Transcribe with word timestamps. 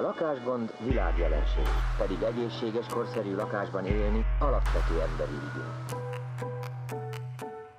A 0.00 0.02
lakásgond 0.02 0.72
világjelenség, 0.78 1.68
pedig 1.98 2.22
egészséges, 2.22 2.86
korszerű 2.86 3.34
lakásban 3.34 3.86
élni 3.86 4.24
alapvető 4.38 5.00
emberi 5.00 5.38
igény. 5.48 5.72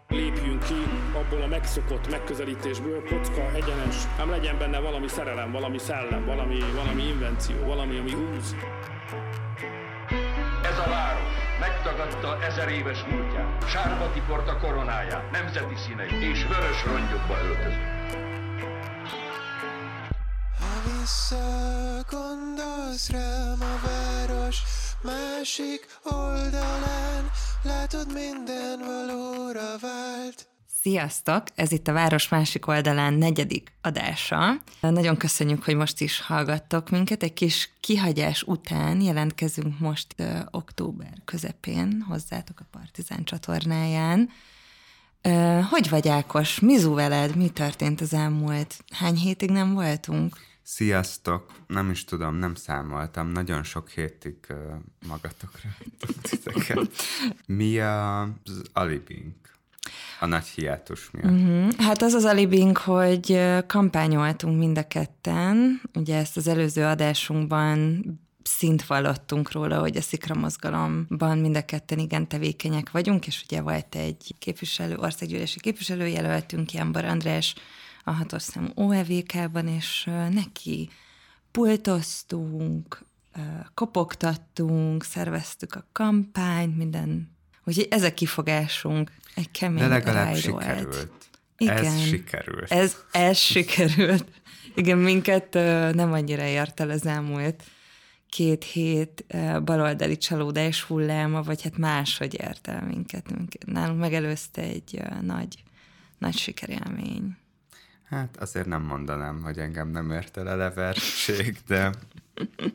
Lépjünk 0.07 0.63
ki 0.63 0.83
abból 1.13 1.41
a 1.41 1.47
megszokott 1.47 2.09
megközelítésből, 2.09 3.03
kocka, 3.03 3.41
egyenes, 3.53 3.95
nem 4.17 4.29
legyen 4.29 4.57
benne 4.57 4.79
valami 4.79 5.07
szerelem, 5.07 5.51
valami 5.51 5.77
szellem, 5.77 6.25
valami, 6.25 6.59
valami 6.75 7.07
invenció, 7.07 7.65
valami, 7.65 7.97
ami 7.97 8.11
húz. 8.11 8.55
Ez 10.63 10.77
a 10.85 10.89
város 10.89 11.35
megtagadta 11.59 12.43
ezer 12.43 12.69
éves 12.69 13.03
múltját, 13.03 13.67
sárba 13.69 14.11
tiporta 14.13 14.57
koronáját, 14.57 15.31
nemzeti 15.31 15.75
színeit 15.75 16.11
és 16.11 16.45
vörös 16.47 16.85
rongyokba 16.85 17.37
öltözött. 17.43 18.01
Visszagondolsz 22.91 23.09
rám 23.09 23.61
a 23.61 23.87
város 23.87 24.57
másik 25.01 25.85
oldalán, 26.03 27.29
látod 27.63 28.13
minden 28.13 28.79
valóra 28.79 29.77
vált. 29.81 30.49
Sziasztok! 30.81 31.43
Ez 31.55 31.71
itt 31.71 31.87
a 31.87 31.93
Város 31.93 32.29
másik 32.29 32.67
oldalán 32.67 33.13
negyedik 33.13 33.73
adása. 33.81 34.61
Nagyon 34.81 35.17
köszönjük, 35.17 35.63
hogy 35.63 35.75
most 35.75 36.01
is 36.01 36.21
hallgattok 36.21 36.89
minket. 36.89 37.23
Egy 37.23 37.33
kis 37.33 37.69
kihagyás 37.79 38.43
után 38.43 39.01
jelentkezünk 39.01 39.79
most 39.79 40.13
ö, 40.15 40.39
október 40.51 41.13
közepén 41.25 42.05
hozzátok 42.07 42.59
a 42.59 42.65
Partizán 42.71 43.23
csatornáján. 43.23 44.29
Ö, 45.21 45.59
hogy 45.69 45.89
vagy 45.89 46.07
Ákos? 46.07 46.59
Mizu 46.59 46.93
veled? 46.93 47.35
Mi 47.35 47.49
történt 47.49 48.01
az 48.01 48.13
elmúlt? 48.13 48.83
Hány 48.89 49.15
hétig 49.15 49.49
nem 49.49 49.73
voltunk? 49.73 50.50
Sziasztok! 50.73 51.51
Nem 51.67 51.89
is 51.89 52.03
tudom, 52.03 52.35
nem 52.35 52.55
számoltam. 52.55 53.27
Nagyon 53.27 53.63
sok 53.63 53.89
hétig 53.89 54.35
magatokra 55.07 55.69
titeket. 56.21 56.91
Mi 57.45 57.79
az 57.79 58.61
alibink? 58.73 59.35
A 60.19 60.25
nagy 60.25 60.45
hiátus 60.45 61.11
miatt. 61.11 61.31
Uh-huh. 61.31 61.73
Hát 61.77 62.01
az 62.01 62.13
az 62.13 62.25
alibink, 62.25 62.77
hogy 62.77 63.39
kampányoltunk 63.67 64.57
mind 64.57 64.77
a 64.77 64.87
ketten. 64.87 65.81
Ugye 65.93 66.17
ezt 66.17 66.37
az 66.37 66.47
előző 66.47 66.83
adásunkban 66.85 68.03
szint 68.43 68.85
vallottunk 68.85 69.51
róla, 69.51 69.79
hogy 69.79 69.97
a 69.97 70.01
Szikra 70.01 70.35
mozgalomban 70.35 71.37
mind 71.37 71.55
a 71.55 71.65
ketten 71.65 71.99
igen 71.99 72.27
tevékenyek 72.27 72.91
vagyunk, 72.91 73.27
és 73.27 73.43
ugye 73.43 73.61
volt 73.61 73.95
egy 73.95 74.35
képviselő, 74.39 74.95
országgyűlési 74.97 75.59
képviselőjelöltünk, 75.59 76.73
Jánbar 76.73 77.05
András, 77.05 77.55
a 78.03 78.11
hatos 78.11 78.41
szám 78.41 78.71
OEVK-ban, 78.75 79.67
és 79.67 80.09
neki 80.31 80.89
pultoztunk, 81.51 83.03
kopogtattunk, 83.73 85.03
szerveztük 85.03 85.75
a 85.75 85.87
kampányt, 85.91 86.77
minden. 86.77 87.35
Úgyhogy 87.63 87.87
ez 87.89 88.03
a 88.03 88.13
kifogásunk. 88.13 89.11
Egy 89.35 89.51
kemény 89.51 89.79
De 89.79 89.87
legalább 89.87 90.35
sikerült. 90.35 91.29
Igen. 91.57 91.85
Ez 91.85 92.01
sikerült. 92.01 92.71
Ez, 92.71 92.97
ez 93.11 93.37
sikerült. 93.37 94.25
Igen, 94.75 94.97
minket 94.97 95.53
nem 95.93 96.13
annyira 96.13 96.43
ért 96.43 96.79
el 96.79 96.89
az 96.89 97.05
elmúlt 97.05 97.63
két 98.29 98.63
hét 98.63 99.25
baloldali 99.63 100.17
csalódás 100.17 100.81
hulláma, 100.81 101.41
vagy 101.41 101.61
hát 101.61 101.77
máshogy 101.77 102.33
ért 102.33 102.67
el 102.67 102.83
minket. 102.83 103.35
minket. 103.35 103.65
Nálunk 103.65 103.99
megelőzte 103.99 104.61
egy 104.61 105.01
nagy, 105.21 105.63
nagy 106.17 106.37
sikerélmény. 106.37 107.37
Hát 108.11 108.37
azért 108.39 108.65
nem 108.65 108.81
mondanám, 108.81 109.41
hogy 109.41 109.57
engem 109.57 109.89
nem 109.89 110.11
ért 110.11 110.37
el 110.37 110.47
a 110.47 110.55
leverség, 110.55 111.57
de... 111.67 111.91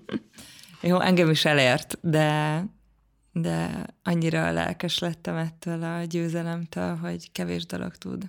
Jó, 0.81 1.01
engem 1.01 1.31
is 1.31 1.45
elért, 1.45 1.99
de, 2.01 2.63
de 3.33 3.87
annyira 4.03 4.51
lelkes 4.53 4.99
lettem 4.99 5.37
ettől 5.37 5.83
a 5.83 6.05
győzelemtől, 6.05 6.97
hogy 6.97 7.33
kevés 7.33 7.67
dolog 7.67 7.97
tud 7.97 8.25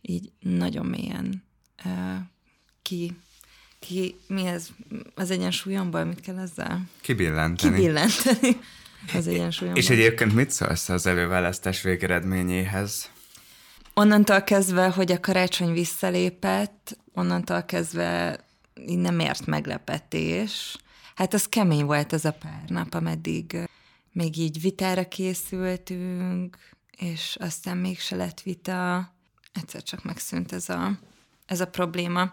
így 0.00 0.32
nagyon 0.40 0.86
mélyen 0.86 1.44
uh, 1.84 1.92
ki, 2.82 3.16
ki, 3.78 4.16
mi 4.26 4.46
ez, 4.46 4.68
az 5.14 5.30
egyensúlyomból, 5.30 6.04
mit 6.04 6.20
kell 6.20 6.38
ezzel? 6.38 6.82
Kibillenteni. 7.00 7.76
Kibillenteni 7.76 8.56
az 9.18 9.26
egyensúlyomból. 9.26 9.82
És 9.82 9.90
egyébként 9.90 10.34
mit 10.34 10.50
szólsz 10.50 10.88
az 10.88 11.06
előválasztás 11.06 11.82
végeredményéhez? 11.82 13.10
Onnantól 13.94 14.42
kezdve, 14.42 14.90
hogy 14.90 15.12
a 15.12 15.20
karácsony 15.20 15.72
visszalépett, 15.72 16.98
onnantól 17.12 17.62
kezdve 17.62 18.38
nem 18.86 19.18
ért 19.20 19.46
meglepetés. 19.46 20.76
Hát 21.14 21.34
az 21.34 21.48
kemény 21.48 21.84
volt 21.84 22.12
az 22.12 22.24
a 22.24 22.32
pár 22.32 22.62
nap, 22.66 22.94
ameddig 22.94 23.68
még 24.12 24.36
így 24.36 24.60
vitára 24.60 25.08
készültünk, 25.08 26.58
és 26.98 27.36
aztán 27.40 27.76
mégse 27.76 28.16
lett 28.16 28.40
vita. 28.40 29.12
Egyszer 29.52 29.82
csak 29.82 30.04
megszűnt 30.04 30.52
ez 30.52 30.68
a, 30.68 30.98
ez 31.46 31.60
a 31.60 31.66
probléma. 31.66 32.30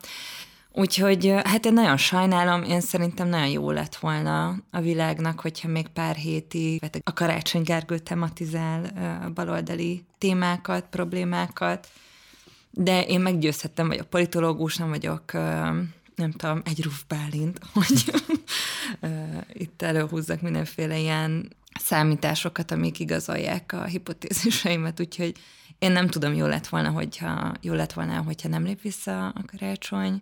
Úgyhogy 0.74 1.34
hát 1.44 1.66
én 1.66 1.74
nagyon 1.74 1.98
sajnálom, 1.98 2.64
én 2.64 2.82
szerintem 2.82 3.28
nagyon 3.28 3.48
jó 3.48 3.72
lett 3.72 3.96
volna 3.96 4.56
a 4.72 4.80
világnak, 4.80 5.40
hogyha 5.40 5.68
még 5.68 5.88
pár 5.88 6.16
hétig 6.16 6.84
a 7.04 7.14
Karácsony 7.14 7.62
Gergő 7.62 8.00
tematizál 8.00 8.86
a 9.26 9.30
baloldali 9.30 10.06
témákat, 10.18 10.86
problémákat, 10.90 11.88
de 12.70 13.06
én 13.06 13.20
meggyőzhettem, 13.20 13.88
vagy 13.88 14.00
a 14.00 14.04
politológus, 14.04 14.78
nem 14.78 14.90
vagyok 14.90 15.32
nem 16.16 16.32
tudom, 16.32 16.62
egy 16.66 16.84
Ruf 16.84 17.04
Bálint, 17.08 17.60
hogy 17.74 18.12
itt 19.54 19.82
előhúzzak 19.82 20.42
mindenféle 20.42 20.98
ilyen 21.00 21.50
számításokat, 21.80 22.72
amik 22.72 23.00
igazolják 23.00 23.74
a 23.74 23.84
hipotéziseimet, 23.84 25.00
úgyhogy 25.00 25.36
én 25.80 25.92
nem 25.92 26.08
tudom, 26.08 26.34
jó 26.34 26.46
lett 26.46 26.68
volna, 26.68 26.90
hogyha, 26.90 27.54
jó 27.62 27.74
lett 27.74 27.94
volna, 27.94 28.22
hogyha 28.22 28.50
nem 28.50 28.64
lép 28.64 28.82
vissza 28.82 29.28
a 29.28 29.44
karácsony, 29.46 30.22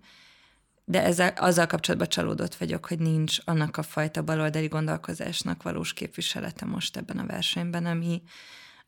de 0.90 1.04
ezzel, 1.04 1.34
azzal 1.38 1.66
kapcsolatban 1.66 2.10
csalódott 2.10 2.56
vagyok, 2.56 2.86
hogy 2.86 3.00
nincs 3.00 3.38
annak 3.46 3.78
a 3.78 3.84
fajta 3.84 4.22
baloldali 4.22 4.68
gondolkozásnak 4.68 5.64
valós 5.64 5.94
képviselete 5.94 6.66
most 6.66 6.98
ebben 6.98 7.18
a 7.18 7.26
versenyben, 7.26 7.86
ami, 7.86 8.22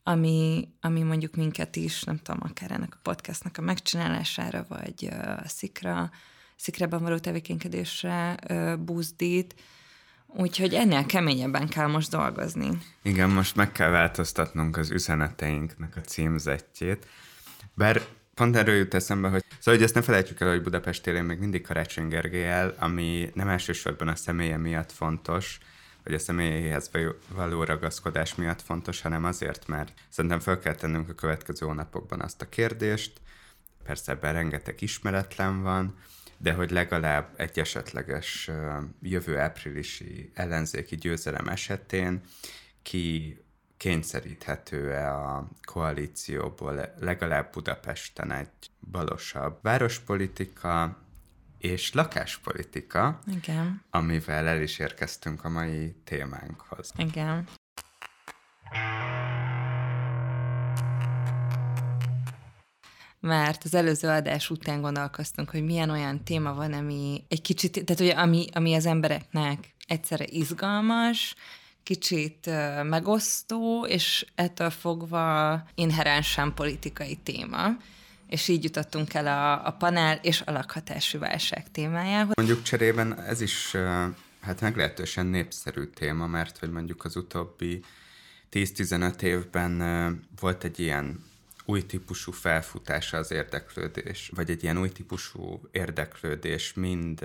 ami, 0.02 0.68
ami 0.80 1.02
mondjuk 1.02 1.34
minket 1.34 1.76
is, 1.76 2.02
nem 2.02 2.18
tudom, 2.18 2.40
akár 2.44 2.70
ennek 2.70 2.94
a 2.94 3.00
podcastnak 3.02 3.58
a 3.58 3.62
megcsinálására, 3.62 4.64
vagy 4.68 5.08
a 5.42 5.48
szikra, 5.48 6.10
szikrában 6.56 7.02
való 7.02 7.18
tevékenykedésre 7.18 8.36
buzdít, 8.78 9.54
Úgyhogy 10.34 10.74
ennél 10.74 11.06
keményebben 11.06 11.68
kell 11.68 11.86
most 11.86 12.10
dolgozni. 12.10 12.78
Igen, 13.02 13.30
most 13.30 13.56
meg 13.56 13.72
kell 13.72 13.90
változtatnunk 13.90 14.76
az 14.76 14.90
üzeneteinknek 14.90 15.96
a 15.96 16.00
címzetjét. 16.00 17.06
Bár 17.74 18.02
pont 18.42 18.56
erről 18.56 18.74
jut 18.74 18.94
eszembe, 18.94 19.28
hogy 19.28 19.44
szóval, 19.58 19.74
hogy 19.74 19.82
ezt 19.82 19.94
ne 19.94 20.02
felejtsük 20.02 20.40
el, 20.40 20.48
hogy 20.48 20.62
Budapest 20.62 21.06
élén 21.06 21.24
még 21.24 21.38
mindig 21.38 21.62
Karácsony 21.62 22.08
Gergelyel, 22.08 22.74
ami 22.78 23.30
nem 23.34 23.48
elsősorban 23.48 24.08
a 24.08 24.14
személye 24.14 24.56
miatt 24.56 24.92
fontos, 24.92 25.58
vagy 26.04 26.14
a 26.14 26.18
személyéhez 26.18 26.90
való 27.28 27.64
ragaszkodás 27.64 28.34
miatt 28.34 28.62
fontos, 28.62 29.00
hanem 29.00 29.24
azért, 29.24 29.66
mert 29.66 29.92
szerintem 30.08 30.40
fel 30.40 30.58
kell 30.58 30.74
tennünk 30.74 31.08
a 31.08 31.14
következő 31.14 31.66
hónapokban 31.66 32.20
azt 32.20 32.42
a 32.42 32.48
kérdést, 32.48 33.12
persze 33.84 34.12
ebben 34.12 34.32
rengeteg 34.32 34.82
ismeretlen 34.82 35.62
van, 35.62 35.94
de 36.38 36.52
hogy 36.52 36.70
legalább 36.70 37.34
egy 37.36 37.58
esetleges 37.58 38.50
jövő 39.02 39.38
áprilisi 39.38 40.30
ellenzéki 40.34 40.96
győzelem 40.96 41.48
esetén 41.48 42.20
ki 42.82 43.36
kényszeríthető-e 43.82 45.14
a 45.14 45.48
koalícióból 45.62 46.94
legalább 46.98 47.52
Budapesten 47.52 48.32
egy 48.32 48.48
balosabb 48.90 49.58
várospolitika 49.62 50.98
és 51.58 51.92
lakáspolitika, 51.92 53.20
Igen. 53.36 53.82
amivel 53.90 54.46
el 54.46 54.62
is 54.62 54.78
érkeztünk 54.78 55.44
a 55.44 55.48
mai 55.48 55.94
témánkhoz. 56.04 56.92
Igen. 56.96 57.48
mert 63.20 63.64
az 63.64 63.74
előző 63.74 64.08
adás 64.08 64.50
után 64.50 64.80
gondolkoztunk, 64.80 65.50
hogy 65.50 65.64
milyen 65.64 65.90
olyan 65.90 66.24
téma 66.24 66.54
van, 66.54 66.72
ami 66.72 67.24
egy 67.28 67.42
kicsit, 67.42 67.72
tehát 67.84 67.98
hogy 68.00 68.22
ami, 68.28 68.46
ami 68.52 68.74
az 68.74 68.86
embereknek 68.86 69.74
egyszerre 69.86 70.24
izgalmas, 70.28 71.34
kicsit 71.82 72.50
megosztó, 72.82 73.86
és 73.86 74.26
ettől 74.34 74.70
fogva 74.70 75.62
inherensen 75.74 76.54
politikai 76.54 77.16
téma. 77.16 77.66
És 78.26 78.48
így 78.48 78.64
jutottunk 78.64 79.14
el 79.14 79.26
a, 79.26 79.66
a 79.66 79.70
panel 79.70 80.18
és 80.22 80.40
a 80.40 80.50
lakhatású 80.50 81.18
válság 81.18 81.70
témájához. 81.70 82.34
Mondjuk 82.34 82.62
cserében 82.62 83.20
ez 83.20 83.40
is 83.40 83.76
hát 84.40 84.60
meglehetősen 84.60 85.26
népszerű 85.26 85.84
téma, 85.84 86.26
mert 86.26 86.58
hogy 86.58 86.70
mondjuk 86.70 87.04
az 87.04 87.16
utóbbi 87.16 87.84
10-15 88.52 89.22
évben 89.22 89.78
volt 90.40 90.64
egy 90.64 90.80
ilyen 90.80 91.24
új 91.64 91.86
típusú 91.86 92.32
felfutása 92.32 93.16
az 93.16 93.30
érdeklődés, 93.30 94.30
vagy 94.34 94.50
egy 94.50 94.62
ilyen 94.62 94.78
új 94.78 94.88
típusú 94.88 95.60
érdeklődés 95.70 96.74
mind 96.74 97.24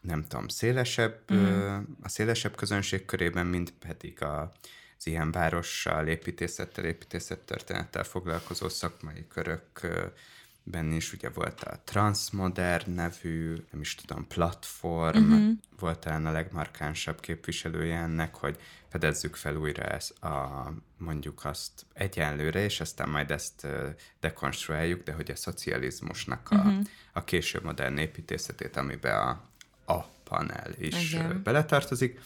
nem 0.00 0.26
tudom, 0.26 0.48
szélesebb, 0.48 1.32
mm. 1.32 1.78
a 2.02 2.08
szélesebb 2.08 2.56
közönség 2.56 3.04
körében, 3.04 3.46
mint 3.46 3.72
pedig 3.72 4.22
a, 4.22 4.52
az 4.98 5.06
ilyen 5.06 5.30
várossal, 5.30 6.06
építészettel, 6.06 6.84
építészettörténettel 6.84 8.04
foglalkozó 8.04 8.68
szakmai 8.68 9.26
körökben 9.28 10.92
is 10.92 11.12
ugye 11.12 11.28
volt 11.28 11.62
a 11.62 11.80
Transmodern 11.84 12.90
nevű, 12.90 13.54
nem 13.70 13.80
is 13.80 13.94
tudom, 13.94 14.26
platform, 14.26 15.32
uh-huh. 15.32 15.52
volt 15.78 15.98
talán 15.98 16.26
a 16.26 16.32
legmarkánsabb 16.32 17.20
képviselője 17.20 17.96
ennek, 17.96 18.34
hogy 18.34 18.58
fedezzük 18.88 19.36
fel 19.36 19.56
újra 19.56 19.82
ezt 19.82 20.22
a, 20.22 20.72
mondjuk 20.96 21.44
azt 21.44 21.86
egyenlőre, 21.92 22.64
és 22.64 22.80
aztán 22.80 23.08
majd 23.08 23.30
ezt 23.30 23.66
dekonstruáljuk, 24.20 25.02
de 25.02 25.12
hogy 25.12 25.30
a 25.30 25.36
szocializmusnak 25.36 26.50
a, 26.50 26.56
uh-huh. 26.56 26.84
a 27.12 27.24
késő 27.24 27.60
modern 27.62 27.96
építészetét, 27.96 28.76
amiben 28.76 29.16
a, 29.16 29.47
a 29.88 30.06
panel 30.24 30.70
is 30.78 31.12
Igen. 31.12 31.42
beletartozik. 31.42 32.20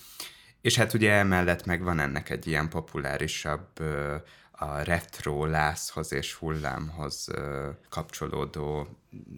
És 0.61 0.77
hát 0.77 0.95
ugye 0.95 1.13
emellett 1.13 1.65
meg 1.65 1.83
van 1.83 1.99
ennek 1.99 2.31
egy 2.31 2.47
ilyen 2.47 2.69
populárisabb 2.69 3.81
a 4.51 4.83
retro 4.83 5.47
lászhoz 5.47 6.13
és 6.13 6.35
hullámhoz 6.35 7.29
kapcsolódó, 7.89 8.89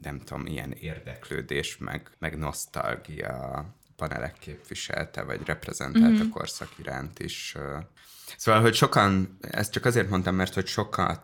nem 0.03 0.21
tudom, 0.21 0.47
ilyen 0.47 0.73
érdeklődés, 0.73 1.77
meg, 1.79 2.11
meg 2.19 2.39
nosztalgia 2.39 3.67
panelek 3.97 4.39
képviselte, 4.39 5.23
vagy 5.23 5.41
reprezentált 5.45 6.13
mm-hmm. 6.13 6.31
a 6.31 6.33
korszak 6.33 6.69
iránt 6.79 7.19
is. 7.19 7.57
Szóval, 8.37 8.61
hogy 8.61 8.75
sokan, 8.75 9.39
ezt 9.41 9.73
csak 9.73 9.85
azért 9.85 10.09
mondtam, 10.09 10.35
mert 10.35 10.55
hogy 10.55 10.67
sokat 10.67 11.23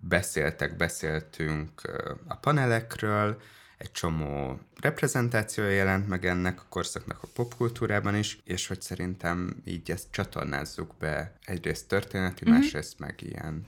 beszéltek, 0.00 0.76
beszéltünk 0.76 1.80
a 2.26 2.36
panelekről, 2.36 3.40
egy 3.76 3.92
csomó 3.92 4.58
reprezentációja 4.80 5.70
jelent 5.70 6.08
meg 6.08 6.26
ennek 6.26 6.60
a 6.60 6.66
korszaknak 6.68 7.22
a 7.22 7.28
popkultúrában 7.34 8.14
is, 8.14 8.40
és 8.44 8.66
hogy 8.66 8.82
szerintem 8.82 9.62
így 9.64 9.90
ezt 9.90 10.06
csatornázzuk 10.10 10.94
be 10.98 11.32
egyrészt 11.44 11.88
történeti, 11.88 12.44
mm-hmm. 12.44 12.58
másrészt 12.58 12.98
meg 12.98 13.22
ilyen 13.22 13.66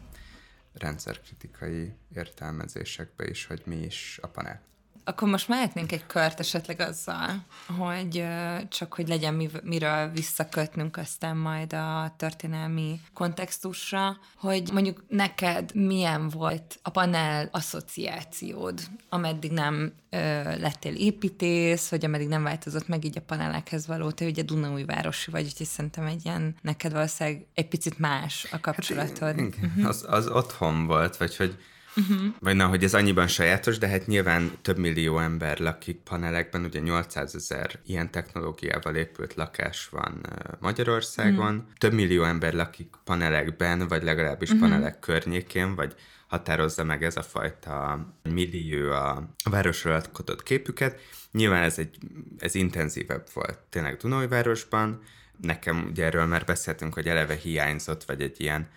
rendszerkritikai 0.73 1.93
értelmezésekbe 2.15 3.29
is, 3.29 3.47
hogy 3.47 3.63
mi 3.65 3.77
is 3.77 4.19
a 4.23 4.27
panel. 4.27 4.61
Akkor 5.09 5.29
most 5.29 5.49
mehetnénk 5.49 5.93
egy 5.93 6.07
kört 6.07 6.41
esetleg 6.41 6.81
azzal, 6.81 7.45
hogy 7.79 8.25
csak 8.69 8.95
hogy 8.95 9.09
legyen 9.09 9.35
mi, 9.35 9.49
miről 9.63 10.11
visszakötnünk 10.11 10.97
aztán 10.97 11.37
majd 11.37 11.73
a 11.73 12.15
történelmi 12.17 13.01
kontextusra, 13.13 14.17
hogy 14.37 14.71
mondjuk 14.73 15.05
neked 15.09 15.75
milyen 15.75 16.29
volt 16.29 16.79
a 16.83 16.91
panel 16.91 17.49
asszociációd, 17.53 18.81
ameddig 19.09 19.51
nem 19.51 19.93
ö, 20.11 20.19
lettél 20.59 20.95
építész, 20.95 21.89
vagy 21.89 22.05
ameddig 22.05 22.29
nem 22.29 22.43
változott 22.43 22.89
meg 22.89 23.05
így 23.05 23.19
a 23.19 23.23
panelekhez 23.27 23.87
való, 23.87 24.11
te 24.11 24.25
ugye 24.25 24.43
Dunaújvárosi 24.43 25.31
vagy, 25.31 25.45
úgyhogy 25.45 25.67
szerintem 25.67 26.07
egy 26.07 26.25
ilyen, 26.25 26.57
neked 26.63 26.93
valószínűleg 26.93 27.47
egy 27.55 27.69
picit 27.69 27.99
más 27.99 28.47
a 28.51 28.61
kapcsolatod. 28.61 29.19
Hát, 29.19 29.37
igen, 29.39 29.55
uh-huh. 29.63 29.89
az, 29.89 30.05
az 30.09 30.27
otthon 30.27 30.87
volt, 30.87 31.17
vagy 31.17 31.37
hogy 31.37 31.57
Uh-huh. 31.99 32.35
Vagy 32.41 32.57
na, 32.57 32.67
hogy 32.67 32.85
ez 32.85 32.95
annyiban 32.95 33.27
sajátos, 33.27 33.79
de 33.79 33.89
hát 33.89 34.07
nyilván 34.07 34.51
több 34.63 34.79
millió 34.79 35.19
ember 35.19 35.59
lakik 35.59 35.97
panelekben, 35.97 36.65
ugye 36.65 36.81
800 36.81 37.35
ezer 37.35 37.81
ilyen 37.87 38.11
technológiával 38.11 38.95
épült 38.95 39.35
lakás 39.35 39.89
van 39.89 40.21
Magyarországon, 40.61 41.55
uh-huh. 41.55 41.73
több 41.79 41.93
millió 41.93 42.23
ember 42.25 42.55
lakik 42.55 42.95
panelekben, 43.05 43.89
vagy 43.89 44.03
legalábbis 44.03 44.51
uh-huh. 44.51 44.69
panelek 44.69 44.99
környékén, 44.99 45.75
vagy 45.75 45.95
határozza 46.27 46.85
meg 46.85 47.05
ez 47.05 47.17
a 47.17 47.23
fajta 47.23 48.07
millió 48.23 48.91
a 48.91 49.29
városról 49.51 49.95
alkotott 49.95 50.43
képüket. 50.43 51.01
Nyilván 51.33 51.63
ez, 51.63 51.79
egy, 51.79 51.99
ez 52.39 52.55
intenzívebb 52.55 53.27
volt 53.35 53.59
tényleg 53.59 53.97
Dunajvárosban, 53.97 55.03
nekem 55.41 55.87
ugye 55.91 56.05
erről 56.05 56.27
már 56.27 56.45
beszéltünk, 56.45 56.95
hogy 56.95 57.07
eleve 57.07 57.35
hiányzott, 57.35 58.05
vagy 58.05 58.23
egy 58.23 58.41
ilyen 58.41 58.69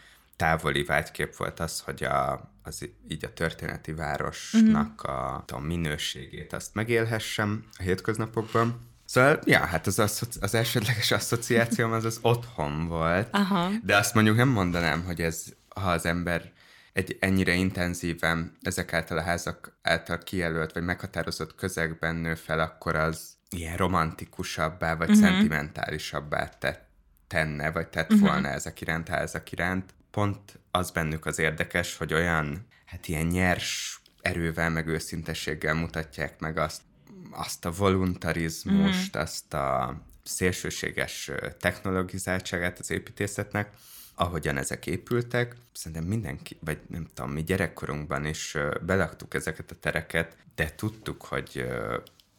távoli 0.42 0.84
vágykép 0.84 1.36
volt 1.36 1.60
az, 1.60 1.80
hogy 1.80 2.04
a, 2.04 2.52
az 2.64 2.90
így 3.10 3.26
a 3.26 3.34
történeti 3.34 3.94
városnak 3.94 5.04
uh-huh. 5.04 5.16
a, 5.16 5.44
a 5.48 5.60
minőségét 5.60 6.54
azt 6.54 6.74
megélhessem 6.74 7.66
a 7.78 7.82
hétköznapokban. 7.82 8.80
Szóval, 9.06 9.40
ja, 9.46 9.60
hát 9.60 9.88
az, 9.88 10.00
az, 10.00 10.28
az 10.40 10.56
elsődleges 10.56 11.12
asszociációm 11.22 11.92
az 11.92 12.06
az 12.06 12.20
otthon 12.22 12.88
volt, 12.88 13.28
Aha. 13.32 13.70
de 13.84 13.98
azt 13.98 14.14
mondjuk 14.14 14.36
nem 14.36 14.50
mondanám, 14.50 15.04
hogy 15.04 15.22
ez, 15.22 15.46
ha 15.76 15.92
az 15.92 16.06
ember 16.06 16.52
egy 16.94 17.18
ennyire 17.20 17.54
intenzíven 17.54 18.58
ezek 18.62 18.94
által 18.94 19.18
a 19.18 19.22
házak 19.22 19.78
által 19.82 20.18
kijelölt 20.18 20.74
vagy 20.74 20.84
meghatározott 20.84 21.56
közegben 21.56 22.16
nő 22.16 22.36
fel, 22.36 22.60
akkor 22.60 22.96
az 22.96 23.34
ilyen 23.50 23.78
romantikusabbá 23.78 24.96
vagy 24.96 25.10
uh-huh. 25.10 25.24
szentimentálisabbá 25.24 26.50
tett, 26.50 26.90
tenne, 27.28 27.72
vagy 27.72 27.88
tett 27.88 28.12
uh-huh. 28.12 28.30
volna 28.30 28.48
ezek 28.48 28.82
iránt, 28.82 29.08
házak 29.08 29.52
iránt 29.52 29.94
pont 30.12 30.60
az 30.72 30.92
bennük 30.92 31.26
az 31.26 31.40
érdekes, 31.40 31.98
hogy 31.98 32.14
olyan, 32.14 32.66
hát 32.86 33.08
ilyen 33.08 33.26
nyers 33.26 34.02
erővel, 34.22 34.70
meg 34.70 34.88
őszintességgel 34.88 35.74
mutatják 35.74 36.40
meg 36.40 36.58
azt, 36.58 36.82
azt 37.32 37.66
a 37.66 37.72
voluntarizmust, 37.72 39.18
mm. 39.18 39.20
azt 39.20 39.54
a 39.54 40.02
szélsőséges 40.24 41.32
technologizáltságát 41.60 42.80
az 42.80 42.92
építészetnek, 42.92 43.74
ahogyan 44.16 44.58
ezek 44.58 44.88
épültek. 44.88 45.56
Szerintem 45.74 46.04
mindenki, 46.04 46.58
vagy 46.60 46.80
nem 46.88 47.08
tudom, 47.14 47.32
mi 47.32 47.44
gyerekkorunkban 47.44 48.26
is 48.26 48.58
belaktuk 48.82 49.34
ezeket 49.34 49.72
a 49.72 49.80
tereket, 49.80 50.36
de 50.56 50.76
tudtuk, 50.76 51.26
hogy 51.26 51.68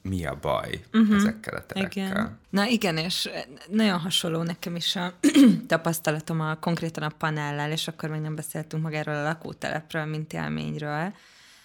mi 0.02 0.26
a 0.26 0.38
baj 0.40 0.84
uh-huh. 0.92 1.16
ezekkel 1.16 1.56
a 1.56 1.66
terekkel. 1.66 2.06
Igen. 2.06 2.38
Na 2.50 2.66
igen, 2.66 2.96
és 2.96 3.28
nagyon 3.68 3.98
hasonló 3.98 4.42
nekem 4.42 4.76
is 4.76 4.96
a 4.96 5.14
tapasztalatom 5.66 6.40
a 6.40 6.54
konkrétan 6.54 7.02
a 7.02 7.08
panellel, 7.18 7.70
és 7.70 7.88
akkor 7.88 8.08
még 8.08 8.20
nem 8.20 8.34
beszéltünk 8.34 8.82
magáról 8.82 9.14
a 9.14 9.22
lakótelepről, 9.22 10.04
mint 10.04 10.32
élményről, 10.32 11.14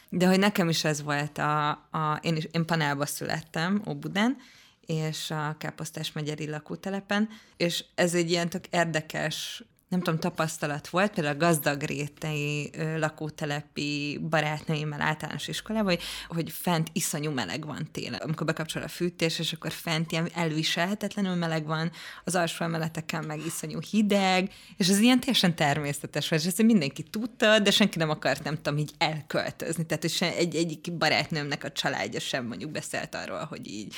de 0.10 0.28
hogy 0.28 0.40
nekem 0.40 0.70
is 0.70 0.84
ez 0.84 1.04
volt 1.04 1.38
a, 1.38 1.70
a 1.70 2.20
én, 2.22 2.36
is, 2.36 2.48
én 2.52 2.66
panelba 2.66 3.06
születtem, 3.06 3.82
Óbudán, 3.88 4.38
és 4.86 5.32
a 5.32 5.56
Káposztás 5.58 6.12
megyeri 6.12 6.50
lakótelepen, 6.50 7.30
és 7.58 7.84
ez 7.96 8.14
egy 8.14 8.30
ilyen 8.30 8.50
tök 8.50 8.68
érdekes 8.68 9.64
nem 9.90 10.02
tudom, 10.02 10.20
tapasztalat 10.20 10.88
volt, 10.88 11.14
például 11.14 11.36
a 11.36 11.40
gazdag 11.40 11.82
rétei 11.82 12.70
lakótelepi 12.98 14.20
barátnőimmel 14.30 15.02
általános 15.02 15.48
iskolában, 15.48 15.88
hogy, 15.88 16.02
hogy 16.28 16.52
fent 16.52 16.90
iszonyú 16.94 17.32
meleg 17.32 17.66
van 17.66 17.88
télen. 17.92 18.20
Amikor 18.24 18.46
bekapcsol 18.46 18.82
a 18.82 18.88
fűtés, 18.88 19.40
és 19.40 19.54
akkor 19.54 19.72
fent 19.72 20.12
ilyen 20.12 20.30
elviselhetetlenül 20.34 21.36
meleg 21.36 21.66
van, 21.66 21.92
az 22.24 22.36
alsó 22.36 22.66
emeleteken 22.66 23.26
meg 23.26 23.46
iszonyú 23.46 23.80
hideg, 23.90 24.52
és 24.78 24.88
ez 24.88 25.00
ilyen 25.00 25.20
teljesen 25.20 25.56
természetes 25.56 26.30
volt, 26.30 26.42
és 26.42 26.48
ezt 26.48 26.64
mindenki 26.64 27.04
tudta, 27.04 27.60
de 27.60 27.72
senki 27.72 27.98
nem 27.98 28.10
akart, 28.10 28.44
nem 28.44 28.56
tudom, 28.56 28.78
így 28.78 28.92
elköltözni. 28.98 29.86
Tehát, 29.86 30.02
hogy 30.02 30.34
egy, 30.38 30.56
egyik 30.56 30.98
barátnőmnek 30.98 31.64
a 31.64 31.72
családja 31.72 32.20
sem 32.20 32.46
mondjuk 32.46 32.72
beszélt 32.72 33.16
arról, 33.16 33.46
hogy 33.46 33.68
így 33.68 33.96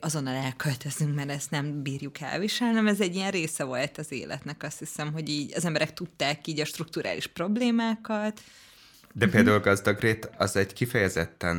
azonnal 0.00 0.34
elköltözünk, 0.34 1.14
mert 1.14 1.30
ezt 1.30 1.50
nem 1.50 1.82
bírjuk 1.82 2.20
elviselni, 2.20 2.88
ez 2.88 3.00
egy 3.00 3.14
ilyen 3.14 3.30
része 3.30 3.64
volt 3.64 3.98
az 3.98 4.12
életnek, 4.12 4.62
azt 4.62 4.78
hiszem, 4.78 5.12
hogy 5.12 5.28
így 5.28 5.52
az 5.56 5.64
emberek 5.64 5.92
tudták 5.92 6.46
így 6.46 6.60
a 6.60 6.64
strukturális 6.64 7.26
problémákat, 7.26 8.40
de 9.12 9.26
uh-huh. 9.26 9.40
például 9.40 9.60
gazdagrét 9.60 10.30
az 10.36 10.56
egy 10.56 10.72
kifejezetten 10.72 11.56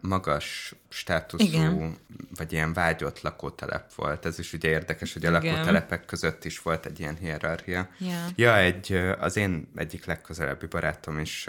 magas 0.00 0.74
státuszú, 0.88 1.44
Igen. 1.44 1.96
vagy 2.36 2.52
ilyen 2.52 2.72
vágyott 2.72 3.20
lakótelep 3.20 3.94
volt. 3.94 4.26
Ez 4.26 4.38
is 4.38 4.52
ugye 4.52 4.68
érdekes, 4.68 5.12
hogy 5.12 5.24
a 5.24 5.28
Igen. 5.28 5.42
lakótelepek 5.42 6.04
között 6.04 6.44
is 6.44 6.58
volt 6.58 6.86
egy 6.86 7.00
ilyen 7.00 7.16
hierarchia. 7.16 7.88
Yeah. 7.98 8.28
Ja, 8.36 8.58
egy, 8.58 8.92
az 9.20 9.36
én 9.36 9.68
egyik 9.76 10.04
legközelebbi 10.04 10.66
barátom 10.66 11.18
is 11.18 11.48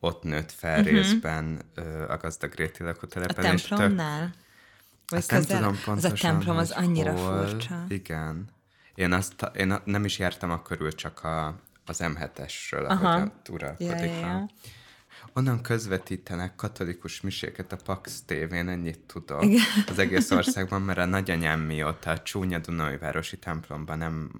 ott 0.00 0.22
nőtt 0.22 0.52
fel 0.52 0.80
uh-huh. 0.80 0.94
részben 0.94 1.60
a 2.08 2.16
gazdagréti 2.16 2.82
lakótelepen. 2.82 3.44
A 3.44 3.48
templomnál? 3.48 4.20
Tök, 4.20 4.48
vagy 5.10 5.18
azt 5.18 5.28
közel, 5.28 5.60
nem 5.60 5.68
tudom 5.68 5.80
pontosan, 5.84 6.12
az 6.12 6.18
a 6.18 6.22
templom 6.22 6.56
az 6.56 6.70
annyira 6.70 7.12
hol. 7.12 7.46
furcsa. 7.46 7.84
Igen. 7.88 8.48
Én, 8.94 9.12
azt, 9.12 9.50
én 9.56 9.74
nem 9.84 10.04
is 10.04 10.18
jártam 10.18 10.50
a 10.50 10.62
körül, 10.62 10.92
csak 10.92 11.24
a, 11.24 11.60
az 11.86 12.00
M7-esről, 12.02 12.86
ahogy 12.86 13.30
uralkodik. 13.50 13.90
Ja, 13.90 14.04
ja, 14.04 14.18
ja. 14.20 14.48
Onnan 15.32 15.62
közvetítenek 15.62 16.54
katolikus 16.54 17.20
miséket 17.20 17.72
a 17.72 17.76
Pax 17.84 18.22
tévén, 18.26 18.68
ennyit 18.68 18.98
tudok 18.98 19.44
Igen. 19.44 19.62
az 19.86 19.98
egész 19.98 20.30
országban, 20.30 20.82
mert 20.82 20.98
a 20.98 21.04
nagyanyám 21.04 21.60
mióta 21.60 22.10
a 22.10 22.22
csúnya 22.22 22.58
Dunajvárosi 22.58 23.38
templomban 23.38 23.98
nem 23.98 24.30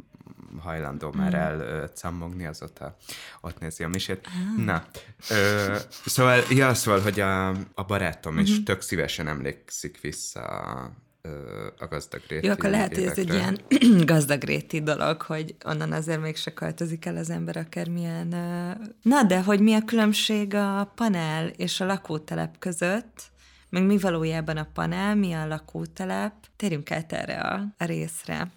hajlandó 0.58 1.12
már 1.12 1.32
mm. 1.32 1.60
elcammogni, 1.60 2.46
azóta 2.46 2.96
ott 3.40 3.60
nézi 3.60 3.84
a 3.84 3.88
misét. 3.88 4.26
Ah. 4.26 4.64
Na, 4.64 4.84
ö, 5.30 5.76
szóval, 6.06 6.42
ja, 6.50 6.74
szóval, 6.74 7.00
hogy 7.00 7.20
a, 7.20 7.48
a 7.74 7.84
barátom 7.86 8.38
is 8.38 8.50
mm-hmm. 8.50 8.62
tök 8.62 8.80
szívesen 8.80 9.28
emlékszik 9.28 10.00
vissza 10.00 10.40
a, 10.40 10.90
a 11.78 11.86
gazdagréti 11.86 12.46
Jó, 12.46 12.52
akkor 12.52 12.70
lehet, 12.70 12.94
hogy 12.94 13.04
ez 13.04 13.18
egy 13.18 13.32
ilyen 13.32 13.58
gazdagréti 14.04 14.82
dolog, 14.82 15.22
hogy 15.22 15.54
onnan 15.64 15.92
azért 15.92 16.20
még 16.20 16.36
se 16.36 16.52
költözik 16.52 17.04
el 17.04 17.16
az 17.16 17.30
ember 17.30 17.56
akármilyen... 17.56 18.28
Na, 19.02 19.22
de 19.22 19.42
hogy 19.42 19.60
mi 19.60 19.74
a 19.74 19.84
különbség 19.84 20.54
a 20.54 20.92
panel 20.94 21.48
és 21.48 21.80
a 21.80 21.84
lakótelep 21.84 22.58
között, 22.58 23.30
meg 23.68 23.86
mi 23.86 23.98
valójában 23.98 24.56
a 24.56 24.68
panel, 24.74 25.14
mi 25.14 25.32
a 25.32 25.46
lakótelep. 25.46 26.34
Térjünk 26.56 26.90
át 26.90 27.12
erre 27.12 27.40
a, 27.40 27.74
a 27.78 27.84
részre. 27.84 28.50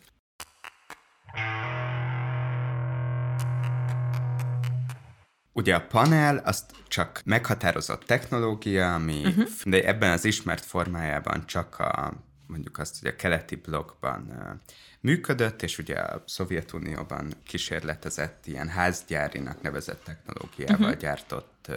Ugye 5.51 5.75
a 5.75 5.85
panel 5.87 6.37
azt 6.37 6.71
csak 6.87 7.21
meghatározott 7.25 8.03
technológia, 8.03 8.93
ami 8.93 9.25
uh-huh. 9.25 9.47
de 9.63 9.83
ebben 9.87 10.11
az 10.11 10.25
ismert 10.25 10.65
formájában 10.65 11.45
csak 11.45 11.79
a 11.79 12.13
mondjuk 12.47 12.77
azt, 12.77 12.99
hogy 12.99 13.09
a 13.09 13.15
keleti 13.15 13.55
blokkban 13.55 14.33
működött, 14.99 15.61
és 15.61 15.77
ugye 15.77 15.95
a 15.95 16.23
Szovjetunióban 16.25 17.33
kísérletezett 17.43 18.45
ilyen 18.45 18.67
házgyárinak 18.67 19.61
nevezett 19.61 20.03
technológiával 20.03 20.85
uh-huh. 20.85 20.99
gyártott 20.99 21.71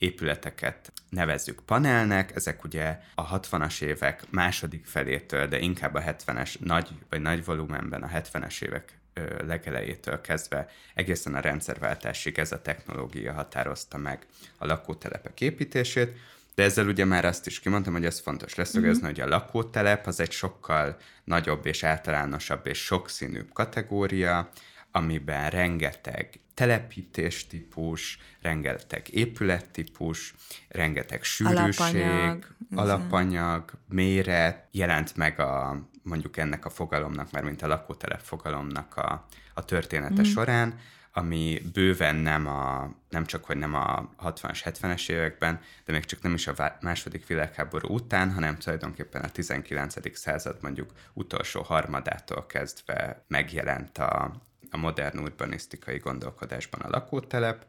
épületeket 0.00 0.92
nevezzük 1.08 1.60
panelnek, 1.66 2.34
ezek 2.34 2.64
ugye 2.64 2.98
a 3.14 3.38
60-as 3.38 3.82
évek 3.82 4.30
második 4.30 4.86
felétől, 4.86 5.46
de 5.46 5.58
inkább 5.58 5.94
a 5.94 6.00
70-es 6.00 6.58
nagy 6.58 6.88
vagy 7.08 7.20
nagy 7.20 7.44
volumenben 7.44 8.02
a 8.02 8.08
70-es 8.08 8.62
évek 8.62 8.98
legelejétől 9.46 10.20
kezdve 10.20 10.68
egészen 10.94 11.34
a 11.34 11.40
rendszerváltásig 11.40 12.38
ez 12.38 12.52
a 12.52 12.62
technológia 12.62 13.32
határozta 13.32 13.98
meg 13.98 14.26
a 14.58 14.66
lakótelepek 14.66 15.40
építését, 15.40 16.16
de 16.54 16.62
ezzel 16.62 16.86
ugye 16.86 17.04
már 17.04 17.24
azt 17.24 17.46
is 17.46 17.60
kimondtam, 17.60 17.92
hogy 17.92 18.04
ez 18.04 18.20
fontos 18.20 18.54
leszögezni, 18.54 19.02
mm-hmm. 19.02 19.14
hogy 19.14 19.20
a 19.20 19.28
lakótelep 19.28 20.06
az 20.06 20.20
egy 20.20 20.32
sokkal 20.32 20.96
nagyobb 21.24 21.66
és 21.66 21.82
általánosabb 21.82 22.66
és 22.66 22.78
sokszínűbb 22.78 23.52
kategória, 23.52 24.50
amiben 24.90 25.50
rengeteg 25.50 26.40
telepítéstípus, 26.60 28.18
rengeteg 28.42 29.14
épülettípus, 29.14 30.34
rengeteg 30.68 31.22
sűrűség, 31.22 32.02
alapanyag, 32.02 32.46
alapanyag 32.74 33.70
méret 33.88 34.66
jelent 34.70 35.16
meg 35.16 35.40
a 35.40 35.80
mondjuk 36.02 36.36
ennek 36.36 36.64
a 36.64 36.70
fogalomnak, 36.70 37.30
mert 37.30 37.44
mint 37.44 37.62
a 37.62 37.66
lakótelep 37.66 38.20
fogalomnak 38.20 38.96
a, 38.96 39.26
a 39.54 39.64
története 39.64 40.20
mm. 40.20 40.24
során, 40.24 40.78
ami 41.12 41.62
bőven 41.72 42.16
nem, 42.16 42.46
a, 42.46 42.94
nem 43.08 43.24
csak, 43.24 43.44
hogy 43.44 43.56
nem 43.56 43.74
a 43.74 44.10
60-as, 44.22 44.60
70-es 44.64 45.08
években, 45.08 45.60
de 45.84 45.92
még 45.92 46.04
csak 46.04 46.22
nem 46.22 46.34
is 46.34 46.46
a 46.46 46.78
második 46.80 47.26
világháború 47.26 47.94
után, 47.94 48.32
hanem 48.32 48.58
tulajdonképpen 48.58 49.22
a 49.22 49.28
19. 49.28 50.18
század 50.18 50.58
mondjuk 50.62 50.92
utolsó 51.12 51.62
harmadától 51.62 52.46
kezdve 52.46 53.24
megjelent 53.28 53.98
a, 53.98 54.40
a 54.70 54.76
modern 54.76 55.18
urbanisztikai 55.18 55.98
gondolkodásban 55.98 56.80
a 56.80 56.88
lakótelep. 56.88 57.66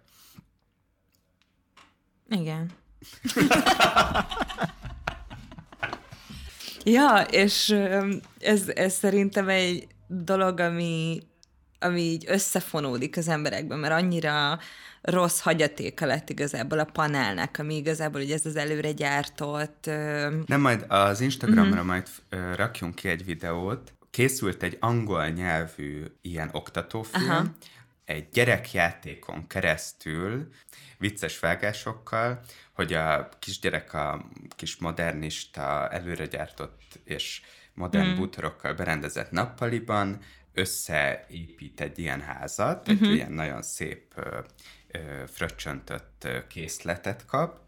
Igen. 2.30 2.72
ja, 6.84 7.26
és 7.30 7.70
ez, 8.40 8.68
ez 8.68 8.94
szerintem 8.94 9.50
egy 9.50 9.88
dolog, 10.08 10.60
ami 10.60 11.22
ami 11.84 12.02
így 12.02 12.26
összefonódik 12.28 13.18
az 13.18 13.28
emberekben, 13.28 13.80
mert 13.80 13.94
annyira 13.94 14.60
rossz 15.02 15.40
hagyatéka 15.40 16.06
lett 16.06 16.30
igazából 16.30 16.80
a 16.80 16.84
panelnek, 16.86 17.60
ami 17.60 17.76
igazából 17.76 18.22
ugye 18.22 18.34
ez 18.34 18.46
az 18.46 18.56
előre 18.56 18.92
gyártott... 18.92 19.86
Nem, 20.46 20.62
majd 20.62 20.86
az 20.88 21.22
Instagramra 21.22 21.70
uh-huh. 21.70 21.86
majd 21.86 22.08
rakjunk 22.56 22.96
ki 22.96 23.08
egy 23.08 23.26
videót. 23.26 23.94
Készült 24.12 24.64
egy 24.64 24.78
angol 24.80 25.28
nyelvű 25.28 26.06
ilyen 26.22 26.50
oktatófilm, 26.52 27.30
Aha. 27.30 27.46
egy 28.06 28.30
gyerekjátékon 28.30 29.48
keresztül, 29.48 30.50
vicces 30.98 31.40
vágásokkal, 31.40 32.42
hogy 32.72 32.94
a 32.94 33.30
kisgyerek 33.40 33.94
a 33.94 34.30
kis 34.56 34.78
modernista, 34.78 35.90
előre 35.90 36.26
gyártott 36.26 37.00
és 37.04 37.42
modern 37.74 38.08
mm. 38.08 38.16
bútorokkal 38.16 38.74
berendezett 38.74 39.32
nappaliban 39.32 40.20
összeépít 40.54 41.82
egy 41.82 42.00
ilyen 42.00 42.22
házat, 42.22 42.80
uh-huh. 42.80 42.94
egy 42.94 43.02
mhm. 43.02 43.12
ilyen 43.12 43.32
nagyon 43.32 43.62
szép 43.62 44.14
fröccsöntött 45.28 46.28
készletet 46.48 47.26
kap, 47.26 47.60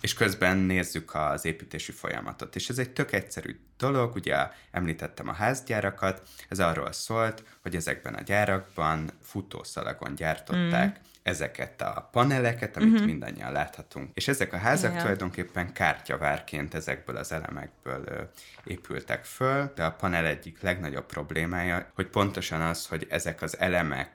és 0.00 0.14
közben 0.14 0.56
nézzük 0.56 1.14
az 1.14 1.44
építési 1.44 1.92
folyamatot. 1.92 2.56
És 2.56 2.68
ez 2.68 2.78
egy 2.78 2.90
tök 2.90 3.12
egyszerű 3.12 3.60
dolog, 3.76 4.14
ugye 4.14 4.48
említettem 4.70 5.28
a 5.28 5.32
házgyárakat, 5.32 6.22
ez 6.48 6.58
arról 6.58 6.92
szólt, 6.92 7.44
hogy 7.62 7.74
ezekben 7.74 8.14
a 8.14 8.20
gyárakban 8.20 9.10
futószalagon 9.22 10.14
gyártották 10.14 10.98
mm 10.98 11.10
ezeket 11.22 11.82
a 11.82 12.08
paneleket, 12.12 12.76
amit 12.76 12.92
uh-huh. 12.92 13.06
mindannyian 13.06 13.52
láthatunk. 13.52 14.10
És 14.14 14.28
ezek 14.28 14.52
a 14.52 14.56
házak 14.56 14.90
yeah. 14.90 15.02
tulajdonképpen 15.02 15.72
kártyavárként 15.72 16.74
ezekből 16.74 17.16
az 17.16 17.32
elemekből 17.32 18.02
ö, 18.06 18.22
épültek 18.64 19.24
föl, 19.24 19.72
de 19.74 19.84
a 19.84 19.92
panel 19.92 20.26
egyik 20.26 20.62
legnagyobb 20.62 21.06
problémája, 21.06 21.90
hogy 21.94 22.06
pontosan 22.06 22.60
az, 22.60 22.86
hogy 22.86 23.06
ezek 23.10 23.42
az 23.42 23.58
elemek 23.58 24.10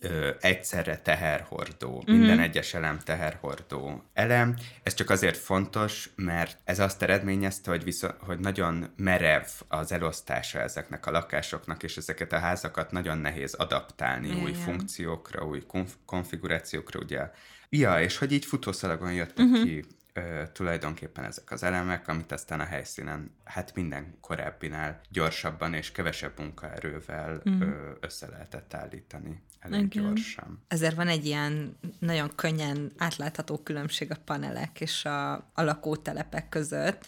ö, 0.00 0.30
egyszerre 0.40 0.98
teherhordó, 0.98 1.90
mm-hmm. 1.90 2.18
minden 2.18 2.40
egyes 2.40 2.74
elem 2.74 2.98
teherhordó 2.98 4.02
elem. 4.12 4.56
Ez 4.82 4.94
csak 4.94 5.10
azért 5.10 5.36
fontos, 5.36 6.10
mert 6.16 6.58
ez 6.64 6.78
azt 6.78 7.02
eredményezte, 7.02 7.70
hogy, 7.70 7.84
viszont, 7.84 8.14
hogy 8.18 8.38
nagyon 8.38 8.92
merev 8.96 9.46
az 9.68 9.92
elosztása 9.92 10.60
ezeknek 10.60 11.06
a 11.06 11.10
lakásoknak, 11.10 11.82
és 11.82 11.96
ezeket 11.96 12.32
a 12.32 12.38
házakat 12.38 12.90
nagyon 12.90 13.18
nehéz 13.18 13.54
adaptálni 13.54 14.28
Igen. 14.28 14.42
új 14.42 14.52
funkciókra, 14.52 15.46
új 15.46 15.62
konf- 15.66 15.98
konfigurációkra, 16.04 17.00
ugye. 17.00 17.30
Ja, 17.68 18.00
és 18.00 18.18
hogy 18.18 18.32
így 18.32 18.44
futószalagon 18.44 19.12
jöttek 19.12 19.46
mm-hmm. 19.46 19.62
ki 19.62 19.84
ö, 20.18 20.42
tulajdonképpen 20.52 21.24
ezek 21.24 21.50
az 21.50 21.62
elemek, 21.62 22.08
amit 22.08 22.32
aztán 22.32 22.60
a 22.60 22.64
helyszínen 22.64 23.30
hát 23.44 23.74
minden 23.74 24.14
korábbinál 24.20 25.00
gyorsabban 25.10 25.74
és 25.74 25.92
kevesebb 25.92 26.38
munkaerővel 26.38 27.42
mm. 27.50 27.60
ö, 27.60 27.90
össze 28.00 28.28
lehetett 28.28 28.74
állítani 28.74 29.42
elég 29.60 29.94
Igen. 29.94 30.04
gyorsan. 30.04 30.64
Ezért 30.68 30.94
van 30.94 31.08
egy 31.08 31.26
ilyen 31.26 31.78
nagyon 31.98 32.30
könnyen 32.34 32.92
átlátható 32.96 33.58
különbség 33.58 34.10
a 34.10 34.20
panelek 34.24 34.80
és 34.80 35.04
a, 35.04 35.32
a 35.32 35.62
lakótelepek 35.62 36.48
között, 36.48 37.06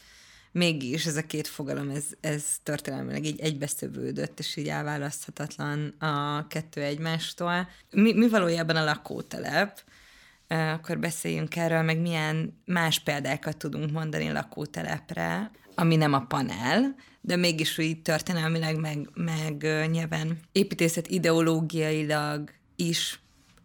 mégis 0.52 1.06
ez 1.06 1.16
a 1.16 1.26
két 1.26 1.46
fogalom, 1.46 1.90
ez, 1.90 2.04
ez 2.20 2.44
történelmileg 2.62 3.24
így 3.24 3.40
egybeszövődött, 3.40 4.38
és 4.38 4.56
így 4.56 4.68
elválaszthatatlan 4.68 5.88
a 5.98 6.46
kettő 6.46 6.82
egymástól. 6.82 7.68
Mi, 7.90 8.12
mi 8.12 8.28
valójában 8.28 8.76
a 8.76 8.84
lakótelep? 8.84 9.82
Akkor 10.50 10.98
beszéljünk 10.98 11.56
erről, 11.56 11.82
meg 11.82 12.00
milyen 12.00 12.62
más 12.64 12.98
példákat 12.98 13.56
tudunk 13.56 13.90
mondani 13.90 14.32
lakótelepre, 14.32 15.50
ami 15.74 15.96
nem 15.96 16.12
a 16.12 16.20
panel, 16.20 16.94
de 17.20 17.36
mégis 17.36 17.78
úgy 17.78 18.02
történelmileg, 18.02 18.80
meg, 18.80 19.08
meg 19.14 19.62
nyilván 19.90 20.38
építészet 20.52 21.08
ideológiailag 21.08 22.50
is 22.76 23.22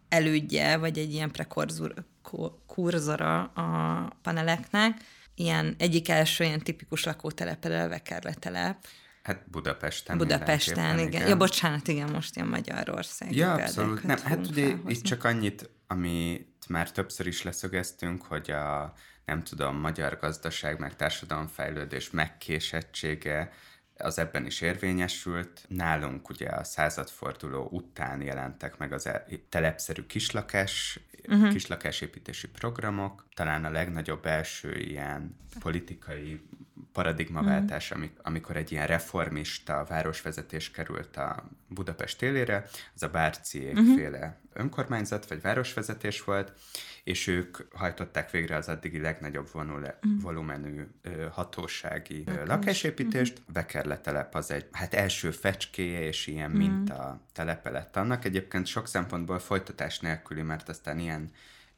elődje, 0.08 0.76
vagy 0.76 0.98
egy 0.98 1.12
ilyen 1.12 1.30
prekurzora 1.30 3.42
a 3.42 4.18
paneleknek. 4.22 5.00
Ilyen 5.34 5.74
egyik 5.78 6.08
első 6.08 6.44
ilyen 6.44 6.60
tipikus 6.60 7.04
lakótelepele 7.04 7.82
a 7.82 7.88
Vekerle 7.88 8.34
telep. 8.34 8.86
Hát 9.22 9.50
Budapesten. 9.50 10.18
Budapesten, 10.18 10.98
igen. 10.98 11.08
igen. 11.08 11.28
Ja, 11.28 11.36
bocsánat, 11.36 11.88
igen, 11.88 12.10
most 12.10 12.36
ilyen 12.36 12.48
Magyarország. 12.48 13.34
Ja, 13.34 13.52
abszolút. 13.52 14.02
Nem, 14.02 14.18
hát 14.24 14.46
ugye 14.46 14.74
itt 14.86 15.02
csak 15.02 15.24
annyit, 15.24 15.70
amit 16.66 16.78
már 16.78 16.92
többször 16.92 17.26
is 17.26 17.42
leszögeztünk, 17.42 18.24
hogy 18.24 18.50
a 18.50 18.92
nem 19.24 19.42
tudom, 19.42 19.76
magyar 19.76 20.18
gazdaság, 20.20 20.78
meg 20.78 20.96
társadalomfejlődés 20.96 22.10
megkésettsége, 22.10 23.52
az 23.98 24.18
ebben 24.18 24.46
is 24.46 24.60
érvényesült. 24.60 25.64
Nálunk 25.68 26.28
ugye 26.28 26.48
a 26.48 26.64
századforduló 26.64 27.68
után 27.70 28.22
jelentek 28.22 28.78
meg 28.78 28.92
az 28.92 29.06
e- 29.06 29.26
telepszerű 29.48 30.02
kislakás, 30.02 31.00
uh-huh. 31.28 31.50
kislakásépítési 31.50 32.48
programok. 32.48 33.26
Talán 33.34 33.64
a 33.64 33.70
legnagyobb 33.70 34.26
első 34.26 34.78
ilyen 34.78 35.36
politikai 35.58 36.48
paradigmaváltás, 36.96 37.90
uh-huh. 37.90 38.08
amikor 38.22 38.56
egy 38.56 38.72
ilyen 38.72 38.86
reformista 38.86 39.84
városvezetés 39.88 40.70
került 40.70 41.16
a 41.16 41.48
Budapest 41.68 42.22
élére, 42.22 42.66
az 42.94 43.02
a 43.02 43.08
Bárciék 43.08 43.78
uh-huh. 43.78 43.96
féle 43.96 44.40
önkormányzat 44.52 45.28
vagy 45.28 45.40
városvezetés 45.40 46.24
volt, 46.24 46.52
és 47.04 47.26
ők 47.26 47.56
hajtották 47.74 48.30
végre 48.30 48.56
az 48.56 48.68
addigi 48.68 49.00
legnagyobb 49.00 49.48
vonul- 49.52 49.94
mm. 50.06 50.18
volumenű 50.18 50.86
hatósági 51.30 52.24
Lakás. 52.26 52.48
lakásépítést. 52.48 53.40
Mm. 53.40 53.52
Vekerle 53.52 53.98
telep 53.98 54.34
az 54.34 54.50
egy, 54.50 54.68
hát 54.72 54.94
első 54.94 55.30
fecskéje 55.30 56.00
és 56.00 56.26
ilyen 56.26 56.50
mm. 56.50 56.56
minta 56.56 57.20
telepe 57.32 57.70
lett 57.70 57.96
annak. 57.96 58.24
Egyébként 58.24 58.66
sok 58.66 58.88
szempontból 58.88 59.38
folytatás 59.38 59.98
nélküli, 60.00 60.42
mert 60.42 60.68
aztán 60.68 60.98
ilyen 60.98 61.30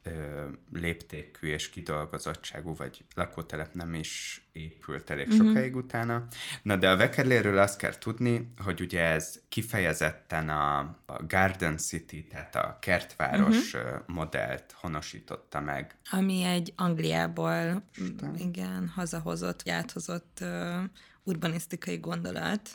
ö, 0.03 0.45
léptékű 0.73 1.47
és 1.47 1.69
kidolgozottságú, 1.69 2.75
vagy 2.75 3.03
lakótelep 3.15 3.73
nem 3.73 3.93
is 3.93 4.43
épült 4.51 5.09
elég 5.09 5.27
Mhm. 5.27 5.47
sokáig 5.47 5.75
utána. 5.75 6.27
Na 6.61 6.75
de 6.75 6.89
a 6.89 6.97
Vekerléről 6.97 7.57
azt 7.57 7.77
kell 7.77 7.97
tudni, 7.97 8.51
hogy 8.63 8.81
ugye 8.81 9.01
ez 9.03 9.39
kifejezetten 9.49 10.49
a, 10.49 10.79
a 11.05 11.25
Garden 11.27 11.77
City, 11.77 12.27
tehát 12.27 12.55
a 12.55 12.77
kertváros 12.81 13.73
Mhm. 13.73 13.85
ö, 13.85 13.95
modellt 14.05 14.71
honosította 14.81 15.59
meg. 15.59 15.95
Ami 16.11 16.43
egy 16.43 16.73
Angliából, 16.75 17.71
m, 17.73 18.35
igen, 18.37 18.87
hazahozott, 18.87 19.69
áthozott 19.69 20.37
uh, 20.41 20.83
urbanisztikai 21.23 21.97
gondolat. 21.97 22.69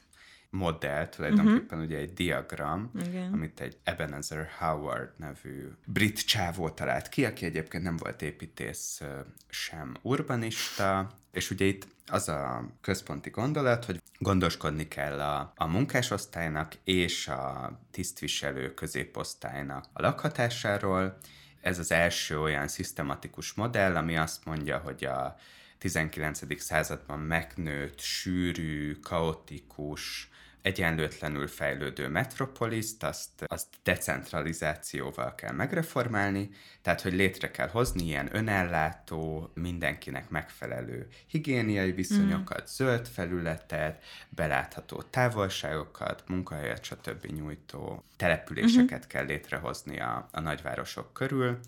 Modell, 0.54 1.08
tulajdonképpen 1.08 1.78
uh-huh. 1.78 1.82
ugye 1.82 1.96
egy 1.96 2.12
diagram. 2.12 2.90
Igen. 3.06 3.32
amit 3.32 3.60
egy 3.60 3.76
Ebenezer 3.84 4.48
Howard 4.58 5.10
nevű 5.16 5.68
brit 5.84 6.26
csávó 6.26 6.68
talált 6.68 7.08
ki, 7.08 7.24
aki 7.24 7.44
egyébként 7.44 7.82
nem 7.82 7.96
volt 7.96 8.22
építész 8.22 9.02
sem 9.48 9.94
urbanista, 10.02 11.10
és 11.32 11.50
ugye 11.50 11.64
itt 11.64 11.86
az 12.06 12.28
a 12.28 12.68
központi 12.80 13.30
gondolat, 13.30 13.84
hogy 13.84 14.02
gondoskodni 14.18 14.88
kell 14.88 15.20
a, 15.20 15.52
a 15.56 15.66
munkásosztálynak 15.66 16.72
és 16.84 17.28
a 17.28 17.72
tisztviselő 17.90 18.74
középosztálynak 18.74 19.84
a 19.92 20.02
lakhatásáról. 20.02 21.18
Ez 21.60 21.78
az 21.78 21.92
első 21.92 22.40
olyan 22.40 22.68
szisztematikus 22.68 23.52
modell, 23.52 23.96
ami 23.96 24.16
azt 24.16 24.44
mondja, 24.44 24.78
hogy 24.78 25.04
a 25.04 25.36
19. 25.78 26.60
században 26.62 27.18
megnőtt, 27.18 28.00
sűrű, 28.00 29.00
kaotikus, 29.00 30.28
egyenlőtlenül 30.64 31.48
fejlődő 31.48 32.08
metropoliszt, 32.08 33.02
azt, 33.02 33.44
azt 33.46 33.66
decentralizációval 33.82 35.34
kell 35.34 35.52
megreformálni, 35.52 36.50
tehát 36.82 37.00
hogy 37.00 37.12
létre 37.12 37.50
kell 37.50 37.68
hozni 37.68 38.04
ilyen 38.04 38.36
önellátó, 38.36 39.50
mindenkinek 39.54 40.28
megfelelő 40.28 41.08
higiéniai 41.26 41.92
viszonyokat, 41.92 42.60
mm. 42.60 42.66
zöld 42.66 43.06
felületet, 43.06 44.04
belátható 44.28 45.02
távolságokat, 45.02 46.22
munkahelyet, 46.26 46.84
stb. 46.84 47.26
nyújtó 47.26 48.04
településeket 48.16 48.98
mm-hmm. 48.98 49.08
kell 49.08 49.24
létrehozni 49.24 50.00
a, 50.00 50.28
a 50.32 50.40
nagyvárosok 50.40 51.12
körül, 51.12 51.58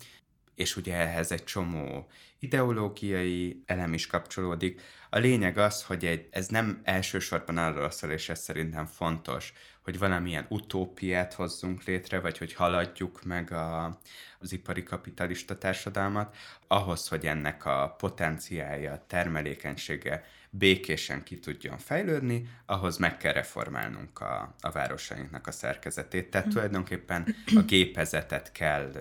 és 0.57 0.75
ugye 0.75 0.95
ehhez 0.95 1.31
egy 1.31 1.43
csomó 1.43 2.07
ideológiai 2.39 3.63
elem 3.65 3.93
is 3.93 4.07
kapcsolódik. 4.07 4.81
A 5.09 5.17
lényeg 5.17 5.57
az, 5.57 5.83
hogy 5.83 6.05
egy, 6.05 6.27
ez 6.31 6.47
nem 6.47 6.81
elsősorban 6.83 7.57
arról 7.57 7.89
szól, 7.89 8.11
és 8.11 8.29
ez 8.29 8.39
szerintem 8.39 8.85
fontos, 8.85 9.53
hogy 9.83 9.99
valamilyen 9.99 10.45
utópiát 10.49 11.33
hozzunk 11.33 11.83
létre, 11.83 12.19
vagy 12.19 12.37
hogy 12.37 12.53
haladjuk 12.53 13.23
meg 13.23 13.51
a, 13.51 13.99
az 14.39 14.51
ipari 14.51 14.83
kapitalista 14.83 15.57
társadalmat, 15.57 16.35
ahhoz, 16.67 17.07
hogy 17.07 17.25
ennek 17.25 17.65
a 17.65 17.95
potenciálja, 17.97 19.03
termelékenysége 19.07 20.23
békésen 20.49 21.23
ki 21.23 21.39
tudjon 21.39 21.77
fejlődni, 21.77 22.49
ahhoz 22.65 22.97
meg 22.97 23.17
kell 23.17 23.33
reformálnunk 23.33 24.19
a, 24.19 24.55
a 24.61 24.71
városainknak 24.71 25.47
a 25.47 25.51
szerkezetét. 25.51 26.29
Tehát 26.29 26.47
tulajdonképpen 26.47 27.35
a 27.55 27.61
gépezetet 27.61 28.51
kell 28.51 28.91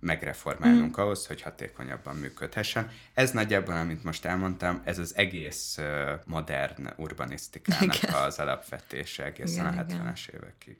megreformálnunk 0.00 0.98
mm. 0.98 1.02
ahhoz, 1.02 1.26
hogy 1.26 1.42
hatékonyabban 1.42 2.16
működhessen. 2.16 2.90
Ez 3.14 3.30
nagyjából, 3.30 3.74
amit 3.74 4.04
most 4.04 4.24
elmondtam, 4.24 4.80
ez 4.84 4.98
az 4.98 5.16
egész 5.16 5.78
modern 6.24 6.88
urbanisztikának 6.96 8.02
igen. 8.02 8.14
az 8.14 8.38
alapvetése 8.38 9.24
egészen 9.24 9.72
igen, 9.72 9.78
a 9.78 9.82
70-es 9.82 10.24
igen. 10.28 10.40
évekig. 10.40 10.76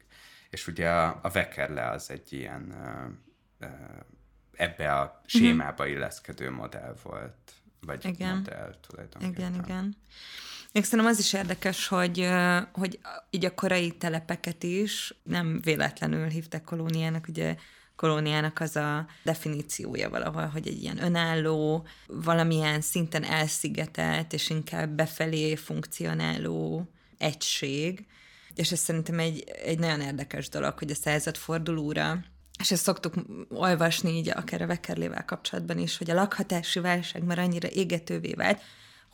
És 0.51 0.67
ugye 0.67 0.91
a, 0.91 1.19
a 1.23 1.31
Vekerle 1.31 1.91
az 1.91 2.11
egy 2.11 2.33
ilyen 2.33 2.75
ebbe 4.53 4.95
a 4.95 5.23
sémába 5.27 5.85
mm. 5.85 5.89
illeszkedő 5.89 6.51
modell 6.51 6.97
volt, 7.03 7.53
vagy 7.81 8.05
igen. 8.05 8.37
modell 8.37 8.75
tulajdonképpen. 8.89 9.53
Igen, 9.53 9.65
igen. 9.65 9.97
Még 10.73 10.85
szerintem 10.85 11.13
az 11.13 11.19
is 11.19 11.33
érdekes, 11.33 11.87
hogy, 11.87 12.29
hogy 12.73 12.99
így 13.31 13.45
a 13.45 13.55
korai 13.55 13.97
telepeket 13.97 14.63
is 14.63 15.15
nem 15.23 15.61
véletlenül 15.61 16.27
hívták 16.27 16.65
kolóniának, 16.65 17.29
ugye 17.29 17.57
kolóniának 17.99 18.61
az 18.61 18.77
a 18.77 19.07
definíciója 19.23 20.11
valahol, 20.11 20.47
hogy 20.47 20.69
egy 20.69 20.83
ilyen 20.83 21.03
önálló, 21.03 21.87
valamilyen 22.07 22.81
szinten 22.81 23.25
elszigetelt, 23.25 24.33
és 24.33 24.51
inkább 24.51 24.91
befelé 24.91 25.55
funkcionáló 25.55 26.89
egység. 27.19 28.07
És 28.55 28.73
ez 28.73 28.79
szerintem 28.79 29.19
egy, 29.19 29.45
egy 29.65 29.79
nagyon 29.79 30.01
érdekes 30.01 30.49
dolog, 30.49 30.79
hogy 30.79 30.91
a 30.91 30.95
századfordulóra 30.95 32.25
és 32.59 32.71
ezt 32.71 32.83
szoktuk 32.83 33.15
olvasni 33.49 34.17
így 34.17 34.29
akár 34.29 34.63
a 34.63 34.67
Vekerlével 34.67 35.25
kapcsolatban 35.25 35.79
is, 35.79 35.99
hogy 35.99 36.11
a 36.11 36.15
lakhatási 36.15 36.81
válság 36.81 37.25
már 37.25 37.39
annyira 37.39 37.69
égetővé 37.69 38.33
vált, 38.33 38.61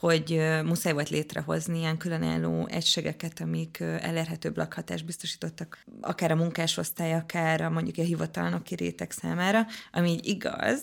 hogy 0.05 0.41
muszáj 0.65 0.93
volt 0.93 1.09
létrehozni 1.09 1.79
ilyen 1.79 1.97
különálló 1.97 2.67
egységeket, 2.71 3.41
amik 3.41 3.81
elérhetőbb 3.81 4.57
lakhatást 4.57 5.05
biztosítottak, 5.05 5.85
akár 6.01 6.31
a 6.31 6.35
munkásosztály, 6.35 7.15
akár 7.15 7.61
a 7.61 7.71
mondjuk 7.71 7.99
a 7.99 8.03
hivatalnoki 8.03 8.75
réteg 8.75 9.11
számára, 9.11 9.67
ami 9.93 10.11
így 10.11 10.27
igaz, 10.27 10.83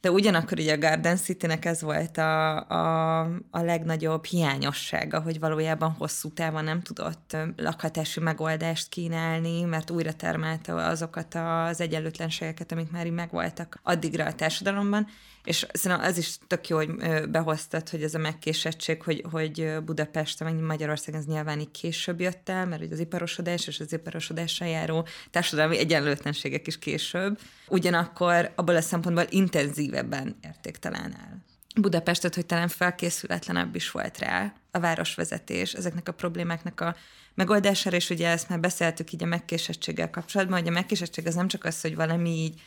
de 0.00 0.10
ugyanakkor 0.10 0.58
ugye 0.58 0.72
a 0.72 0.78
Garden 0.78 1.16
City-nek 1.16 1.64
ez 1.64 1.82
volt 1.82 2.18
a, 2.18 2.56
a, 2.68 3.20
a 3.50 3.62
legnagyobb 3.62 4.24
hiányossága, 4.24 5.20
hogy 5.20 5.38
valójában 5.38 5.90
hosszú 5.90 6.32
távon 6.32 6.64
nem 6.64 6.82
tudott 6.82 7.36
lakhatási 7.56 8.20
megoldást 8.20 8.88
kínálni, 8.88 9.62
mert 9.62 9.90
újra 9.90 10.12
termelte 10.12 10.74
azokat 10.74 11.34
az 11.34 11.80
egyenlőtlenségeket, 11.80 12.72
amik 12.72 12.90
már 12.90 13.06
így 13.06 13.12
megvoltak 13.12 13.80
addigra 13.82 14.24
a 14.24 14.34
társadalomban, 14.34 15.06
és 15.48 15.66
szerintem 15.72 16.08
az 16.08 16.18
is 16.18 16.38
tök 16.46 16.68
jó, 16.68 16.76
hogy 16.76 16.90
behoztad, 17.28 17.88
hogy 17.88 18.02
ez 18.02 18.14
a 18.14 18.18
megkésettség, 18.18 19.02
hogy, 19.02 19.24
hogy 19.30 19.76
Budapest, 19.84 20.44
meg 20.44 20.54
Magyarország 20.54 21.14
ez 21.14 21.24
nyilván 21.24 21.60
így 21.60 21.70
később 21.70 22.20
jött 22.20 22.48
el, 22.48 22.66
mert 22.66 22.92
az 22.92 22.98
iparosodás 22.98 23.66
és 23.66 23.80
az 23.80 23.92
iparosodással 23.92 24.68
járó 24.68 25.06
társadalmi 25.30 25.78
egyenlőtlenségek 25.78 26.66
is 26.66 26.78
később, 26.78 27.38
ugyanakkor 27.68 28.52
abból 28.54 28.76
a 28.76 28.80
szempontból 28.80 29.24
intenzívebben 29.28 30.36
értéktelen 30.44 31.14
el. 31.18 31.44
Budapestet, 31.80 32.34
hogy 32.34 32.46
talán 32.46 32.68
felkészületlenebb 32.68 33.74
is 33.74 33.90
volt 33.90 34.18
rá 34.18 34.52
a 34.70 34.78
városvezetés 34.78 35.72
ezeknek 35.72 36.08
a 36.08 36.12
problémáknak 36.12 36.80
a 36.80 36.96
megoldására, 37.34 37.96
és 37.96 38.10
ugye 38.10 38.28
ezt 38.28 38.48
már 38.48 38.60
beszéltük 38.60 39.12
így 39.12 39.22
a 39.22 39.26
megkésettséggel 39.26 40.10
kapcsolatban, 40.10 40.58
hogy 40.58 40.68
a 40.68 40.72
megkésettség 40.72 41.26
az 41.26 41.34
nem 41.34 41.48
csak 41.48 41.64
az, 41.64 41.80
hogy 41.80 41.94
valami 41.94 42.30
így 42.30 42.60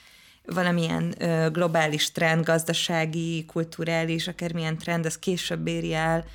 valamilyen 0.45 1.15
globális 1.51 2.11
trend, 2.11 2.45
gazdasági, 2.45 3.45
kulturális, 3.45 4.27
akármilyen 4.27 4.77
trend, 4.77 5.05
az 5.05 5.19
később 5.19 5.67
éri 5.67 5.93
el, 5.93 6.25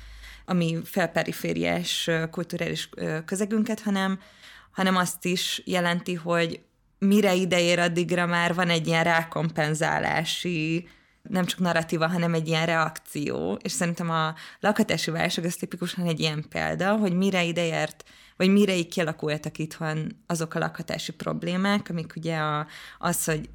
ami 0.45 0.77
felperifériás 0.83 2.09
kulturális 2.31 2.89
közegünket, 3.25 3.81
hanem, 3.81 4.19
hanem 4.71 4.95
azt 4.95 5.25
is 5.25 5.61
jelenti, 5.65 6.13
hogy 6.13 6.59
mire 6.99 7.33
ideér 7.33 7.79
addigra 7.79 8.25
már 8.25 8.53
van 8.53 8.69
egy 8.69 8.87
ilyen 8.87 9.03
rákompenzálási 9.03 10.87
nem 11.29 11.45
csak 11.45 11.59
narratíva, 11.59 12.07
hanem 12.07 12.33
egy 12.33 12.47
ilyen 12.47 12.65
reakció, 12.65 13.59
és 13.61 13.71
szerintem 13.71 14.09
a 14.09 14.33
lakhatási 14.59 15.11
válság 15.11 15.45
az 15.45 15.55
tipikusan 15.55 16.05
egy 16.05 16.19
ilyen 16.19 16.45
példa, 16.49 16.95
hogy 16.95 17.13
mire 17.13 17.43
ideért, 17.43 18.03
vagy 18.37 18.49
mire 18.49 18.75
így 18.75 18.87
kialakultak 18.87 19.57
itthon 19.57 20.23
azok 20.27 20.53
a 20.53 20.59
lakhatási 20.59 21.11
problémák, 21.11 21.89
amik 21.89 22.13
ugye 22.15 22.37
a, 22.37 22.67
az, 22.97 23.23
hogy 23.23 23.49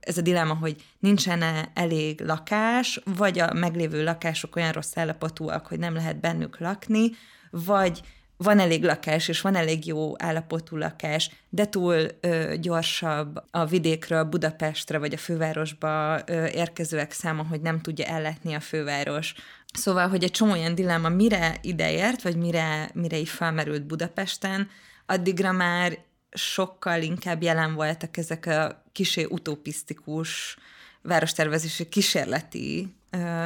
ez 0.00 0.18
a 0.18 0.22
dilemma, 0.22 0.54
hogy 0.54 0.84
nincsen 0.98 1.42
elég 1.74 2.20
lakás, 2.20 3.00
vagy 3.16 3.38
a 3.38 3.52
meglévő 3.52 4.04
lakások 4.04 4.56
olyan 4.56 4.72
rossz 4.72 4.96
állapotúak, 4.96 5.66
hogy 5.66 5.78
nem 5.78 5.94
lehet 5.94 6.20
bennük 6.20 6.58
lakni, 6.58 7.10
vagy 7.50 8.00
van 8.42 8.58
elég 8.58 8.84
lakás, 8.84 9.28
és 9.28 9.40
van 9.40 9.54
elég 9.54 9.86
jó 9.86 10.12
állapotú 10.22 10.76
lakás, 10.76 11.30
de 11.48 11.66
túl 11.66 12.06
ö, 12.20 12.54
gyorsabb 12.60 13.42
a 13.50 13.66
vidékről 13.66 14.24
Budapestre 14.24 14.98
vagy 14.98 15.14
a 15.14 15.16
fővárosba 15.16 16.20
ö, 16.26 16.46
érkezőek 16.46 17.12
száma, 17.12 17.42
hogy 17.42 17.60
nem 17.60 17.80
tudja 17.80 18.04
elletni 18.04 18.54
a 18.54 18.60
főváros. 18.60 19.34
Szóval, 19.72 20.08
hogy 20.08 20.24
egy 20.24 20.30
csomó 20.30 20.52
olyan 20.52 20.74
dilemma 20.74 21.08
mire 21.08 21.58
ideért, 21.60 22.22
vagy 22.22 22.36
mire, 22.36 22.90
mire 22.94 23.18
így 23.18 23.28
felmerült 23.28 23.86
Budapesten, 23.86 24.70
addigra 25.06 25.52
már 25.52 25.98
sokkal 26.32 27.02
inkább 27.02 27.42
jelen 27.42 27.74
voltak 27.74 28.16
ezek 28.16 28.46
a 28.46 28.84
kisé 28.92 29.24
utopisztikus 29.28 30.56
várostervezési 31.02 31.88
kísérleti 31.88 32.94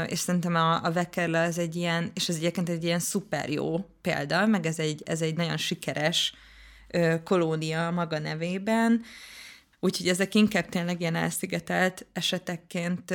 és 0.07 0.19
szerintem 0.19 0.55
a, 0.55 0.85
a 0.85 0.93
Vekerle 0.93 1.43
az 1.43 1.59
egy 1.59 1.77
ilyen, 1.77 2.11
és 2.15 2.29
ez 2.29 2.37
egyébként 2.37 2.69
egy 2.69 2.85
ilyen 2.85 2.99
szuper 2.99 3.51
jó 3.51 3.89
példa, 4.01 4.47
meg 4.47 4.67
ez 4.67 4.79
egy, 4.79 5.03
ez 5.05 5.23
egy 5.23 5.37
nagyon 5.37 5.57
sikeres 5.57 6.35
kolónia 7.25 7.91
maga 7.91 8.19
nevében, 8.19 9.03
úgyhogy 9.81 10.09
ezek 10.09 10.35
inkább 10.35 10.69
tényleg 10.69 11.01
ilyen 11.01 11.15
elszigetelt 11.15 12.07
esetekként 12.13 13.15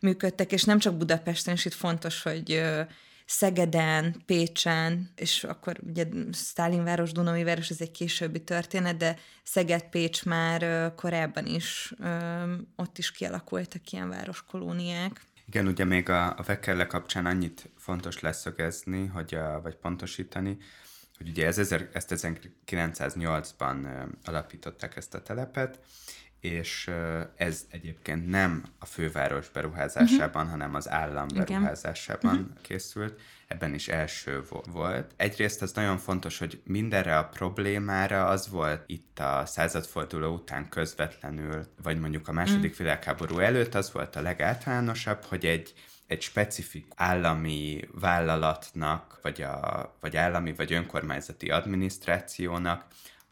működtek, 0.00 0.52
és 0.52 0.64
nem 0.64 0.78
csak 0.78 0.96
Budapesten, 0.96 1.54
és 1.54 1.64
itt 1.64 1.74
fontos, 1.74 2.22
hogy 2.22 2.62
Szegeden, 3.32 4.22
Pécsen, 4.26 5.10
és 5.16 5.44
akkor 5.44 5.76
ugye 5.86 6.06
Stálinváros, 6.32 7.12
város, 7.12 7.70
ez 7.70 7.80
egy 7.80 7.90
későbbi 7.90 8.44
történet, 8.44 8.96
de 8.96 9.18
Szeged, 9.42 9.82
Pécs 9.82 10.24
már 10.24 10.92
korábban 10.94 11.46
is, 11.46 11.94
ott 12.76 12.98
is 12.98 13.10
kialakultak 13.10 13.90
ilyen 13.90 14.08
városkolóniák. 14.08 15.20
Igen, 15.46 15.66
ugye 15.66 15.84
még 15.84 16.08
a, 16.08 16.26
a 16.26 16.42
Vekkerle 16.46 16.86
kapcsán 16.86 17.26
annyit 17.26 17.70
fontos 17.76 18.20
leszögezni, 18.20 19.06
hogy 19.06 19.34
a, 19.34 19.60
vagy 19.62 19.76
pontosítani, 19.76 20.56
hogy 21.18 21.28
ugye 21.28 21.46
ez, 21.46 21.58
ezt 21.92 22.14
1908-ban 22.16 24.06
alapították 24.24 24.96
ezt 24.96 25.14
a 25.14 25.22
telepet, 25.22 25.80
és 26.40 26.90
ez 27.36 27.66
egyébként 27.70 28.28
nem 28.28 28.64
a 28.78 28.86
főváros 28.86 29.48
beruházásában, 29.48 30.42
uh-huh. 30.42 30.50
hanem 30.50 30.74
az 30.74 30.88
állam 30.88 31.26
beruházásában 31.34 32.34
uh-huh. 32.34 32.60
készült. 32.60 33.20
Ebben 33.46 33.74
is 33.74 33.88
első 33.88 34.42
volt. 34.72 35.12
Egyrészt 35.16 35.62
az 35.62 35.72
nagyon 35.72 35.98
fontos, 35.98 36.38
hogy 36.38 36.60
mindenre 36.64 37.18
a 37.18 37.24
problémára 37.24 38.26
az 38.26 38.48
volt 38.48 38.82
itt 38.86 39.18
a 39.18 39.42
századforduló 39.46 40.34
után 40.34 40.68
közvetlenül, 40.68 41.66
vagy 41.82 42.00
mondjuk 42.00 42.28
a 42.28 42.32
második 42.32 42.70
uh-huh. 42.70 42.76
világháború 42.76 43.38
előtt, 43.38 43.74
az 43.74 43.92
volt 43.92 44.16
a 44.16 44.22
legáltalánosabb, 44.22 45.24
hogy 45.24 45.44
egy 45.44 45.74
egy 46.10 46.22
specifik 46.22 46.86
állami 46.96 47.80
vállalatnak, 47.92 49.18
vagy, 49.22 49.42
a, 49.42 49.96
vagy 50.00 50.16
állami, 50.16 50.52
vagy 50.52 50.72
önkormányzati 50.72 51.50
adminisztrációnak 51.50 52.84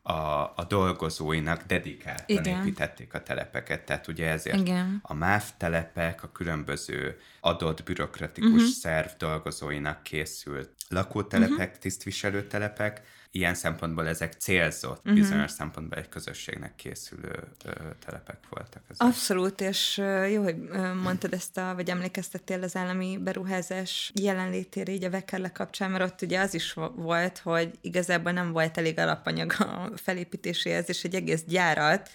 a, 0.09 0.53
a 0.57 0.65
dolgozóinak 0.69 1.63
dedikáltan 1.63 2.25
Igen. 2.27 2.61
építették 2.61 3.15
a 3.15 3.23
telepeket. 3.23 3.85
Tehát 3.85 4.09
ugye 4.09 4.29
ezért 4.29 4.57
Igen. 4.57 4.99
a 5.03 5.15
MÁV 5.15 5.45
telepek 5.57 6.23
a 6.23 6.33
különböző 6.33 7.19
adott 7.41 7.83
bürokratikus 7.83 8.51
uh-huh. 8.51 8.69
szerv 8.69 9.09
dolgozóinak 9.19 10.03
készült 10.03 10.71
lakótelepek, 10.89 11.59
uh-huh. 11.59 11.79
tisztviselőtelepek, 11.79 13.03
ilyen 13.31 13.55
szempontból 13.55 14.09
ezek 14.09 14.33
célzott, 14.33 14.99
uh-huh. 14.99 15.15
bizonyos 15.15 15.51
szempontból 15.51 15.99
egy 15.99 16.09
közösségnek 16.09 16.75
készülő 16.75 17.43
ö, 17.65 17.71
telepek 18.07 18.39
voltak. 18.49 18.83
Ezek. 18.89 19.07
Abszolút, 19.07 19.61
és 19.61 20.03
jó, 20.33 20.43
hogy 20.43 20.57
mondtad 21.03 21.33
ezt, 21.33 21.57
a, 21.57 21.75
vagy 21.75 21.91
emlékeztettél 21.91 22.63
az 22.63 22.77
állami 22.77 23.19
beruházás 23.21 24.13
jelenlétére 24.15 24.93
így 24.93 25.05
a 25.05 25.11
Vekerle 25.11 25.53
kapcsán, 25.53 25.91
mert 25.91 26.05
ott 26.05 26.23
ugye 26.23 26.41
az 26.41 26.55
is 26.55 26.73
volt, 26.97 27.39
hogy 27.39 27.71
igazából 27.81 28.33
nem 28.33 28.53
volt 28.53 28.79
elég 28.79 28.99
alapanyag 28.99 29.53
a 29.59 29.91
felépítéséhez, 29.97 30.89
és 30.89 31.05
egy 31.05 31.15
egész 31.15 31.43
gyárat, 31.47 32.11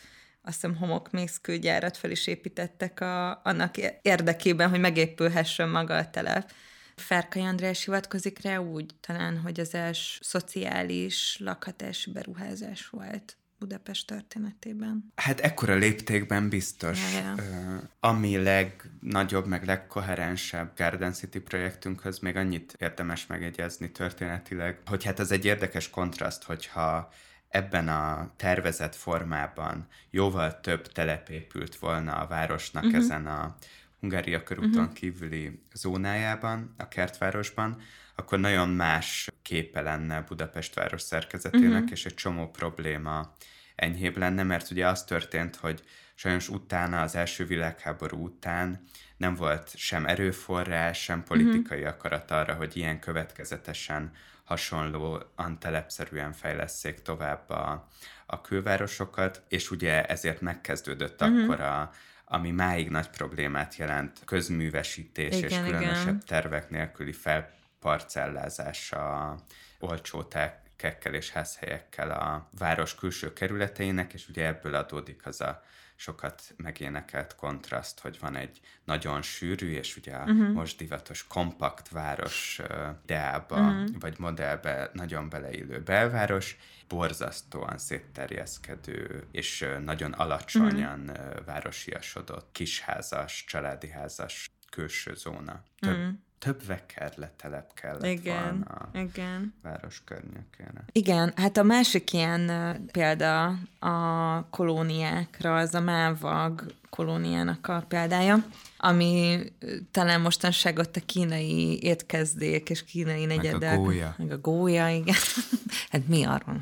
azt 0.45 0.61
hiszem 0.61 0.75
homokmészkőgyárat 0.75 1.97
fel 1.97 2.11
is 2.11 2.27
építettek 2.27 2.99
a, 2.99 3.41
annak 3.43 3.77
érdekében, 4.01 4.69
hogy 4.69 4.79
megépülhessen 4.79 5.69
maga 5.69 5.95
a 5.95 6.09
telep. 6.09 6.51
Ferkai 6.95 7.41
András 7.41 7.83
hivatkozik 7.83 8.41
rá 8.41 8.57
úgy 8.57 8.95
talán, 9.01 9.39
hogy 9.39 9.59
az 9.59 9.73
els 9.73 10.19
szociális 10.21 11.37
lakhatási 11.39 12.11
beruházás 12.11 12.89
volt. 12.89 13.37
Budapest 13.59 14.07
történetében? 14.07 15.11
Hát 15.15 15.39
ekkora 15.39 15.75
léptékben 15.75 16.49
biztos. 16.49 16.99
Ja, 17.13 17.33
ja. 17.37 17.81
Ami 17.99 18.37
legnagyobb, 18.37 19.47
meg 19.47 19.65
legkoherensebb 19.65 20.71
Garden 20.77 21.13
City 21.13 21.39
projektünkhöz 21.39 22.19
még 22.19 22.35
annyit 22.35 22.75
érdemes 22.79 23.27
megegyezni 23.27 23.91
történetileg, 23.91 24.81
hogy 24.85 25.03
hát 25.03 25.19
az 25.19 25.31
egy 25.31 25.45
érdekes 25.45 25.89
kontraszt, 25.89 26.43
hogyha 26.43 27.11
ebben 27.49 27.87
a 27.87 28.33
tervezett 28.35 28.95
formában 28.95 29.87
jóval 30.09 30.59
több 30.59 30.87
telep 30.87 31.29
épült 31.29 31.75
volna 31.75 32.13
a 32.13 32.27
városnak 32.27 32.83
uh-huh. 32.83 32.99
ezen 32.99 33.27
a 33.27 33.55
Hungária 34.03 34.43
körúton 34.43 34.81
uh-huh. 34.81 34.93
kívüli 34.93 35.61
zónájában, 35.73 36.73
a 36.77 36.87
kertvárosban, 36.87 37.81
akkor 38.15 38.39
nagyon 38.39 38.69
más 38.69 39.29
képe 39.41 39.81
lenne 39.81 40.21
Budapest 40.21 40.73
város 40.73 41.01
szerkezetének, 41.01 41.71
uh-huh. 41.71 41.91
és 41.91 42.05
egy 42.05 42.13
csomó 42.13 42.49
probléma 42.49 43.33
enyhébb 43.75 44.17
lenne, 44.17 44.43
mert 44.43 44.71
ugye 44.71 44.87
az 44.87 45.03
történt, 45.03 45.55
hogy 45.55 45.83
sajnos 46.15 46.49
utána, 46.49 47.01
az 47.01 47.15
első 47.15 47.45
világháború 47.45 48.23
után 48.23 48.83
nem 49.17 49.35
volt 49.35 49.71
sem 49.75 50.05
erőforrás, 50.05 51.03
sem 51.03 51.23
politikai 51.23 51.79
uh-huh. 51.79 51.93
akarat 51.93 52.31
arra, 52.31 52.53
hogy 52.53 52.77
ilyen 52.77 52.99
következetesen 52.99 54.11
hasonlóan 54.53 55.57
telepszerűen 55.59 56.33
fejleszék 56.33 57.01
tovább 57.01 57.49
a, 57.49 57.87
a 58.25 58.41
külvárosokat, 58.41 59.41
és 59.47 59.71
ugye 59.71 60.05
ezért 60.05 60.41
megkezdődött 60.41 61.21
uh-huh. 61.21 61.43
akkor 61.43 61.61
a, 61.61 61.91
ami 62.25 62.51
máig 62.51 62.89
nagy 62.89 63.09
problémát 63.09 63.75
jelent, 63.75 64.19
közművesítés 64.25 65.37
igen, 65.37 65.49
és 65.49 65.55
különösebb 65.55 66.05
igen. 66.05 66.23
tervek 66.25 66.69
nélküli 66.69 67.11
felparcellázása 67.11 69.35
olcsó 69.79 70.27
kekkel 70.75 71.13
és 71.13 71.31
házhelyekkel 71.31 72.11
a 72.11 72.49
város 72.57 72.95
külső 72.95 73.33
kerületeinek, 73.33 74.13
és 74.13 74.27
ugye 74.27 74.45
ebből 74.45 74.75
adódik 74.75 75.25
az 75.25 75.41
a 75.41 75.63
sokat 76.03 76.53
megénekelt 76.57 77.35
kontraszt, 77.35 77.99
hogy 77.99 78.17
van 78.19 78.35
egy 78.35 78.59
nagyon 78.83 79.21
sűrű, 79.21 79.71
és 79.71 79.97
ugye 79.97 80.15
a 80.15 80.23
uh-huh. 80.23 80.51
most 80.51 80.77
divatos 80.77 81.27
kompakt 81.27 81.89
város 81.89 82.61
ideába, 83.03 83.59
uh-huh. 83.59 83.99
vagy 83.99 84.19
modellbe 84.19 84.89
nagyon 84.93 85.29
beleillő 85.29 85.81
belváros, 85.81 86.57
borzasztóan 86.87 87.77
szétterjeszkedő, 87.77 89.27
és 89.31 89.65
nagyon 89.83 90.11
alacsonyan 90.11 91.09
uh-huh. 91.09 91.45
városiasodott 91.45 92.49
kisházas, 92.51 93.43
családi 93.47 93.89
házas 93.89 94.51
külső 94.69 95.13
zóna. 95.15 95.63
Több, 95.79 95.97
uh-huh 95.97 96.13
több 96.43 96.65
vekerletelep 96.65 97.73
kellett 97.73 98.05
igen, 98.05 98.43
volna 98.43 98.65
a 98.65 98.89
igen. 98.97 99.53
város 99.61 100.01
környékére. 100.05 100.85
Igen, 100.91 101.33
hát 101.35 101.57
a 101.57 101.63
másik 101.63 102.13
ilyen 102.13 102.51
példa 102.91 103.45
a 103.79 104.47
kolóniákra, 104.49 105.55
az 105.55 105.73
a 105.73 105.79
Mávag 105.79 106.65
kolóniának 106.89 107.67
a 107.67 107.85
példája, 107.87 108.45
ami 108.77 109.39
talán 109.91 110.21
mostanság 110.21 110.77
ott 110.77 110.95
a 110.95 111.01
kínai 111.05 111.83
étkezdék 111.83 112.69
és 112.69 112.83
kínai 112.83 113.25
negyedek. 113.25 113.59
Meg 113.59 113.79
a 113.79 113.81
gólya. 113.81 114.15
Meg 114.17 114.31
a 114.31 114.37
gólya, 114.37 114.89
igen. 114.89 115.15
hát 115.91 116.07
mi 116.07 116.23
arról? 116.23 116.61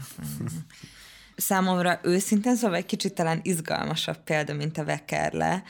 Számomra 1.35 1.99
őszintén 2.03 2.55
szóval 2.55 2.77
egy 2.77 2.85
kicsit 2.85 3.13
talán 3.13 3.39
izgalmasabb 3.43 4.17
példa, 4.23 4.53
mint 4.53 4.77
a 4.77 4.83
Vekerle, 4.83 5.63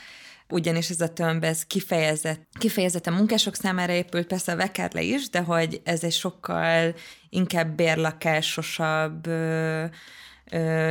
ugyanis 0.52 0.90
ez 0.90 1.00
a 1.00 1.12
tömb 1.12 1.44
ez 1.44 1.64
kifejezett, 1.64 2.46
kifejezetten 2.58 3.12
munkások 3.12 3.54
számára 3.54 3.92
épült, 3.92 4.26
persze 4.26 4.52
a 4.52 4.56
Vekerle 4.56 5.02
is, 5.02 5.28
de 5.28 5.40
hogy 5.40 5.80
ez 5.84 6.04
egy 6.04 6.12
sokkal 6.12 6.94
inkább 7.28 7.74
bérlakásosabb, 7.76 9.28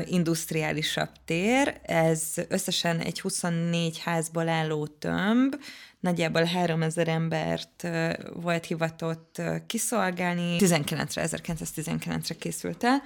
industriálisabb 0.06 1.10
tér. 1.26 1.80
Ez 1.84 2.22
összesen 2.48 3.00
egy 3.00 3.22
24 3.22 4.00
házból 4.00 4.50
álló 4.50 4.88
tömb, 4.88 5.56
nagyjából 6.00 6.44
3000 6.44 7.08
embert 7.08 7.88
volt 8.34 8.66
hivatott 8.66 9.42
kiszolgálni. 9.68 10.56
19-re, 10.60 11.28
1919-re 11.28 12.36
készült 12.36 12.84
el, 12.84 13.02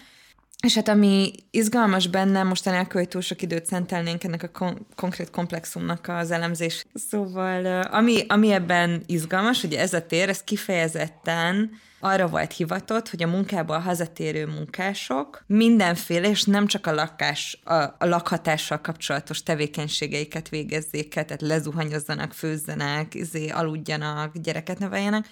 és 0.63 0.75
hát 0.75 0.87
ami 0.87 1.31
izgalmas 1.51 2.07
benne, 2.07 2.43
most 2.43 2.67
anélkül, 2.67 2.99
hogy 2.99 3.09
túl 3.09 3.21
sok 3.21 3.41
időt 3.41 3.65
szentelnénk 3.65 4.23
ennek 4.23 4.43
a 4.43 4.47
kon- 4.47 4.85
konkrét 4.95 5.29
komplexumnak 5.29 6.07
az 6.07 6.31
elemzés. 6.31 6.85
Szóval 6.93 7.81
ami, 7.81 8.25
ami 8.27 8.51
ebben 8.51 9.03
izgalmas, 9.05 9.61
hogy 9.61 9.73
ez 9.73 9.93
a 9.93 10.05
tér, 10.05 10.29
ez 10.29 10.43
kifejezetten 10.43 11.71
arra 11.99 12.27
volt 12.27 12.53
hivatott, 12.53 13.09
hogy 13.09 13.23
a 13.23 13.27
munkából 13.27 13.79
hazatérő 13.79 14.45
munkások 14.45 15.43
mindenféle, 15.47 16.29
és 16.29 16.43
nem 16.43 16.67
csak 16.67 16.87
a 16.87 16.93
lakás, 16.93 17.59
a, 17.63 17.73
a 17.73 17.95
lakhatással 17.99 18.81
kapcsolatos 18.81 19.43
tevékenységeiket 19.43 20.49
végezzék 20.49 21.13
tehát 21.13 21.41
lezuhanyozzanak, 21.41 22.33
főzzenek, 22.33 23.13
izé, 23.13 23.47
aludjanak, 23.47 24.37
gyereket 24.37 24.79
neveljenek, 24.79 25.25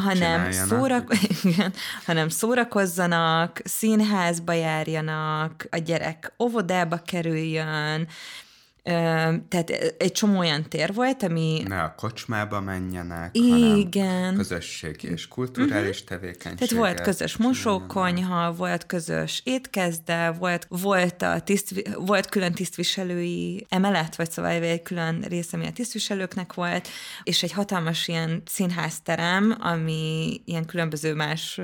hanem, 0.00 0.52
szórak, 0.52 1.14
igen, 1.42 1.72
hanem 2.04 2.28
szórakozzanak, 2.28 3.60
színházba 3.64 4.52
járjanak, 4.52 5.66
a 5.70 5.76
gyerek 5.76 6.32
óvodába 6.42 6.96
kerüljön, 7.06 8.08
tehát 9.48 9.70
egy 9.98 10.12
csomó 10.12 10.38
olyan 10.38 10.62
tér 10.68 10.94
volt, 10.94 11.22
ami... 11.22 11.62
Ne 11.68 11.82
a 11.82 11.94
kocsmába 11.94 12.60
menjenek, 12.60 13.36
Igen. 13.36 14.06
hanem 14.06 14.34
közösségi 14.34 15.08
és 15.08 15.28
kulturális 15.28 16.00
uh-huh. 16.00 16.08
tevékenység. 16.08 16.68
Tehát 16.68 16.84
volt 16.84 17.00
közös 17.00 17.36
mosókonyha, 17.36 18.52
volt 18.52 18.86
közös 18.86 19.40
étkezde, 19.44 20.30
volt, 20.30 20.66
volt, 20.68 21.22
a 21.22 21.40
tiszt, 21.40 21.88
volt 21.94 22.28
külön 22.28 22.52
tisztviselői 22.52 23.66
emelet, 23.68 24.16
vagy 24.16 24.30
szóval 24.30 24.50
egy 24.50 24.82
külön 24.82 25.20
része, 25.28 25.56
ami 25.56 25.66
a 25.66 25.72
tisztviselőknek 25.72 26.54
volt, 26.54 26.88
és 27.22 27.42
egy 27.42 27.52
hatalmas 27.52 28.08
ilyen 28.08 28.42
színházterem, 28.44 29.56
ami 29.60 30.40
ilyen 30.44 30.64
különböző 30.64 31.14
más 31.14 31.60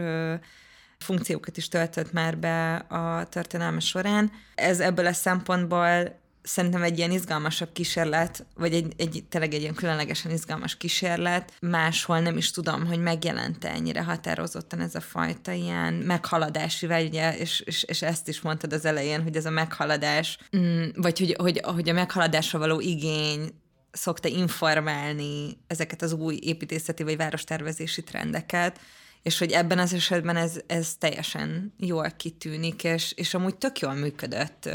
funkciókat 0.99 1.57
is 1.57 1.69
töltött 1.69 2.13
már 2.13 2.39
be 2.39 2.75
a 2.75 3.27
történelme 3.29 3.81
során. 3.81 4.31
Ez 4.55 4.81
ebből 4.81 5.07
a 5.07 5.13
szempontból 5.13 6.21
szerintem 6.43 6.83
egy 6.83 6.99
ilyen 6.99 7.11
izgalmasabb 7.11 7.73
kísérlet, 7.73 8.47
vagy 8.55 8.75
egy, 8.75 8.93
egy 8.97 9.25
tényleg 9.29 9.55
egy 9.55 9.61
ilyen 9.61 9.75
különlegesen 9.75 10.31
izgalmas 10.31 10.77
kísérlet, 10.77 11.53
máshol 11.61 12.21
nem 12.21 12.37
is 12.37 12.51
tudom, 12.51 12.87
hogy 12.87 12.99
megjelente 12.99 13.71
ennyire 13.71 14.03
határozottan 14.03 14.81
ez 14.81 14.95
a 14.95 15.01
fajta 15.01 15.53
ilyen 15.53 15.95
meghaladási 15.95 16.87
vágya, 16.87 17.35
és, 17.35 17.61
és, 17.61 17.83
és 17.83 18.03
ezt 18.03 18.29
is 18.29 18.41
mondtad 18.41 18.73
az 18.73 18.85
elején, 18.85 19.23
hogy 19.23 19.37
ez 19.37 19.47
a 19.47 19.51
meghaladás, 19.51 20.39
mm, 20.57 20.89
vagy 20.95 21.19
hogy, 21.19 21.37
hogy, 21.39 21.61
hogy 21.65 21.89
a 21.89 21.93
meghaladásra 21.93 22.59
való 22.59 22.81
igény 22.81 23.51
szokta 23.93 24.29
informálni 24.29 25.59
ezeket 25.67 26.03
az 26.03 26.13
új 26.13 26.39
építészeti 26.43 27.03
vagy 27.03 27.17
várostervezési 27.17 28.03
trendeket, 28.03 28.81
és 29.23 29.39
hogy 29.39 29.51
ebben 29.51 29.79
az 29.79 29.93
esetben 29.93 30.37
ez, 30.37 30.61
ez 30.67 30.95
teljesen 30.95 31.73
jól 31.79 32.11
kitűnik, 32.17 32.85
és, 32.85 33.13
és 33.13 33.35
amúgy 33.35 33.57
tök 33.57 33.79
jól 33.79 33.95
működött 33.95 34.67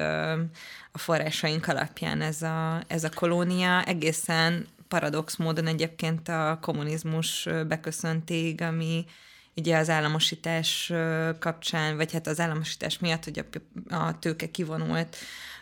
a 0.91 0.97
forrásaink 0.97 1.67
alapján 1.67 2.21
ez 2.21 2.41
a, 2.41 2.83
ez 2.88 3.03
a 3.03 3.10
kolónia, 3.10 3.83
egészen 3.83 4.67
paradox 4.88 5.36
módon 5.36 5.67
egyébként 5.67 6.29
a 6.29 6.57
kommunizmus 6.62 7.47
beköszönték, 7.67 8.62
ami 8.62 9.05
ugye 9.55 9.77
az 9.77 9.89
államosítás 9.89 10.93
kapcsán, 11.39 11.95
vagy 11.95 12.12
hát 12.12 12.27
az 12.27 12.39
államosítás 12.39 12.99
miatt, 12.99 13.23
hogy 13.23 13.39
a, 13.89 13.95
a 13.95 14.19
tőke 14.19 14.51
kivonult 14.51 15.17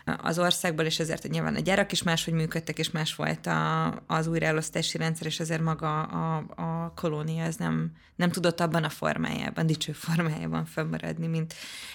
az 0.06 0.39
országból, 0.39 0.86
és 0.86 1.00
ezért 1.00 1.28
nyilván 1.28 1.56
a 1.56 1.60
gyárak 1.60 1.91
is 1.91 2.04
máshogy 2.04 2.34
működtek, 2.34 2.80
és 2.80 2.91
más 2.91 3.15
volt 3.15 3.48
a, 3.48 3.86
az 4.08 4.28
újraelosztási 4.28 4.98
rendszer, 4.98 5.26
és 5.28 5.39
ezért 5.39 5.62
maga 5.62 6.02
a, 6.02 6.36
a 6.56 6.94
kolónia 6.96 7.44
ez 7.44 7.56
nem, 7.56 7.91
nem 8.15 8.30
tudott 8.30 8.60
abban 8.60 8.84
a 8.84 8.89
formájában, 8.89 9.65
dicső 9.65 9.91
formájában 9.91 10.65
fennmaradni, 10.65 11.28
mint 11.28 11.54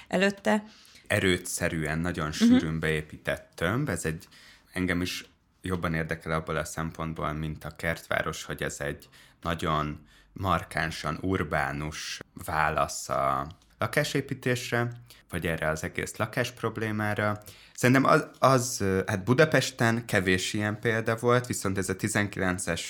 előtte. 0.08 0.64
Erőtszerűen, 1.06 1.98
nagyon 1.98 2.32
sűrűn 2.32 2.56
uh-huh. 2.56 2.78
beépített 2.78 3.52
tömb, 3.54 3.88
ez 3.88 4.04
egy 4.04 4.28
engem 4.72 5.00
is 5.00 5.24
jobban 5.62 5.94
érdekel 5.94 6.32
abból 6.32 6.56
a 6.56 6.64
szempontból, 6.64 7.32
mint 7.32 7.64
a 7.64 7.76
kertváros, 7.76 8.44
hogy 8.44 8.62
ez 8.62 8.80
egy 8.80 9.08
nagyon 9.42 10.06
markánsan 10.32 11.18
urbánus 11.20 12.20
válasz 12.44 13.08
a 13.08 13.46
lakásépítésre, 13.78 14.92
vagy 15.30 15.46
erre 15.46 15.68
az 15.68 15.84
egész 15.84 16.16
lakás 16.16 16.50
problémára. 16.50 17.42
Szerintem 17.80 18.04
az, 18.04 18.26
az, 18.38 18.84
hát 19.06 19.24
Budapesten 19.24 20.04
kevés 20.06 20.52
ilyen 20.52 20.80
példa 20.80 21.16
volt, 21.16 21.46
viszont 21.46 21.78
ez 21.78 21.88
a 21.88 21.96
19-es 21.96 22.82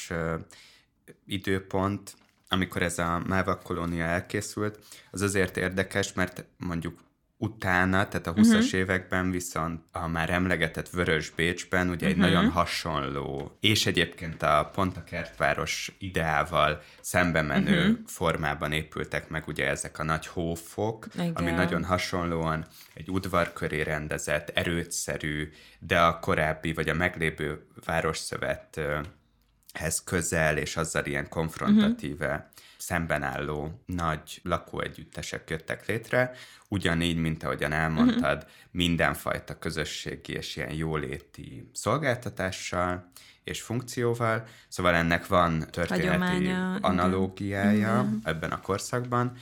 időpont, 1.26 2.14
amikor 2.48 2.82
ez 2.82 2.98
a 2.98 3.22
Mávak 3.26 3.62
kolónia 3.62 4.04
elkészült, 4.04 4.78
az 5.10 5.20
azért 5.20 5.56
érdekes, 5.56 6.12
mert 6.12 6.44
mondjuk 6.56 6.98
utána, 7.42 8.08
tehát 8.08 8.26
a 8.26 8.32
20-as 8.32 8.36
uh-huh. 8.36 8.66
Mhm. 8.66 8.76
években 8.76 9.30
viszont 9.30 9.80
a 9.92 10.06
már 10.06 10.30
emlegetett 10.30 10.88
Vörös 10.88 11.30
Bécsben 11.30 11.88
ugye 11.88 11.94
uh-huh. 11.94 12.10
egy 12.10 12.16
mhm. 12.16 12.26
nagyon 12.26 12.50
hasonló, 12.50 13.56
és 13.60 13.86
egyébként 13.86 14.42
a 14.42 14.70
pont 14.74 14.96
a 14.96 15.04
kertváros 15.04 15.92
ideával 15.98 16.82
szembe 17.00 17.42
menő 17.42 17.80
uh-huh. 17.80 17.98
formában 18.06 18.72
épültek 18.72 19.28
meg 19.28 19.46
ugye 19.46 19.68
ezek 19.68 19.98
a 19.98 20.02
nagy 20.02 20.26
hófok, 20.26 21.06
Igen. 21.14 21.32
ami 21.32 21.50
nagyon 21.50 21.84
hasonlóan 21.84 22.66
egy 22.94 23.10
udvar 23.10 23.52
köré 23.52 23.82
rendezett, 23.82 24.48
erőtszerű, 24.48 25.50
de 25.78 26.00
a 26.00 26.18
korábbi 26.18 26.72
vagy 26.72 26.88
a 26.88 26.94
meglévő 26.94 27.66
városszövethez 27.84 30.02
közel, 30.04 30.56
és 30.56 30.76
azzal 30.76 31.06
ilyen 31.06 31.28
konfrontatíve 31.28 32.26
uh-huh 32.26 32.48
szemben 32.80 33.22
álló 33.22 33.82
nagy 33.86 34.40
lakóegyüttesek 34.42 35.50
jöttek 35.50 35.86
létre, 35.86 36.32
ugyanígy, 36.68 37.16
mint 37.16 37.42
ahogyan 37.42 37.72
elmondtad, 37.72 38.36
uh-huh. 38.36 38.50
mindenfajta 38.70 39.58
közösségi 39.58 40.32
és 40.32 40.56
ilyen 40.56 40.72
jóléti 40.72 41.70
szolgáltatással 41.72 43.10
és 43.44 43.60
funkcióval, 43.60 44.46
szóval 44.68 44.94
ennek 44.94 45.26
van 45.26 45.58
történeti 45.70 46.06
Hagyománya, 46.06 46.74
analógiája 46.74 48.00
uh-huh. 48.00 48.20
ebben 48.22 48.50
a 48.50 48.60
korszakban, 48.60 49.32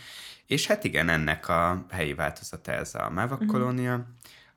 és 0.46 0.66
hát 0.66 0.84
igen, 0.84 1.08
ennek 1.08 1.48
a 1.48 1.86
helyi 1.90 2.14
változata 2.14 2.72
ez 2.72 2.94
a 2.94 3.10
Mávak 3.10 3.40
uh-huh. 3.40 3.52
kolónia, 3.52 4.06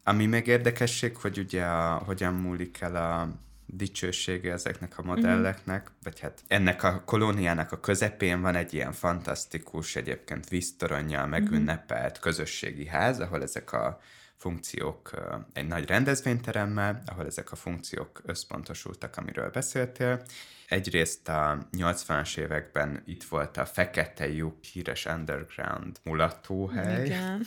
ami 0.03 0.25
meg 0.25 0.47
érdekesség, 0.47 1.15
hogy 1.15 1.37
ugye 1.37 1.63
a, 1.63 2.01
hogyan 2.05 2.33
múlik 2.33 2.81
el 2.81 2.95
a 2.95 3.29
dicsősége 3.73 4.51
ezeknek 4.51 4.97
a 4.97 5.03
modelleknek, 5.03 5.81
uh-huh. 5.81 5.95
vagy 6.03 6.19
hát 6.19 6.41
ennek 6.47 6.84
a 6.84 7.03
kolóniának 7.05 7.71
a 7.71 7.79
közepén 7.79 8.41
van 8.41 8.55
egy 8.55 8.73
ilyen 8.73 8.91
fantasztikus, 8.91 9.95
egyébként 9.95 10.49
víztoronnyal 10.49 11.25
megünnepelt 11.25 12.19
közösségi 12.19 12.86
ház, 12.86 13.19
ahol 13.19 13.41
ezek 13.41 13.73
a 13.73 13.99
funkciók 14.38 15.12
egy 15.53 15.67
nagy 15.67 15.88
rendezvényteremmel, 15.88 17.01
ahol 17.05 17.25
ezek 17.25 17.51
a 17.51 17.55
funkciók 17.55 18.21
összpontosultak, 18.25 19.17
amiről 19.17 19.49
beszéltél. 19.49 20.23
Egyrészt 20.67 21.29
a 21.29 21.67
80-as 21.77 22.38
években 22.38 23.03
itt 23.05 23.23
volt 23.23 23.57
a 23.57 23.65
Fekete 23.65 24.29
lyuk 24.29 24.63
híres 24.63 25.05
underground 25.05 25.97
mulatóhely, 26.03 27.05
Igen. 27.05 27.45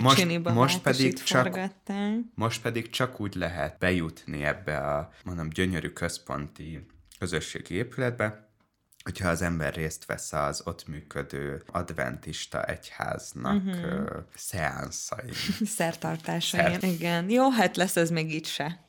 Most, 0.00 0.42
most, 0.54 0.80
pedig 0.80 1.22
csak, 1.22 1.58
most 2.34 2.62
pedig 2.62 2.90
csak 2.90 3.20
úgy 3.20 3.34
lehet 3.34 3.78
bejutni 3.78 4.44
ebbe 4.44 4.76
a, 4.76 5.12
mondom, 5.24 5.48
gyönyörű 5.48 5.88
központi 5.88 6.86
közösségi 7.18 7.74
épületbe, 7.74 8.50
hogyha 9.02 9.28
az 9.28 9.42
ember 9.42 9.74
részt 9.74 10.04
vesz 10.04 10.32
az 10.32 10.62
ott 10.64 10.86
működő 10.86 11.62
adventista 11.66 12.64
egyháznak 12.64 13.64
uh-huh. 13.64 14.00
uh, 14.00 14.08
szeánszain. 14.34 15.32
Szertartásain, 15.76 16.64
Szert... 16.64 16.82
igen. 16.82 17.30
Jó, 17.30 17.50
hát 17.50 17.76
lesz 17.76 17.96
ez 17.96 18.10
még 18.10 18.34
itt 18.34 18.46
se. 18.46 18.86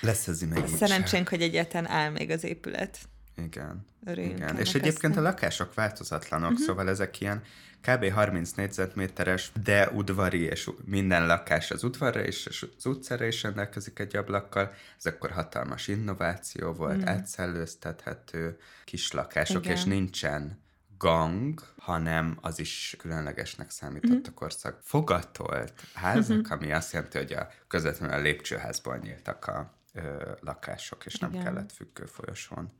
Lesz 0.00 0.28
ez 0.28 0.40
még 0.40 0.66
Szerencsénk, 0.66 1.28
hogy 1.28 1.42
egyetlen 1.42 1.88
áll 1.88 2.10
még 2.10 2.30
az 2.30 2.44
épület. 2.44 2.98
Igen. 3.44 3.86
Igen. 4.14 4.58
És 4.58 4.74
egyébként 4.74 5.16
a 5.16 5.20
lakások 5.20 5.74
változatlanok, 5.74 6.50
uh-huh. 6.50 6.66
szóval 6.66 6.88
ezek 6.88 7.20
ilyen 7.20 7.42
kb. 7.80 8.10
30 8.10 8.50
négyzetméteres, 8.50 9.52
de 9.62 9.90
udvari, 9.90 10.40
és 10.40 10.70
minden 10.84 11.26
lakás 11.26 11.70
az 11.70 11.84
udvarra 11.84 12.20
és 12.20 12.64
az 12.76 12.86
utcára 12.86 13.24
is 13.24 13.42
rendelkezik 13.42 13.98
egy 13.98 14.16
ablakkal. 14.16 14.72
Ez 14.98 15.06
akkor 15.06 15.30
hatalmas 15.30 15.88
innováció 15.88 16.72
volt, 16.72 16.96
mm. 16.96 17.06
átszellőztethető 17.06 18.58
kis 18.84 19.12
lakások, 19.12 19.64
Igen. 19.64 19.76
és 19.76 19.84
nincsen 19.84 20.66
gang, 20.98 21.60
hanem 21.78 22.38
az 22.40 22.58
is 22.58 22.94
különlegesnek 22.98 23.70
számított 23.70 24.28
mm. 24.28 24.30
a 24.30 24.34
korszak. 24.34 24.80
Fogatolt 24.82 25.72
házak, 25.94 26.36
mm-hmm. 26.36 26.52
ami 26.52 26.72
azt 26.72 26.92
jelenti, 26.92 27.18
hogy 27.18 27.32
a 27.32 27.48
közvetlenül 27.68 28.14
a 28.14 28.20
lépcsőházból 28.20 28.96
nyíltak 28.96 29.46
a 29.46 29.72
ö, 29.92 30.32
lakások, 30.40 31.06
és 31.06 31.18
nem 31.18 31.30
Igen. 31.30 31.44
kellett 31.44 31.72
függő 31.72 32.04
folyosón 32.04 32.72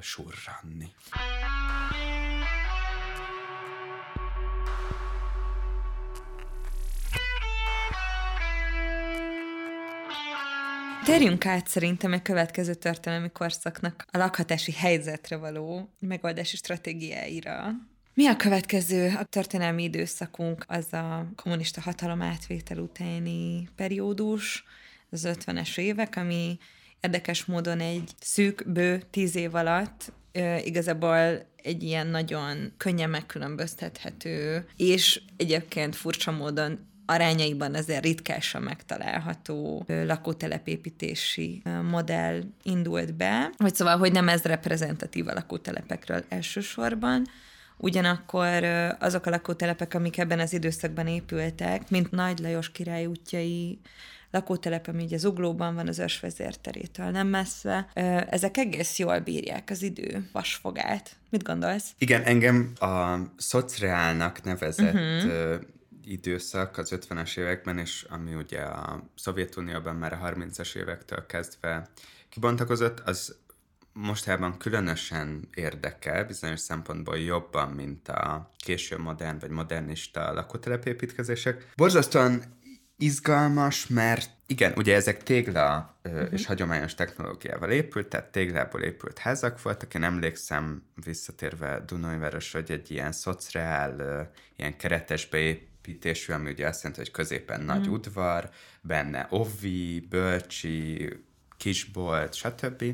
surranni. 0.00 0.92
Térjünk 11.04 11.46
át 11.46 11.68
szerintem 11.68 12.12
a 12.12 12.22
következő 12.22 12.74
történelmi 12.74 13.30
korszaknak 13.30 14.06
a 14.10 14.18
lakhatási 14.18 14.72
helyzetre 14.72 15.36
való 15.36 15.90
megoldási 15.98 16.56
stratégiáira. 16.56 17.70
Mi 18.14 18.26
a 18.26 18.36
következő 18.36 19.14
a 19.18 19.24
történelmi 19.24 19.82
időszakunk? 19.82 20.64
Az 20.68 20.92
a 20.92 21.26
kommunista 21.36 21.80
hatalom 21.80 22.22
átvétel 22.22 22.78
utáni 22.78 23.68
periódus, 23.76 24.64
az 25.10 25.28
50-es 25.28 25.78
évek, 25.78 26.16
ami 26.16 26.58
érdekes 27.00 27.44
módon 27.44 27.80
egy 27.80 28.10
szűk, 28.20 28.62
bő 28.66 29.02
tíz 29.10 29.36
év 29.36 29.54
alatt 29.54 30.12
igazából 30.64 31.48
egy 31.62 31.82
ilyen 31.82 32.06
nagyon 32.06 32.72
könnyen 32.76 33.10
megkülönböztethető, 33.10 34.66
és 34.76 35.22
egyébként 35.36 35.96
furcsa 35.96 36.30
módon 36.30 36.78
arányaiban 37.06 37.74
azért 37.74 38.04
ritkásan 38.04 38.62
megtalálható 38.62 39.84
lakótelepépítési 39.86 41.62
modell 41.90 42.42
indult 42.62 43.14
be, 43.14 43.50
vagy 43.56 43.74
szóval, 43.74 43.98
hogy 43.98 44.12
nem 44.12 44.28
ez 44.28 44.42
reprezentatív 44.42 45.28
a 45.28 45.32
lakótelepekről 45.32 46.24
elsősorban, 46.28 47.26
Ugyanakkor 47.82 48.64
azok 48.98 49.26
a 49.26 49.30
lakótelepek, 49.30 49.94
amik 49.94 50.18
ebben 50.18 50.38
az 50.38 50.52
időszakban 50.52 51.06
épültek, 51.06 51.90
mint 51.90 52.10
Nagy 52.10 52.38
Lajos 52.38 52.72
király 52.72 53.06
útjai, 53.06 53.78
lakótelep, 54.30 54.86
ami 54.86 55.02
ugye 55.04 55.16
Zuglóban 55.16 55.74
van 55.74 55.88
az 55.88 55.98
ősvezérterétől 55.98 57.10
nem 57.10 57.26
messze, 57.26 57.88
ezek 58.30 58.56
egész 58.56 58.98
jól 58.98 59.18
bírják 59.18 59.68
az 59.70 59.82
idő 59.82 60.28
vasfogát. 60.32 61.16
Mit 61.30 61.42
gondolsz? 61.42 61.90
Igen, 61.98 62.22
engem 62.22 62.72
a 62.78 63.16
szociálnak 63.36 64.42
nevezett 64.42 64.94
uh-huh 64.94 65.60
időszak 66.04 66.78
az 66.78 66.92
50-es 66.96 67.38
években, 67.38 67.78
és 67.78 68.06
ami 68.08 68.34
ugye 68.34 68.60
a 68.60 69.10
Szovjetunióban 69.16 69.96
már 69.96 70.12
a 70.12 70.34
30-as 70.34 70.76
évektől 70.76 71.26
kezdve 71.26 71.88
kibontakozott, 72.28 73.00
az 73.00 73.36
mostában 73.92 74.58
különösen 74.58 75.48
érdekel, 75.54 76.24
bizonyos 76.24 76.60
szempontból 76.60 77.18
jobban, 77.18 77.68
mint 77.68 78.08
a 78.08 78.50
késő 78.56 78.98
modern 78.98 79.38
vagy 79.38 79.50
modernista 79.50 80.32
lakótelepépítkezések. 80.32 81.72
Borzasztóan 81.76 82.42
izgalmas, 83.00 83.86
mert 83.86 84.30
igen, 84.46 84.72
ugye 84.76 84.94
ezek 84.94 85.22
tégla 85.22 85.96
uh-huh. 86.04 86.28
és 86.32 86.46
hagyományos 86.46 86.94
technológiával 86.94 87.70
épült, 87.70 88.06
tehát 88.06 88.32
téglából 88.32 88.80
épült 88.80 89.18
házak 89.18 89.62
voltak. 89.62 89.94
Én 89.94 90.02
emlékszem, 90.02 90.82
visszatérve 91.04 91.82
Dunajváros, 91.86 92.52
hogy 92.52 92.70
egy 92.70 92.90
ilyen 92.90 93.12
szociál, 93.12 94.30
ilyen 94.56 94.76
keretes 94.76 95.26
beépítésű, 95.28 96.32
ami 96.32 96.50
ugye 96.50 96.66
azt 96.66 96.82
jelenti, 96.82 97.02
hogy 97.02 97.10
középen 97.10 97.60
nagy 97.60 97.78
uh-huh. 97.78 97.94
udvar, 97.94 98.50
benne 98.80 99.26
ovi, 99.30 100.06
bölcsi, 100.08 101.08
kisbolt, 101.56 102.34
stb. 102.34 102.84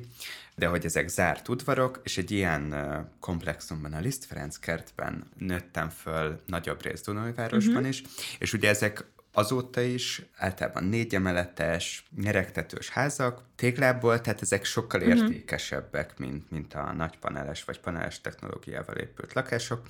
De 0.54 0.66
hogy 0.66 0.84
ezek 0.84 1.08
zárt 1.08 1.48
udvarok, 1.48 2.00
és 2.04 2.18
egy 2.18 2.30
ilyen 2.30 2.74
komplexumban, 3.20 3.92
a 3.92 4.00
Liszt 4.00 4.24
Ferenc 4.24 4.56
kertben 4.56 5.30
nőttem 5.38 5.88
föl 5.88 6.40
nagyobb 6.46 6.82
rész 6.82 7.02
Dunajvárosban 7.02 7.74
uh-huh. 7.74 7.88
is, 7.88 8.02
és 8.38 8.52
ugye 8.52 8.68
ezek 8.68 9.04
azóta 9.36 9.80
is 9.80 10.22
általában 10.36 10.84
négy 10.84 11.14
emeletes, 11.14 12.04
nyeregtetős 12.20 12.88
házak, 12.88 13.42
téglából, 13.54 14.20
tehát 14.20 14.42
ezek 14.42 14.64
sokkal 14.64 15.00
uh-huh. 15.00 15.16
értékesebbek, 15.16 16.18
mint, 16.18 16.50
mint 16.50 16.74
a 16.74 16.92
nagy 16.92 17.18
paneles 17.18 17.64
vagy 17.64 17.80
paneles 17.80 18.20
technológiával 18.20 18.96
épült 18.96 19.32
lakások. 19.32 19.82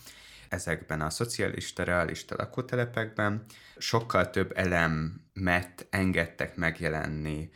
Ezekben 0.48 1.00
a 1.00 1.10
szocialista, 1.10 1.84
realista 1.84 2.34
lakótelepekben 2.38 3.44
sokkal 3.78 4.30
több 4.30 4.52
elemet 4.56 5.86
engedtek 5.90 6.56
megjelenni 6.56 7.50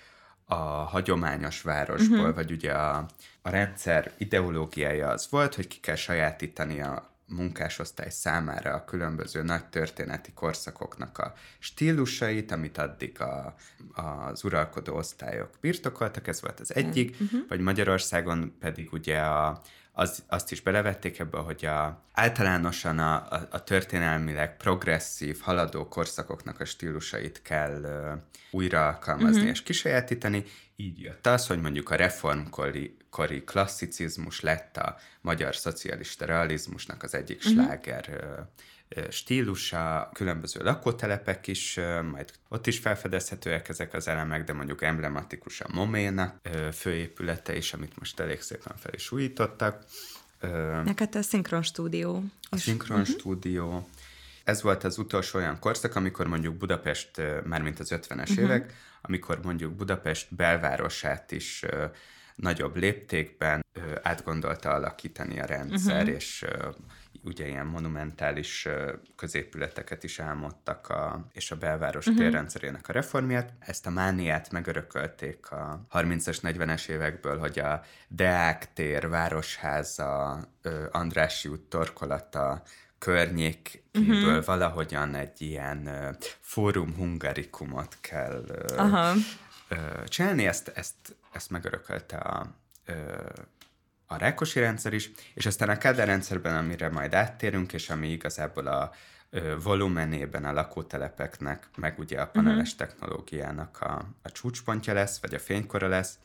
a 0.44 0.55
hagyományos 0.64 1.62
városból, 1.62 2.18
uh-huh. 2.18 2.35
vagy 2.35 2.50
ugye 2.50 2.72
a, 2.72 3.07
a 3.42 3.50
rendszer 3.50 4.12
ideológiája 4.18 5.09
az 5.09 5.26
volt, 5.31 5.55
hogy 5.55 5.68
ki 5.68 5.81
kell 5.81 5.96
sajátítani 5.96 6.81
a 6.81 7.10
munkásosztály 7.30 8.10
számára 8.10 8.74
a 8.74 8.84
különböző 8.84 9.42
nagy 9.42 9.64
történeti 9.64 10.32
korszakoknak 10.32 11.18
a 11.18 11.32
stílusait, 11.58 12.52
amit 12.52 12.78
addig 12.78 13.20
a, 13.20 13.54
az 13.94 14.44
uralkodó 14.44 14.96
osztályok 14.96 15.50
birtokoltak, 15.60 16.26
ez 16.26 16.40
volt 16.40 16.60
az 16.60 16.74
egyik, 16.74 17.16
uh-huh. 17.20 17.40
vagy 17.48 17.60
Magyarországon 17.60 18.54
pedig 18.60 18.92
ugye 18.92 19.18
a, 19.18 19.60
az, 19.92 20.22
azt 20.26 20.52
is 20.52 20.60
belevették 20.60 21.18
ebbe, 21.18 21.38
hogy 21.38 21.64
a, 21.64 22.02
általánosan 22.12 22.98
a, 22.98 23.14
a, 23.14 23.48
a 23.50 23.64
történelmileg 23.64 24.56
progresszív, 24.56 25.40
haladó 25.40 25.88
korszakoknak 25.88 26.60
a 26.60 26.64
stílusait 26.64 27.42
kell 27.42 27.80
uh, 27.82 28.20
újra 28.50 28.86
alkalmazni 28.86 29.36
uh-huh. 29.36 29.50
és 29.50 29.62
kisajátítani. 29.62 30.44
Így 30.76 31.00
jött 31.00 31.26
az, 31.26 31.46
hogy 31.46 31.60
mondjuk 31.60 31.90
a 31.90 31.94
reformkori 31.94 32.96
kori 33.11 33.44
klasszicizmus 33.44 34.40
lett 34.40 34.77
a 34.77 34.96
magyar 35.20 35.57
szocialista 35.57 36.25
realizmusnak 36.25 37.03
az 37.03 37.14
egyik 37.14 37.38
uh-huh. 37.38 37.53
sláger 37.53 38.20
stílusa, 39.11 40.11
különböző 40.12 40.62
lakótelepek 40.62 41.46
is, 41.46 41.81
majd 42.11 42.31
ott 42.49 42.66
is 42.66 42.79
felfedezhetőek 42.79 43.68
ezek 43.68 43.94
az 43.94 44.09
elemek, 44.09 44.44
de 44.44 44.53
mondjuk 44.53 44.83
emblematikus 44.83 45.61
a 45.61 45.66
Moménak 45.73 46.40
főépülete 46.73 47.57
is, 47.57 47.73
amit 47.73 47.99
most 47.99 48.20
elég 48.20 48.40
szépen 48.40 48.77
fel 48.77 48.92
is 48.94 49.12
újítottak. 49.12 49.85
Neked 50.85 51.14
a 51.14 51.23
szinkron 51.23 51.62
stúdió. 51.62 52.25
A 52.51 52.57
szinkron 52.57 53.01
uh-huh. 53.01 53.16
stúdió. 53.16 53.88
Ez 54.44 54.62
volt 54.62 54.85
az 54.85 54.99
utolsó 54.99 55.38
olyan 55.38 55.59
korszak, 55.59 55.94
amikor 55.94 56.27
mondjuk 56.27 56.55
Budapest, 56.55 57.11
mármint 57.44 57.81
az 57.81 57.92
50-es 57.94 58.31
uh-huh. 58.31 58.38
évek, 58.38 58.75
amikor 59.03 59.40
mondjuk 59.42 59.73
Budapest 59.73 60.35
belvárosát 60.35 61.33
is 61.33 61.64
nagyobb 62.40 62.76
léptékben 62.76 63.64
átgondolta 64.03 64.70
alakítani 64.70 65.40
a 65.40 65.44
rendszer, 65.44 66.03
uh-huh. 66.03 66.14
és 66.14 66.44
ugye 67.24 67.48
ilyen 67.48 67.66
monumentális 67.66 68.68
középületeket 69.16 70.05
is 70.05 70.18
álmodtak, 70.20 70.88
a, 70.88 71.26
és 71.33 71.50
a 71.50 71.57
belváros 71.57 72.07
uh-huh. 72.07 72.22
térrendszerének 72.22 72.88
a 72.88 72.92
reformját. 72.92 73.53
Ezt 73.59 73.87
a 73.87 73.90
mániát 73.90 74.50
megörökölték 74.50 75.50
a 75.50 75.87
30-as, 75.92 76.38
40-es 76.42 76.88
évekből, 76.88 77.38
hogy 77.38 77.59
a 77.59 77.83
Deák 78.09 78.72
tér, 78.72 79.09
Városháza, 79.09 80.40
Andrássy 80.90 81.48
út 81.48 81.61
torkolata 81.61 82.62
környékéből 82.98 84.29
uh-huh. 84.29 84.44
valahogyan 84.44 85.14
egy 85.14 85.42
ilyen 85.42 85.79
uh, 85.87 86.16
fórum 86.40 86.94
hungarikumot 86.94 87.96
kell 88.00 88.44
uh, 88.48 88.81
Aha. 88.81 89.14
Uh, 89.70 90.04
csinálni. 90.04 90.46
Ezt, 90.46 90.68
ezt, 90.68 91.16
ezt 91.33 91.50
megörökölte 91.50 92.16
a, 92.16 92.54
a 94.12 94.16
Rákosi 94.16 94.61
rendszer 94.61 94.92
is, 94.92 95.11
és 95.35 95.46
aztán 95.46 95.68
a 95.68 95.78
Kádár 95.78 96.06
rendszerben, 96.06 96.56
amire 96.56 96.88
majd 96.88 97.14
áttérünk, 97.14 97.72
és 97.72 97.90
ami 97.90 98.09
igazából 98.09 98.66
a 98.66 98.92
ö, 99.30 99.56
volumenében 99.62 100.44
a 100.44 100.52
lakótelepeknek, 100.52 101.68
meg 101.76 101.98
ugye 101.98 102.20
a 102.20 102.26
paneles 102.26 102.72
uh-huh. 102.72 102.88
technológiának 102.88 103.80
a, 103.80 104.09
a 104.22 104.30
csúcspontja 104.30 104.92
lesz, 104.92 105.20
vagy 105.20 105.35
a 105.35 105.38
fénykora 105.38 105.88
lesz, 105.88 106.18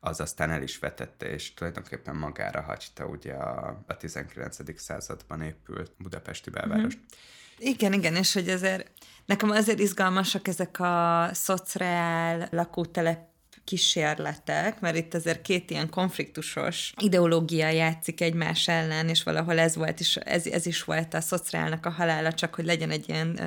az 0.00 0.20
aztán 0.20 0.50
el 0.50 0.62
is 0.62 0.78
vetette, 0.78 1.30
és 1.30 1.54
tulajdonképpen 1.54 2.16
magára 2.16 2.60
hagyta 2.60 3.06
ugye 3.06 3.32
a, 3.32 3.82
a 3.86 3.96
19. 3.96 4.80
században 4.80 5.42
épült 5.42 5.92
budapesti 5.98 6.50
belvárost. 6.50 6.98
Uh-huh. 6.98 7.18
Igen, 7.62 7.92
igen, 7.92 8.16
és 8.16 8.32
hogy 8.32 8.48
ezért 8.48 8.90
nekem 9.26 9.50
azért 9.50 9.78
izgalmasak 9.78 10.48
ezek 10.48 10.80
a 10.80 11.28
szociál 11.32 12.48
lakótelep 12.50 13.28
kísérletek, 13.64 14.80
mert 14.80 14.96
itt 14.96 15.14
azért 15.14 15.42
két 15.42 15.70
ilyen 15.70 15.90
konfliktusos 15.90 16.92
ideológia 17.00 17.68
játszik 17.68 18.20
egymás 18.20 18.68
ellen, 18.68 19.08
és 19.08 19.22
valahol 19.22 19.58
ez 19.58 19.76
volt 19.76 20.00
is, 20.00 20.16
ez, 20.16 20.46
ez 20.46 20.66
is 20.66 20.84
volt 20.84 21.14
a 21.14 21.20
szociálnak 21.20 21.86
a 21.86 21.90
halála, 21.90 22.32
csak 22.32 22.54
hogy 22.54 22.64
legyen 22.64 22.90
egy 22.90 23.08
ilyen 23.08 23.40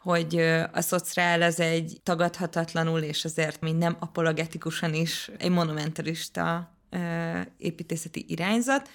hogy 0.00 0.36
a 0.72 0.80
szociál 0.80 1.42
az 1.42 1.60
egy 1.60 2.00
tagadhatatlanul, 2.02 3.00
és 3.00 3.24
azért 3.24 3.60
még 3.60 3.74
nem 3.74 3.96
apologetikusan 4.00 4.94
is 4.94 5.30
egy 5.38 5.50
monumentalista 5.50 6.74
építészeti 7.58 8.24
irányzat, 8.28 8.88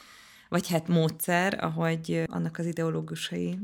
vagy 0.49 0.69
hát 0.69 0.87
módszer, 0.87 1.57
ahogy 1.63 2.23
annak 2.25 2.57
az 2.57 2.65
ideológusai 2.65 3.59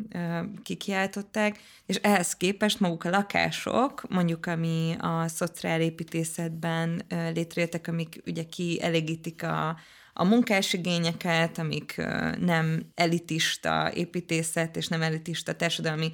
kikiáltották, 0.64 1.60
és 1.86 1.96
ehhez 1.96 2.36
képest 2.36 2.80
maguk 2.80 3.04
a 3.04 3.10
lakások, 3.10 4.06
mondjuk 4.10 4.46
ami 4.46 4.96
a 5.00 5.28
szociálépítészetben 5.28 7.02
létrejöttek, 7.34 7.88
amik 7.88 8.22
ugye 8.26 8.44
kielégítik 8.44 9.44
a, 9.44 9.78
a 10.14 10.24
munkásigényeket, 10.24 11.58
amik 11.58 12.02
nem 12.40 12.86
elitista 12.96 13.92
építészet 13.94 14.76
és 14.76 14.88
nem 14.88 15.02
elitista 15.02 15.54
társadalmi 15.54 16.12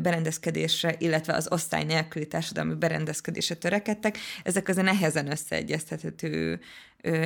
berendezkedésre, 0.00 0.94
illetve 0.98 1.34
az 1.34 1.52
osztály 1.52 1.84
nélküli 1.84 2.26
társadalmi 2.26 2.74
berendezkedésre 2.74 3.54
törekedtek, 3.54 4.18
ezek 4.42 4.68
azért 4.68 4.86
nehezen 4.86 5.30
összeegyeztethető 5.30 6.60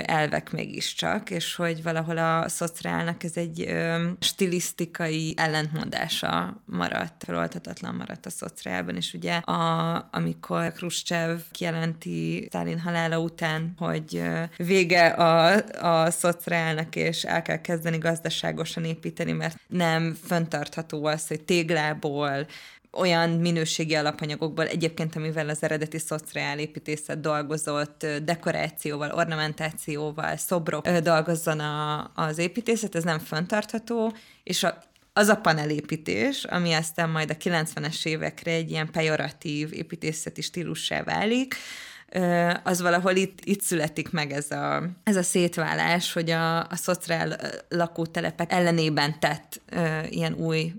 elvek 0.04 0.50
mégiscsak, 0.52 1.30
és 1.30 1.54
hogy 1.54 1.82
valahol 1.82 2.18
a 2.18 2.48
szociálnak 2.48 3.24
ez 3.24 3.36
egy 3.36 3.76
stilisztikai 4.20 5.34
ellentmondása 5.36 6.62
maradt, 6.64 7.24
feloltatatlan 7.24 7.94
maradt 7.94 8.26
a 8.26 8.30
szociálban, 8.30 8.96
és 8.96 9.14
ugye 9.14 9.34
a, 9.34 10.08
amikor 10.12 10.72
Khrushchev 10.72 11.38
kijelenti 11.50 12.44
Stalin 12.46 12.80
halála 12.80 13.18
után, 13.18 13.74
hogy 13.78 14.22
vége 14.56 15.06
a, 15.06 15.62
a 16.04 16.10
szociálnak, 16.10 16.96
és 16.96 17.24
el 17.24 17.42
kell 17.42 17.60
kezdeni 17.60 17.98
gazdaságosan 17.98 18.84
építeni, 18.84 19.32
mert 19.32 19.60
nem 19.66 20.14
föntartható 20.24 21.04
az, 21.04 21.26
hogy 21.26 21.40
téglából 21.40 22.46
olyan 22.92 23.30
minőségi 23.30 23.94
alapanyagokból, 23.94 24.66
egyébként 24.66 25.16
amivel 25.16 25.48
az 25.48 25.62
eredeti 25.62 25.98
szociálépítészet 25.98 27.20
dolgozott, 27.20 28.06
dekorációval, 28.24 29.10
ornamentációval, 29.10 30.36
szobrok 30.36 30.88
dolgozzon 30.88 31.60
a, 31.60 32.10
az 32.14 32.38
építészet, 32.38 32.94
ez 32.94 33.04
nem 33.04 33.18
fenntartható, 33.18 34.12
és 34.42 34.62
a, 34.62 34.78
az 35.12 35.28
a 35.28 35.36
panelépítés, 35.36 36.44
ami 36.44 36.72
aztán 36.72 37.10
majd 37.10 37.30
a 37.30 37.36
90-es 37.36 38.06
évekre 38.06 38.50
egy 38.50 38.70
ilyen 38.70 38.90
pejoratív 38.90 39.72
építészeti 39.72 40.40
stílussá 40.40 41.02
válik, 41.02 41.54
az 42.62 42.80
valahol 42.80 43.16
itt, 43.16 43.38
itt 43.44 43.60
születik 43.60 44.10
meg 44.10 44.32
ez 44.32 44.50
a, 44.50 44.82
ez 45.02 45.16
a 45.16 45.22
szétválás, 45.22 46.12
hogy 46.12 46.30
a, 46.30 46.58
a 46.58 46.76
szociál 46.76 47.40
lakótelepek 47.68 48.52
ellenében 48.52 49.20
tett 49.20 49.60
ilyen 50.08 50.32
új 50.32 50.72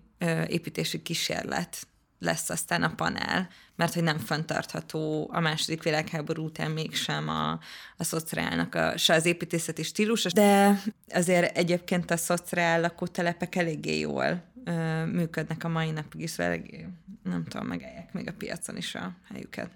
építési 0.47 1.01
kísérlet 1.01 1.87
lesz 2.19 2.49
aztán 2.49 2.83
a 2.83 2.95
panel, 2.95 3.47
mert 3.75 3.93
hogy 3.93 4.03
nem 4.03 4.17
fenntartható 4.17 5.29
a 5.33 5.39
második 5.39 5.83
világháború 5.83 6.43
után 6.43 6.71
mégsem 6.71 7.29
a, 7.29 7.51
a 7.97 8.03
szociálnak 8.03 8.75
a, 8.75 8.97
se 8.97 9.13
az 9.13 9.25
építészeti 9.25 9.83
stílus, 9.83 10.23
de 10.23 10.81
azért 11.09 11.57
egyébként 11.57 12.11
a 12.11 12.17
szociál 12.17 12.81
lakótelepek 12.81 13.55
eléggé 13.55 13.99
jól 13.99 14.43
ö, 14.63 15.05
működnek 15.05 15.63
a 15.63 15.67
mai 15.67 15.91
napig 15.91 16.21
is, 16.21 16.37
eléggé, 16.37 16.87
nem 17.23 17.43
tudom, 17.43 17.67
megállják 17.67 18.13
még 18.13 18.27
a 18.27 18.33
piacon 18.33 18.77
is 18.77 18.95
a 18.95 19.11
helyüket. 19.31 19.69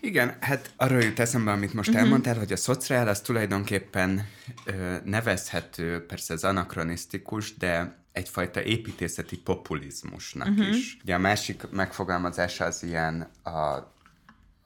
Igen, 0.00 0.36
hát 0.40 0.70
arról 0.76 1.02
jut 1.02 1.18
eszembe, 1.18 1.50
amit 1.50 1.74
most 1.74 1.88
uh-huh. 1.88 2.04
elmondtál, 2.04 2.38
hogy 2.38 2.52
a 2.52 2.56
szociál 2.56 3.08
az 3.08 3.20
tulajdonképpen 3.20 4.26
ö, 4.64 4.96
nevezhető, 5.04 6.06
persze 6.06 6.34
ez 6.34 6.44
anakronisztikus, 6.44 7.56
de 7.56 7.97
egyfajta 8.12 8.62
építészeti 8.62 9.38
populizmusnak 9.38 10.48
uh-huh. 10.48 10.68
is. 10.68 10.96
Ugye 11.02 11.14
a 11.14 11.18
másik 11.18 11.70
megfogalmazása 11.70 12.64
az 12.64 12.82
ilyen 12.82 13.20
a 13.44 13.96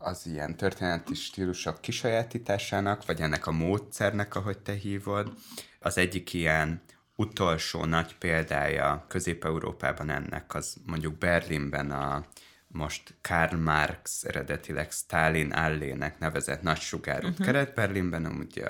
az 0.04 0.26
ilyen 0.26 0.56
történeti 0.56 1.14
stílusok 1.14 1.80
kisajátításának, 1.80 3.06
vagy 3.06 3.20
ennek 3.20 3.46
a 3.46 3.50
módszernek, 3.50 4.34
ahogy 4.34 4.58
te 4.58 4.72
hívod. 4.72 5.32
Az 5.80 5.98
egyik 5.98 6.32
ilyen 6.32 6.82
utolsó 7.16 7.84
nagy 7.84 8.16
példája 8.18 9.04
Közép-Európában 9.08 10.10
ennek 10.10 10.54
az 10.54 10.76
mondjuk 10.86 11.18
Berlinben 11.18 11.90
a 11.90 12.24
most 12.66 13.14
Karl 13.20 13.56
Marx 13.56 14.24
eredetileg 14.24 14.90
Stalin 14.90 15.52
Allének 15.52 16.18
nevezett 16.18 16.62
nagy 16.62 16.80
sugárút 16.80 17.30
uh-huh. 17.30 17.46
Kelet-Berlinben, 17.46 18.26
ugye 18.26 18.66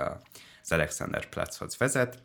az 0.62 0.72
Alexanderplatzhoz 0.72 1.76
vezet, 1.76 2.18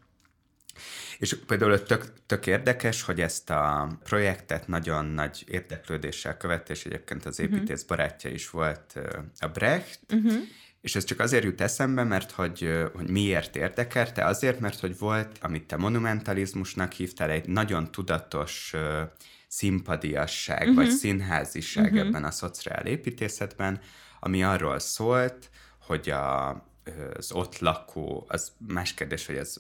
és 1.18 1.38
például 1.48 1.84
tök, 1.84 2.14
tök 2.26 2.48
érdekes, 2.48 3.02
hogy 3.02 3.22
ezt 3.22 3.50
a 3.50 3.90
projektet 4.04 4.68
nagyon 4.68 5.06
nagy 5.06 5.44
érdeklődéssel 5.48 6.38
követte, 6.38 6.74
és 6.74 6.86
egyébként 6.86 7.26
az 7.26 7.38
mhm. 7.38 7.54
építész 7.54 7.84
barátja 7.84 8.30
is 8.30 8.50
volt 8.50 9.00
a 9.40 9.48
Brecht, 9.48 10.00
uh-huh. 10.14 10.34
És 10.82 10.96
ez 10.96 11.04
csak 11.04 11.20
azért 11.20 11.44
jut 11.44 11.62
eszembe, 11.62 12.04
mert 12.04 12.32
hogy, 12.32 12.70
hogy 12.94 13.10
miért 13.10 13.56
érdekelte? 13.56 14.26
Azért, 14.26 14.60
mert 14.60 14.80
hogy 14.80 14.98
volt, 14.98 15.38
amit 15.42 15.68
te 15.68 15.78
monumentalizmusnak 15.78 16.92
hívtál, 16.92 17.30
egy 17.30 17.48
nagyon 17.48 17.92
tudatos 17.92 18.74
színpadiasság, 19.48 20.60
uh-huh. 20.60 20.76
vagy 20.76 20.90
színháziság 20.90 21.94
uh-huh. 21.94 22.08
ebben 22.08 22.24
a 22.24 22.32
szociál 22.32 22.86
építészetben, 22.86 23.80
ami 24.20 24.44
arról 24.44 24.80
szólt, 24.80 25.50
hogy 25.80 26.10
a, 26.10 26.50
az 27.14 27.32
ott 27.32 27.60
lakó, 27.60 28.26
az 28.28 28.52
más 28.68 28.94
kérdés, 28.94 29.26
hogy 29.26 29.36
ez 29.36 29.56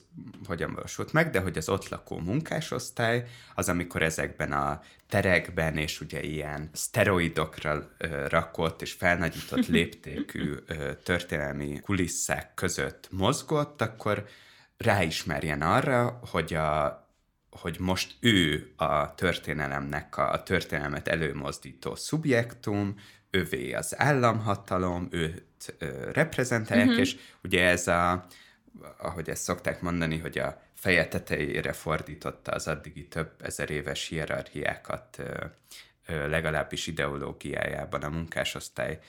hogyan 0.45 0.73
valósult 0.73 1.13
meg, 1.13 1.29
de 1.29 1.39
hogy 1.39 1.57
az 1.57 1.69
ott 1.69 1.89
lakó 1.89 2.19
munkásosztály, 2.19 3.25
az 3.55 3.69
amikor 3.69 4.01
ezekben 4.01 4.51
a 4.51 4.81
terekben 5.09 5.77
és 5.77 6.01
ugye 6.01 6.23
ilyen 6.23 6.69
szteroidokra 6.73 7.91
rakott 8.27 8.81
és 8.81 8.93
felnagyított 8.93 9.67
léptékű 9.77 10.55
történelmi 11.03 11.79
kulisszák 11.79 12.53
között 12.53 13.07
mozgott, 13.11 13.81
akkor 13.81 14.25
ráismerjen 14.77 15.61
arra, 15.61 16.19
hogy 16.31 16.53
a 16.53 17.05
hogy 17.49 17.79
most 17.79 18.15
ő 18.19 18.73
a 18.75 19.15
történelemnek 19.15 20.17
a, 20.17 20.31
a 20.31 20.43
történelmet 20.43 21.07
előmozdító 21.07 21.95
szubjektum, 21.95 22.95
övé 23.29 23.73
az 23.73 23.99
államhatalom, 23.99 25.07
ö, 25.11 25.27
reprezentálják, 26.11 26.87
uh-huh. 26.87 27.01
és 27.01 27.15
ugye 27.43 27.63
ez 27.63 27.87
a, 27.87 28.25
ahogy 28.97 29.29
ezt 29.29 29.43
szokták 29.43 29.81
mondani, 29.81 30.17
hogy 30.17 30.37
a 30.37 30.61
feje 30.73 31.07
tetejére 31.07 31.73
fordította 31.73 32.51
az 32.51 32.67
addigi 32.67 33.07
több 33.07 33.31
ezer 33.41 33.69
éves 33.69 34.07
hierarchiákat, 34.07 35.23
legalábbis 36.07 36.87
ideológiájában 36.87 38.01
a 38.01 38.09
munkásosztály 38.09 38.99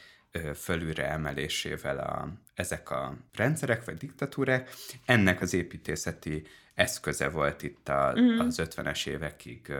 fölülre 0.54 1.08
emelésével 1.08 1.98
a, 1.98 2.32
ezek 2.54 2.90
a 2.90 3.16
rendszerek 3.34 3.84
vagy 3.84 3.96
diktatúrák. 3.96 4.70
Ennek 5.04 5.40
az 5.40 5.54
építészeti 5.54 6.46
eszköze 6.74 7.28
volt 7.28 7.62
itt 7.62 7.88
a, 7.88 8.12
uh-huh. 8.14 8.46
az 8.46 8.60
50-es 8.62 9.06
évekig 9.06 9.72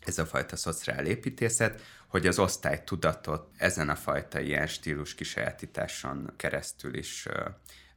ez 0.00 0.18
a 0.18 0.26
fajta 0.26 0.56
szociál 0.56 1.06
építészet, 1.06 1.82
hogy 2.16 2.26
az 2.26 2.38
osztálytudatot 2.38 3.48
ezen 3.56 3.88
a 3.88 3.94
fajta 3.94 4.40
ilyen 4.40 4.66
stílus 4.66 5.14
kisajátításon 5.14 6.32
keresztül 6.36 6.94
is 6.94 7.26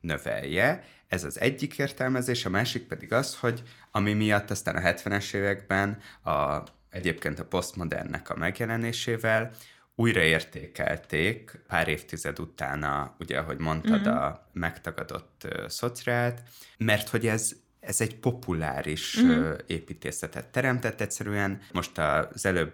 növelje. 0.01 0.83
Ez 1.07 1.23
az 1.23 1.39
egyik 1.39 1.77
értelmezés, 1.77 2.45
a 2.45 2.49
másik 2.49 2.87
pedig 2.87 3.13
az, 3.13 3.35
hogy 3.35 3.63
ami 3.91 4.13
miatt 4.13 4.49
aztán 4.49 4.75
a 4.75 4.79
70-es 4.79 5.33
években 5.33 5.97
a, 6.23 6.57
egyébként 6.89 7.39
a 7.39 7.45
posztmodernnek 7.45 8.29
a 8.29 8.35
megjelenésével 8.35 9.51
újraértékelték 9.95 11.51
pár 11.67 11.87
évtized 11.87 12.39
utána, 12.39 13.15
ugye, 13.19 13.37
ahogy 13.37 13.57
mondtad, 13.57 13.99
mm-hmm. 13.99 14.17
a 14.17 14.47
megtagadott 14.53 15.41
uh, 15.45 15.67
szociált, 15.67 16.41
mert 16.77 17.09
hogy 17.09 17.27
ez 17.27 17.55
ez 17.79 18.01
egy 18.01 18.15
populáris 18.15 19.21
mm. 19.21 19.51
építészetet 19.67 20.47
teremtett 20.47 21.01
egyszerűen. 21.01 21.61
Most 21.71 21.97
az 21.97 22.45
előbb 22.45 22.73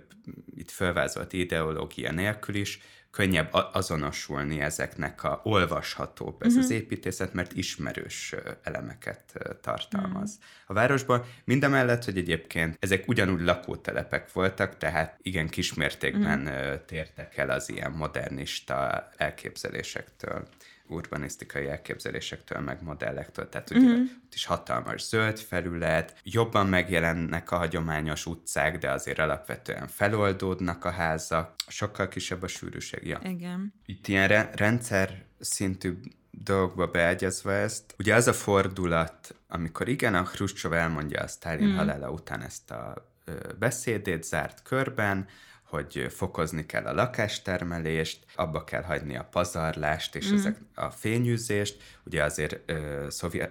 itt 0.55 0.71
felvázolt 0.71 1.33
ideológia 1.33 2.11
nélkül 2.11 2.55
is 2.55 2.79
könnyebb 3.15 3.49
azonosulni 3.73 4.59
ezeknek 4.59 5.23
a 5.23 5.41
olvashatóbb 5.43 6.41
ez 6.41 6.47
uh-huh. 6.47 6.63
az 6.63 6.69
építészet, 6.69 7.33
mert 7.33 7.53
ismerős 7.53 8.35
elemeket 8.63 9.33
tartalmaz. 9.61 10.31
Uh-huh. 10.31 10.53
A 10.65 10.73
városban 10.73 11.23
mindemellett, 11.43 12.05
hogy 12.05 12.17
egyébként 12.17 12.77
ezek 12.79 13.07
ugyanúgy 13.07 13.41
lakótelepek 13.41 14.33
voltak, 14.33 14.77
tehát 14.77 15.19
igen 15.21 15.49
kismértékben 15.49 16.39
uh-huh. 16.41 16.85
tértek 16.85 17.37
el 17.37 17.49
az 17.49 17.69
ilyen 17.69 17.91
modernista 17.91 19.09
elképzelésektől 19.17 20.47
urbanisztikai 20.87 21.67
elképzelésektől, 21.67 22.59
meg 22.59 22.83
modellektől. 22.83 23.49
Tehát 23.49 23.69
ugye 23.69 23.79
uh-huh. 23.79 23.99
ott 23.99 24.33
is 24.33 24.45
hatalmas 24.45 25.07
zöld 25.07 25.39
felület, 25.39 26.15
jobban 26.23 26.67
megjelennek 26.67 27.51
a 27.51 27.57
hagyományos 27.57 28.25
utcák, 28.25 28.77
de 28.77 28.91
azért 28.91 29.19
alapvetően 29.19 29.87
feloldódnak 29.87 30.85
a 30.85 30.89
házak, 30.89 31.53
sokkal 31.67 32.07
kisebb 32.07 32.43
a 32.43 32.47
sűrűség. 32.47 33.07
Ja. 33.07 33.19
Igen. 33.23 33.73
Itt 33.85 34.07
ilyen 34.07 34.27
re- 34.27 34.49
rendszer 34.55 35.25
szintű 35.39 35.93
dolgokba 36.31 36.87
beágyazva 36.87 37.51
ezt. 37.51 37.95
Ugye 37.97 38.15
az 38.15 38.27
a 38.27 38.33
fordulat, 38.33 39.35
amikor 39.47 39.87
igen, 39.87 40.15
a 40.15 40.23
Khrushchev 40.23 40.73
elmondja 40.73 41.21
a 41.21 41.27
Stalin 41.27 41.67
mm. 41.67 41.75
halála 41.75 42.11
után 42.11 42.41
ezt 42.41 42.71
a 42.71 43.13
beszédét 43.59 44.23
zárt 44.23 44.63
körben, 44.63 45.27
hogy 45.75 46.07
fokozni 46.09 46.65
kell 46.65 46.85
a 46.85 46.93
lakástermelést, 46.93 48.25
abba 48.35 48.63
kell 48.63 48.83
hagyni 48.83 49.17
a 49.17 49.27
pazarlást 49.31 50.15
és 50.15 50.31
mm. 50.31 50.35
ezek 50.35 50.57
a 50.75 50.89
fényűzést. 50.89 51.83
Ugye 52.05 52.23
azért 52.23 52.71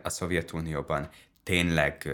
a 0.02 0.08
Szovjetunióban 0.08 1.08
tényleg 1.42 2.08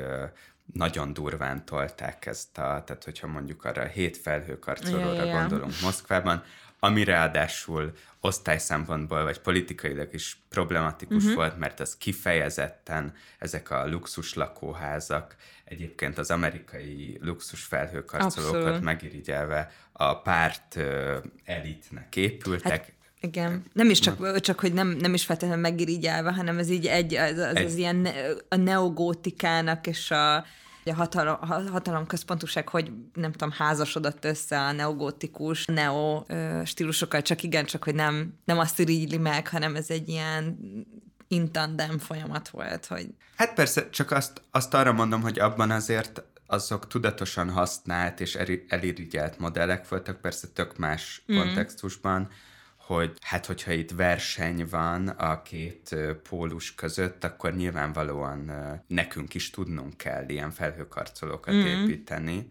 nagyon 0.75 1.13
durván 1.13 1.65
tolták 1.65 2.27
ezt 2.27 2.59
a, 2.59 2.83
tehát 2.87 3.05
hogyha 3.05 3.27
mondjuk 3.27 3.65
arra 3.65 3.83
a 3.83 3.87
hét 3.87 4.17
felhőkarcolóra 4.17 5.13
yeah, 5.13 5.27
yeah. 5.27 5.41
gondolunk 5.41 5.81
Moszkvában, 5.83 6.43
ami 6.81 7.05
ráadásul 7.05 7.93
osztály 8.21 8.59
szempontból, 8.59 9.23
vagy 9.23 9.41
politikailag 9.41 10.09
is 10.15 10.43
problematikus 10.49 11.23
uh-huh. 11.23 11.35
volt, 11.35 11.59
mert 11.59 11.81
az 11.81 11.97
kifejezetten 11.97 13.15
ezek 13.39 13.71
a 13.71 13.89
luxus 13.89 14.35
lakóházak, 14.35 15.37
egyébként 15.65 16.19
az 16.19 16.31
amerikai 16.31 17.19
luxus 17.23 17.63
felhőkarcolókat 17.63 18.61
Abszolút. 18.61 18.81
megirigyelve 18.81 19.71
a 19.93 20.21
párt 20.21 20.75
uh, 20.77 21.17
elitnek 21.45 22.17
épültek. 22.17 22.71
Hát, 22.71 22.93
igen, 23.21 23.63
nem 23.73 23.91
is 23.91 23.99
csak, 23.99 24.41
csak 24.41 24.61
hogy 24.61 24.73
nem, 24.73 24.89
nem 24.89 25.15
is 25.15 25.25
feltétlenül 25.25 25.63
megirigyelve, 25.63 26.33
hanem 26.33 26.59
ez 26.59 26.71
így 26.71 26.87
egy, 26.87 27.15
az, 27.15 27.39
az, 27.39 27.57
egy... 27.57 27.65
az 27.65 27.75
ilyen 27.75 28.09
a 28.49 28.57
neogótikának 28.57 29.87
és 29.87 30.11
a 30.11 30.45
a 30.85 30.95
hatalom, 30.95 31.37
hatalom 31.71 32.07
központúság, 32.07 32.69
hogy 32.69 32.93
nem 33.15 33.33
tudom, 33.33 33.51
házasodott 33.51 34.25
össze 34.25 34.61
a 34.61 34.73
neogótikus, 34.73 35.65
neo 35.67 36.25
stílusokkal, 36.65 37.23
csak 37.23 37.43
igen, 37.43 37.65
csak 37.65 37.85
hogy 37.85 37.95
nem, 37.95 38.35
nem 38.45 38.59
azt 38.59 38.79
irigyli 38.79 39.19
meg, 39.19 39.49
hanem 39.49 39.77
ez 39.77 39.91
egy 39.91 40.09
ilyen 40.09 40.59
intandem 41.29 41.99
folyamat 41.99 42.49
volt, 42.49 42.87
hogy... 42.87 43.07
Hát 43.37 43.55
persze, 43.55 43.91
csak 43.91 44.11
azt, 44.11 44.43
azt 44.51 44.75
arra 44.75 44.93
mondom, 44.93 45.21
hogy 45.23 45.39
abban 45.39 45.71
azért 45.71 46.23
azok 46.47 46.87
tudatosan 46.87 47.51
használt 47.51 48.21
és 48.21 48.39
elirigyelt 48.69 49.39
modellek 49.39 49.89
voltak, 49.89 50.21
persze 50.21 50.49
tök 50.49 50.77
más 50.77 51.23
mm. 51.33 51.37
kontextusban, 51.37 52.29
hogy 52.95 53.13
hát 53.21 53.47
hogyha 53.47 53.73
itt 53.73 53.91
verseny 53.91 54.67
van 54.71 55.09
a 55.09 55.43
két 55.43 55.97
pólus 56.29 56.75
között, 56.75 57.25
akkor 57.25 57.55
nyilvánvalóan 57.55 58.53
nekünk 58.87 59.35
is 59.35 59.51
tudnunk 59.51 59.97
kell 59.97 60.29
ilyen 60.29 60.51
felhőkarcolókat 60.51 61.55
mm. 61.55 61.67
építeni. 61.67 62.51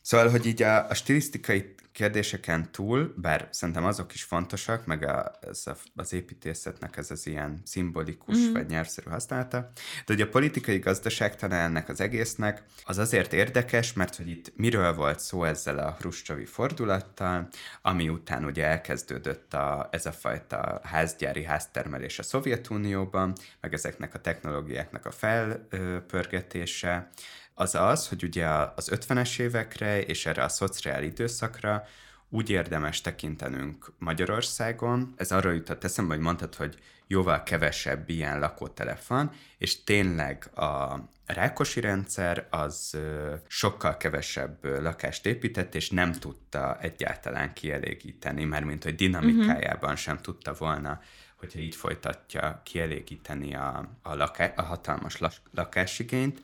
Szóval, 0.00 0.28
hogy 0.28 0.46
így 0.46 0.62
a, 0.62 0.88
a 0.88 0.94
stilisztikai 0.94 1.74
kérdéseken 1.94 2.72
túl, 2.72 3.14
bár 3.16 3.48
szerintem 3.50 3.84
azok 3.84 4.14
is 4.14 4.22
fontosak, 4.22 4.86
meg 4.86 5.02
a, 5.02 5.32
ez 5.40 5.66
a, 5.66 5.76
az 5.96 6.12
építészetnek 6.12 6.96
ez 6.96 7.10
az 7.10 7.26
ilyen 7.26 7.60
szimbolikus 7.64 8.36
mm. 8.36 8.52
vagy 8.52 8.66
nyelvszerű 8.66 9.10
használata, 9.10 9.70
de 10.06 10.14
ugye 10.14 10.24
a 10.24 10.28
politikai 10.28 10.78
gazdaságtana 10.78 11.54
ennek 11.54 11.88
az 11.88 12.00
egésznek 12.00 12.62
az 12.84 12.98
azért 12.98 13.32
érdekes, 13.32 13.92
mert 13.92 14.16
hogy 14.16 14.28
itt 14.28 14.52
miről 14.56 14.94
volt 14.94 15.20
szó 15.20 15.44
ezzel 15.44 15.78
a 15.78 15.96
hruscsovi 15.98 16.44
fordulattal, 16.44 17.48
ami 17.82 18.08
után 18.08 18.44
ugye 18.44 18.64
elkezdődött 18.64 19.54
a, 19.54 19.88
ez 19.90 20.06
a 20.06 20.12
fajta 20.12 20.80
házgyári 20.82 21.44
háztermelés 21.44 22.18
a 22.18 22.22
Szovjetunióban, 22.22 23.32
meg 23.60 23.74
ezeknek 23.74 24.14
a 24.14 24.20
technológiáknak 24.20 25.06
a 25.06 25.10
felpörgetése, 25.10 27.10
az 27.54 27.74
az, 27.74 28.08
hogy 28.08 28.22
ugye 28.22 28.46
az 28.46 28.90
50-es 28.92 29.38
évekre 29.38 30.02
és 30.02 30.26
erre 30.26 30.42
a 30.42 30.48
szociál 30.48 31.02
időszakra 31.02 31.84
úgy 32.28 32.50
érdemes 32.50 33.00
tekintenünk 33.00 33.92
Magyarországon. 33.98 35.14
Ez 35.16 35.32
arra 35.32 35.50
jutott 35.50 35.84
eszembe, 35.84 36.14
hogy 36.14 36.22
mondtad, 36.22 36.54
hogy 36.54 36.78
jóval 37.06 37.42
kevesebb 37.42 38.08
ilyen 38.08 38.38
lakótelep 38.38 39.06
van, 39.06 39.30
és 39.58 39.84
tényleg 39.84 40.50
a 40.58 40.98
Rákosi 41.26 41.80
rendszer 41.80 42.46
az 42.50 42.98
sokkal 43.46 43.96
kevesebb 43.96 44.64
lakást 44.64 45.26
épített, 45.26 45.74
és 45.74 45.90
nem 45.90 46.12
tudta 46.12 46.78
egyáltalán 46.80 47.52
kielégíteni, 47.52 48.44
mert 48.44 48.64
mint 48.64 48.82
hogy 48.82 48.94
dinamikájában 48.94 49.80
uh-huh. 49.80 49.96
sem 49.96 50.18
tudta 50.18 50.54
volna 50.58 51.00
hogyha 51.36 51.58
így 51.58 51.74
folytatja 51.74 52.60
kielégíteni 52.64 53.54
a, 53.54 53.88
a, 54.02 54.14
laká, 54.14 54.52
a 54.56 54.62
hatalmas 54.62 55.18
lakásigényt, 55.50 56.40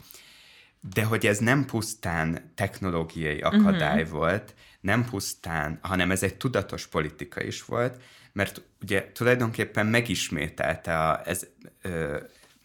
de 0.80 1.04
hogy 1.04 1.26
ez 1.26 1.38
nem 1.38 1.64
pusztán 1.64 2.52
technológiai 2.54 3.40
akadály 3.40 4.02
uh-huh. 4.02 4.18
volt, 4.18 4.54
nem 4.80 5.04
pusztán, 5.04 5.78
hanem 5.82 6.10
ez 6.10 6.22
egy 6.22 6.36
tudatos 6.36 6.86
politika 6.86 7.42
is 7.42 7.64
volt, 7.64 8.02
mert 8.32 8.62
ugye 8.82 9.10
tulajdonképpen 9.12 9.86
megismételte 9.86 10.98
a, 10.98 11.28
ez, 11.28 11.46
ö, 11.82 12.18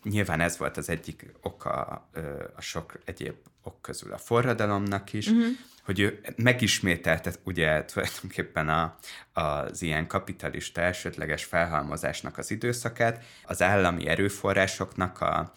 nyilván 0.04 0.40
ez 0.40 0.58
volt 0.58 0.78
az 0.78 0.90
egyik 0.90 1.26
oka 1.42 2.08
ö, 2.14 2.44
a 2.56 2.62
sok 2.62 3.00
egyéb 3.06 3.36
ok 3.64 3.82
közül 3.82 4.14
a 4.14 4.18
forradalomnak 4.18 5.14
is, 5.14 5.28
uh-huh. 5.28 5.46
hogy 5.84 6.00
ő 6.00 6.22
megismételte 6.36 7.34
ugye 7.44 7.86
tulajdonképpen 7.86 8.70
a, 8.70 8.98
az 9.34 9.82
ilyen 9.82 10.08
kapitalista 10.08 10.82
elsődleges 10.82 11.44
felhalmozásnak 11.44 12.38
az 12.38 12.52
időszakát, 12.52 13.24
az 13.46 13.62
állami 13.62 14.08
erőforrásoknak 14.08 15.22
a 15.22 15.54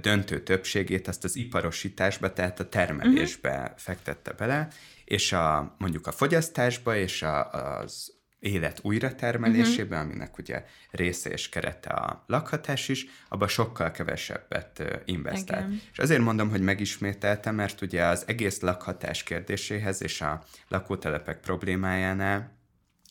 döntő 0.00 0.42
többségét 0.42 1.08
azt 1.08 1.24
az 1.24 1.36
iparosításba, 1.36 2.32
tehát 2.32 2.60
a 2.60 2.68
termelésbe 2.68 3.60
uh-huh. 3.60 3.76
fektette 3.76 4.32
bele, 4.32 4.68
és 5.04 5.32
a, 5.32 5.74
mondjuk 5.78 6.06
a 6.06 6.12
fogyasztásba 6.12 6.96
és 6.96 7.22
a, 7.22 7.50
az 7.50 8.12
élet 8.38 8.78
újratermelésében, 8.82 9.98
uh-huh. 9.98 10.12
aminek 10.12 10.38
ugye 10.38 10.64
része 10.90 11.30
és 11.30 11.48
kerete 11.48 11.90
a 11.90 12.24
lakhatás 12.26 12.88
is, 12.88 13.06
abban 13.28 13.48
sokkal 13.48 13.90
kevesebbet 13.90 15.02
investált. 15.04 15.66
Igen. 15.66 15.80
És 15.92 15.98
azért 15.98 16.20
mondom, 16.20 16.50
hogy 16.50 16.60
megismételtem, 16.60 17.54
mert 17.54 17.80
ugye 17.80 18.04
az 18.04 18.24
egész 18.26 18.60
lakhatás 18.60 19.22
kérdéséhez 19.22 20.02
és 20.02 20.20
a 20.20 20.44
lakótelepek 20.68 21.40
problémájánál 21.40 22.60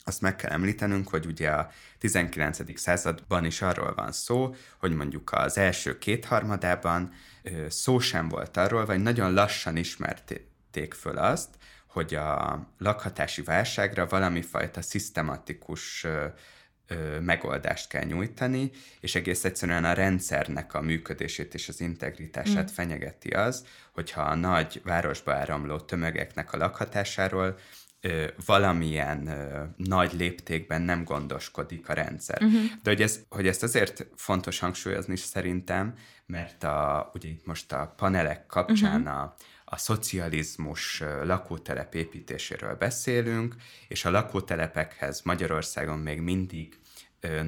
azt 0.04 0.22
meg 0.22 0.36
kell 0.36 0.52
említenünk, 0.52 1.08
hogy 1.08 1.26
ugye 1.26 1.50
a 1.50 1.72
19. 1.98 2.80
században 2.80 3.46
is 3.46 3.62
arról 3.62 3.94
van 3.94 4.12
szó, 4.12 4.56
hogy 4.78 4.96
mondjuk 4.96 5.32
az 5.32 5.58
első 5.58 5.98
kétharmadában 5.98 7.14
szó 7.68 8.00
sem 8.00 8.30
volt 8.30 8.58
arról, 8.58 8.86
vagy 8.86 9.02
nagyon 9.02 9.34
lassan 9.34 9.78
ismerték 9.78 10.94
föl 10.94 11.18
azt, 11.18 11.50
hogy 11.88 12.16
a 12.16 12.60
lakhatási 12.78 13.42
válságra 13.42 14.06
valami 14.08 14.42
fajta 14.42 14.82
szisztematikus 14.82 16.06
megoldást 17.22 17.88
kell 17.88 18.04
nyújtani, 18.04 18.72
és 19.00 19.16
egész 19.16 19.44
egyszerűen 19.44 19.86
a 19.86 19.94
rendszernek 19.94 20.74
a 20.74 20.82
működését 20.82 21.54
és 21.54 21.68
az 21.70 21.82
integritását 21.82 22.72
mm. 22.72 22.74
fenyegeti 22.74 23.30
az, 23.30 23.66
hogyha 23.92 24.22
a 24.22 24.36
nagy 24.36 24.82
városba 24.84 25.34
áramló 25.34 25.80
tömegeknek 25.80 26.54
a 26.54 26.58
lakhatásáról 26.58 27.58
ö, 28.02 28.28
valamilyen 28.46 29.28
ö, 29.28 29.64
nagy 29.76 30.14
léptékben 30.14 30.82
nem 30.82 31.04
gondoskodik 31.04 31.90
a 31.90 31.94
rendszer. 31.94 32.44
Uh-huh. 32.44 32.62
De 32.84 32.90
hogy, 32.90 33.02
ez, 33.02 33.20
hogy 33.30 33.48
ezt 33.48 33.64
azért 33.64 34.08
fontos 34.16 34.60
hangsúlyozni 34.60 35.16
szerintem, 35.16 35.94
mert 36.26 36.64
a, 36.64 37.12
ugye 37.14 37.28
itt 37.28 37.46
most 37.46 37.72
a 37.72 37.94
panelek 37.98 38.46
kapcsán 38.46 39.02
uh-huh. 39.02 39.18
a, 39.18 39.36
a 39.66 39.78
szocializmus 39.78 41.04
lakótelep 41.24 41.96
építéséről 41.96 42.76
beszélünk, 42.76 43.56
és 43.88 44.06
a 44.06 44.10
lakótelepekhez 44.10 45.22
Magyarországon 45.24 46.00
még 46.00 46.22
mindig 46.22 46.80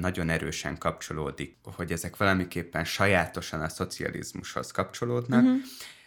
nagyon 0.00 0.28
erősen 0.28 0.78
kapcsolódik, 0.78 1.56
hogy 1.62 1.92
ezek 1.92 2.16
valamiképpen 2.16 2.84
sajátosan 2.84 3.60
a 3.60 3.68
szocializmushoz 3.68 4.70
kapcsolódnak, 4.70 5.42
uh-huh 5.42 5.62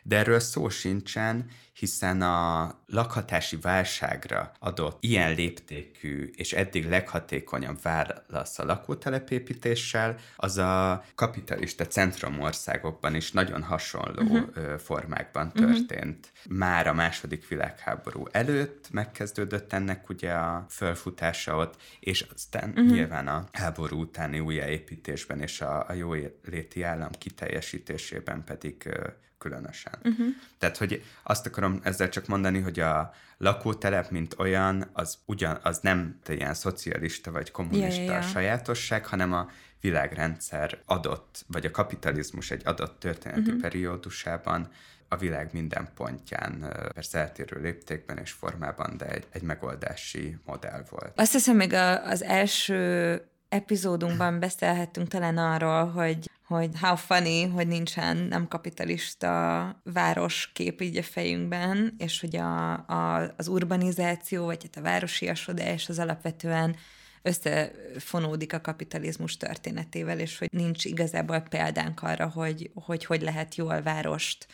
de 0.08 0.18
erről 0.18 0.40
szó 0.40 0.70
sincsen, 0.70 1.50
hiszen 1.74 2.22
a 2.22 2.76
lakhatási 2.88 3.58
válságra 3.62 4.52
adott 4.60 4.98
ilyen 5.04 5.34
léptékű 5.34 6.32
és 6.36 6.54
eddig 6.54 6.90
leghatékonyabb 6.90 7.82
válasz 7.82 8.60
a 8.60 8.66
lakótelepépítéssel, 8.66 10.16
az 10.36 10.58
a 10.58 11.04
kapitalista 11.16 11.88
centrumországokban 11.88 13.16
is 13.16 13.32
nagyon 13.32 13.64
hasonló 13.64 14.22
uh-huh. 14.22 14.78
formákban 14.78 15.52
mhm. 15.54 15.66
történt. 15.66 16.32
Uh-huh. 16.46 16.58
Már 16.58 16.88
a 16.88 16.94
második 16.94 17.48
világháború 17.48 18.26
előtt 18.32 18.88
megkezdődött 18.92 19.74
ennek 19.74 20.10
ugye 20.10 20.32
a 20.32 20.66
fölfutása 20.70 21.56
ott, 21.56 21.76
és 22.00 22.26
aztán 22.34 22.70
uh-huh. 22.70 22.88
nyilván 22.88 23.28
a 23.28 23.48
háború 23.52 24.00
utáni 24.00 24.40
újjáépítésben 24.40 25.42
és 25.42 25.62
a, 25.62 25.86
a 25.88 25.94
jóléti 25.94 26.84
állam 26.84 27.12
kiteljesítésében 27.12 28.44
pedig 28.44 28.90
különösen. 29.38 29.94
Uh-huh. 30.04 30.28
Tehát, 30.58 30.78
hogy 30.78 31.04
azt 31.24 31.46
akarom 31.46 31.80
ezzel 31.84 32.10
csak 32.10 32.28
mondani, 32.28 32.60
hogy 32.60 32.77
a 32.80 33.12
lakótelep, 33.38 34.10
mint 34.10 34.36
olyan, 34.38 34.90
az 34.94 35.18
ugyan, 35.26 35.60
az 35.64 35.80
nem 35.80 36.20
ilyen 36.28 36.54
szocialista 36.54 37.32
vagy 37.32 37.52
kommunista 37.52 38.02
ja, 38.02 38.12
ja. 38.12 38.22
sajátosság, 38.22 39.06
hanem 39.06 39.34
a 39.34 39.50
világrendszer 39.82 40.82
adott, 40.86 41.46
vagy 41.48 41.66
a 41.66 41.72
kapitalizmus 41.72 42.52
egy 42.52 42.62
adott 42.66 43.00
történeti 43.00 43.42
uh-huh. 43.42 43.62
periódusában 43.62 44.70
a 45.08 45.18
világ 45.18 45.50
minden 45.52 45.90
pontján, 45.96 46.74
persze 46.94 47.20
eltérő 47.20 47.62
léptékben 47.62 48.18
és 48.18 48.32
formában, 48.32 48.98
de 48.98 49.06
egy, 49.06 49.28
egy 49.32 49.42
megoldási 49.42 50.38
modell 50.46 50.84
volt. 50.90 51.20
Azt 51.20 51.32
hiszem, 51.32 51.56
még 51.56 51.74
az 52.04 52.24
első 52.24 53.22
epizódunkban 53.50 54.40
beszélhettünk 54.40 55.08
talán 55.08 55.38
arról, 55.38 55.86
hogy 55.86 56.30
hogy 56.48 56.70
how 56.80 56.96
funny, 56.96 57.50
hogy 57.50 57.68
nincsen 57.68 58.18
nem 58.18 58.48
kapitalista 58.48 59.82
városkép 59.84 60.82
így 60.82 60.98
a 60.98 61.04
fejünkben, 61.04 61.96
és 61.98 62.20
hogy 62.20 62.36
a, 62.36 62.74
a, 62.74 63.34
az 63.38 63.48
urbanizáció, 63.48 64.46
vagy 64.46 64.62
hát 64.62 64.78
a 64.78 64.82
városiasodás 64.82 65.90
az 65.90 66.00
alapvetően 66.00 66.76
összefonódik 67.22 68.54
a 68.54 68.62
kapitalizmus 68.62 69.38
történetével, 69.38 70.20
és 70.20 70.38
hogy 70.38 70.50
nincs 70.52 70.86
igazából 70.86 71.40
példánk 71.40 72.02
arra, 72.02 72.30
hogy 72.30 72.72
hogy, 72.74 73.06
hogy 73.06 73.22
lehet 73.22 73.56
jól 73.56 73.82
várost 73.82 74.48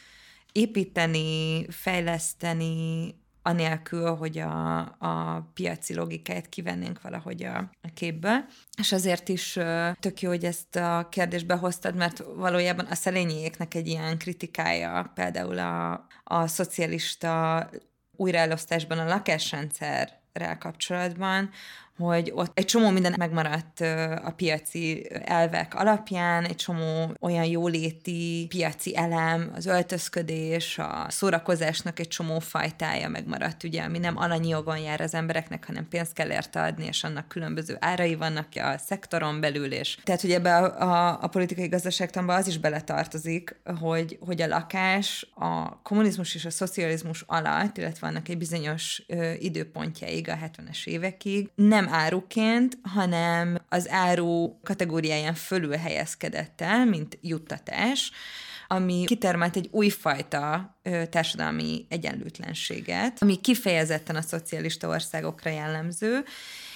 építeni, 0.52 1.66
fejleszteni, 1.70 3.16
anélkül, 3.44 4.16
hogy 4.16 4.38
a, 4.38 4.80
a 4.80 5.42
piaci 5.54 5.94
logikát 5.96 6.50
kivennénk 6.50 7.02
valahogy 7.02 7.44
a, 7.44 7.58
a 7.58 7.90
képből. 7.94 8.46
És 8.78 8.92
azért 8.92 9.30
is 9.30 9.60
tök 10.00 10.22
jó, 10.22 10.30
hogy 10.30 10.46
ezt 10.46 10.76
a 10.76 11.08
kérdést 11.10 11.46
behoztad, 11.46 11.96
mert 11.96 12.24
valójában 12.36 12.86
a 12.86 12.96
szelényiéknek 12.96 13.74
egy 13.74 13.88
ilyen 13.88 14.18
kritikája, 14.18 15.12
például 15.16 15.60
a, 15.60 16.08
a 16.24 16.48
szocialista 16.48 17.70
újraelosztásban 18.16 19.00
a 19.00 19.08
lakásrendszerrel 19.08 20.58
kapcsolatban, 20.60 21.50
hogy 21.98 22.32
ott 22.36 22.52
egy 22.54 22.66
csomó 22.66 22.90
minden 22.90 23.16
megmaradt 23.18 23.80
a 24.24 24.34
piaci 24.36 25.08
elvek 25.26 25.74
alapján, 25.76 26.44
egy 26.44 26.56
csomó 26.56 27.14
olyan 27.20 27.46
jóléti 27.46 28.46
piaci 28.50 28.98
elem, 28.98 29.52
az 29.56 29.66
öltözködés, 29.66 30.78
a 30.78 31.06
szórakozásnak 31.10 32.00
egy 32.00 32.08
csomó 32.08 32.40
fajtája 32.40 33.10
megmaradt, 33.10 33.64
ugye, 33.64 33.82
ami 33.82 33.98
nem 33.98 34.18
alanyi 34.18 34.48
jogon 34.48 34.78
jár 34.78 35.02
az 35.02 35.14
embereknek, 35.14 35.66
hanem 35.66 35.88
pénzt 35.88 36.14
kell 36.14 36.32
érte 36.32 36.62
adni, 36.62 36.86
és 36.86 37.04
annak 37.04 37.28
különböző 37.28 37.78
árai 37.80 38.16
vannak 38.16 38.48
a 38.56 38.78
szektoron 38.78 39.40
belül, 39.40 39.72
és 39.72 39.98
tehát, 40.04 40.22
hogy 40.22 40.32
ebbe 40.32 40.58
a, 40.58 40.82
a, 40.82 41.20
a 41.22 41.28
politikai 41.28 41.68
gazdaságtanba 41.68 42.34
az 42.34 42.48
is 42.48 42.58
beletartozik, 42.58 43.56
hogy, 43.80 44.18
hogy 44.26 44.42
a 44.42 44.48
lakás 44.48 45.28
a 45.36 45.82
kommunizmus 45.82 46.36
és 46.36 46.46
a 46.46 46.50
szocializmus 46.50 47.24
alatt, 47.28 47.78
illetve 47.78 48.08
annak 48.08 48.30
egy 48.30 48.38
bizonyos 48.38 49.04
ö, 49.08 49.32
időpontjáig, 49.40 50.30
a 50.30 50.36
70-es 50.36 50.86
évekig 50.86 51.50
nem 51.56 51.83
nem 51.84 51.94
áruként, 51.94 52.78
hanem 52.82 53.58
az 53.70 53.90
áru 53.90 54.60
kategóriáján 54.64 55.34
fölül 55.34 55.76
helyezkedett 55.76 56.62
el, 56.62 56.86
mint 56.86 57.18
juttatás, 57.22 58.12
ami 58.68 59.04
kitermelt 59.06 59.56
egy 59.56 59.68
újfajta 59.72 60.78
társadalmi 61.10 61.86
egyenlőtlenséget, 61.90 63.22
ami 63.22 63.36
kifejezetten 63.36 64.16
a 64.16 64.22
szocialista 64.22 64.88
országokra 64.88 65.52
jellemző, 65.52 66.24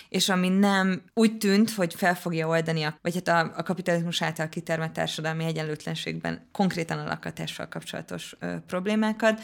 és 0.09 0.29
ami 0.29 0.49
nem 0.49 1.01
úgy 1.13 1.37
tűnt, 1.37 1.71
hogy 1.71 1.93
fel 1.93 2.15
fogja 2.15 2.47
oldani, 2.47 2.83
a, 2.83 2.97
vagy 3.01 3.13
hát 3.13 3.27
a, 3.27 3.53
a 3.57 3.63
kapitalizmus 3.63 4.21
által 4.21 4.49
kitermelt 4.49 4.91
társadalmi 4.91 5.45
egyenlőtlenségben 5.45 6.47
konkrétan 6.51 6.99
a 6.99 7.07
lakatással 7.07 7.67
kapcsolatos 7.67 8.35
ö, 8.39 8.55
problémákat, 8.67 9.41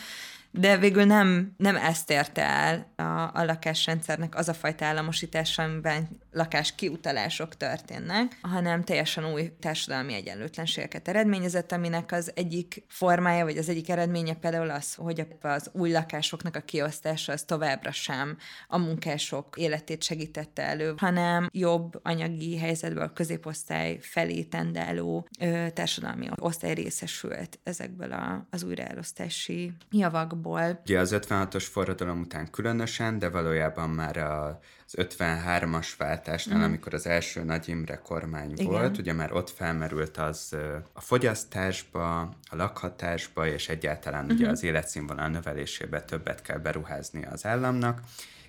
de 0.55 0.77
végül 0.77 1.03
nem, 1.03 1.53
nem 1.57 1.75
ezt 1.75 2.09
érte 2.09 2.41
el 2.41 2.93
a, 2.95 3.39
a 3.39 3.43
lakásrendszernek 3.43 4.35
az 4.35 4.49
a 4.49 4.53
fajta 4.53 4.85
államosítás, 4.85 5.57
amiben 5.57 6.07
lakás 6.31 6.75
kiutalások 6.75 7.57
történnek, 7.57 8.37
hanem 8.41 8.83
teljesen 8.83 9.31
új 9.31 9.51
társadalmi 9.59 10.13
egyenlőtlenségeket 10.13 11.07
eredményezett, 11.07 11.71
aminek 11.71 12.11
az 12.11 12.31
egyik 12.35 12.83
formája, 12.87 13.43
vagy 13.43 13.57
az 13.57 13.69
egyik 13.69 13.89
eredménye 13.89 14.33
például 14.33 14.69
az, 14.69 14.93
hogy 14.93 15.25
az 15.41 15.69
új 15.71 15.91
lakásoknak 15.91 16.55
a 16.55 16.59
kiosztása 16.59 17.31
az 17.31 17.43
továbbra 17.43 17.91
sem 17.91 18.37
a 18.67 18.77
munkások 18.77 19.55
életét 19.57 20.03
segítette 20.03 20.61
elő, 20.61 20.93
hanem 20.97 21.49
jobb 21.51 21.99
anyagi 22.03 22.57
helyzetből 22.57 23.03
a 23.03 23.13
középosztály 23.13 23.97
felé 24.01 24.43
tendáló 24.43 25.27
ö, 25.39 25.65
társadalmi 25.73 26.29
osztály 26.35 26.73
részesült 26.73 27.59
ezekből 27.63 28.11
a, 28.11 28.47
az 28.49 28.63
újraelosztási 28.63 29.73
javakból. 29.91 30.41
Ugye 30.85 30.99
az 30.99 31.15
56-os 31.15 31.65
forradalom 31.71 32.19
után 32.19 32.49
különösen, 32.51 33.19
de 33.19 33.29
valójában 33.29 33.89
már 33.89 34.17
az 34.17 34.93
53-as 34.97 35.87
váltásnál, 35.97 36.59
mm. 36.59 36.63
amikor 36.63 36.93
az 36.93 37.07
első 37.07 37.43
Nagy 37.43 37.69
Imre 37.69 37.95
kormány 37.95 38.51
Igen. 38.51 38.65
volt, 38.65 38.97
ugye 38.97 39.13
már 39.13 39.33
ott 39.33 39.49
felmerült 39.49 40.17
az 40.17 40.55
a 40.93 41.01
fogyasztásba, 41.01 42.19
a 42.21 42.55
lakhatásba, 42.55 43.47
és 43.47 43.69
egyáltalán 43.69 44.23
mm-hmm. 44.23 44.35
ugye 44.35 44.43
mhm. 44.43 44.53
az 44.53 44.63
életszínvonal 44.63 45.27
növelésébe 45.27 46.01
többet 46.01 46.41
kell 46.41 46.57
beruházni 46.57 47.25
az 47.25 47.45
államnak, 47.45 48.01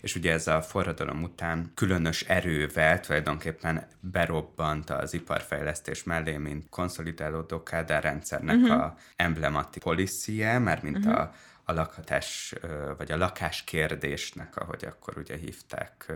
és 0.05 0.15
ugye 0.15 0.33
ez 0.33 0.47
a 0.47 0.63
forradalom 0.63 1.23
után 1.23 1.73
különös 1.75 2.23
erővel 2.23 3.01
tulajdonképpen 3.01 3.87
berobbant 4.01 4.91
az 4.91 5.15
iparfejlesztés 5.15 6.03
mellé, 6.03 6.37
mint 6.37 6.69
konszolidálódó 6.69 7.63
Kádár 7.63 8.03
rendszernek 8.03 8.57
uh-huh. 8.57 8.83
a 8.83 8.97
emblemati 9.17 9.79
policie, 9.79 10.59
mert 10.59 10.83
mint 10.83 10.97
uh-huh. 10.97 11.21
a 11.21 11.33
a 11.65 11.73
lakhatás, 11.73 12.55
vagy 12.97 13.13
a 13.13 13.17
lakás 13.17 13.65
kérdésnek, 13.65 14.57
ahogy 14.57 14.85
akkor 14.85 15.19
ugye 15.19 15.37
hívták, 15.37 16.13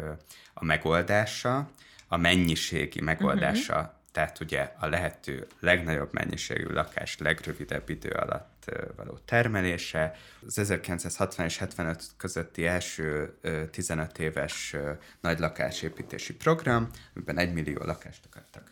a 0.53 0.65
megoldása, 0.65 1.71
a 2.09 2.17
mennyiségi 2.17 3.01
megoldása, 3.01 3.77
uh-huh. 3.77 3.91
tehát 4.13 4.41
ugye 4.41 4.73
a 4.79 4.87
lehető 4.87 5.47
legnagyobb 5.61 6.13
mennyiségű 6.13 6.73
lakás 6.73 7.19
legrövidebb 7.19 7.89
idő 7.89 8.11
alatt 8.11 8.71
való 8.97 9.19
termelése. 9.25 10.17
Az 10.47 10.59
1960 10.59 11.47
és 11.47 11.59
75 11.59 12.03
közötti 12.17 12.67
első 12.67 13.39
15 13.71 14.19
éves 14.19 14.77
nagy 15.21 15.39
lakásépítési 15.39 16.35
program, 16.35 16.89
amiben 17.15 17.39
egy 17.39 17.53
millió 17.53 17.83
lakást 17.85 18.25
akartak 18.31 18.71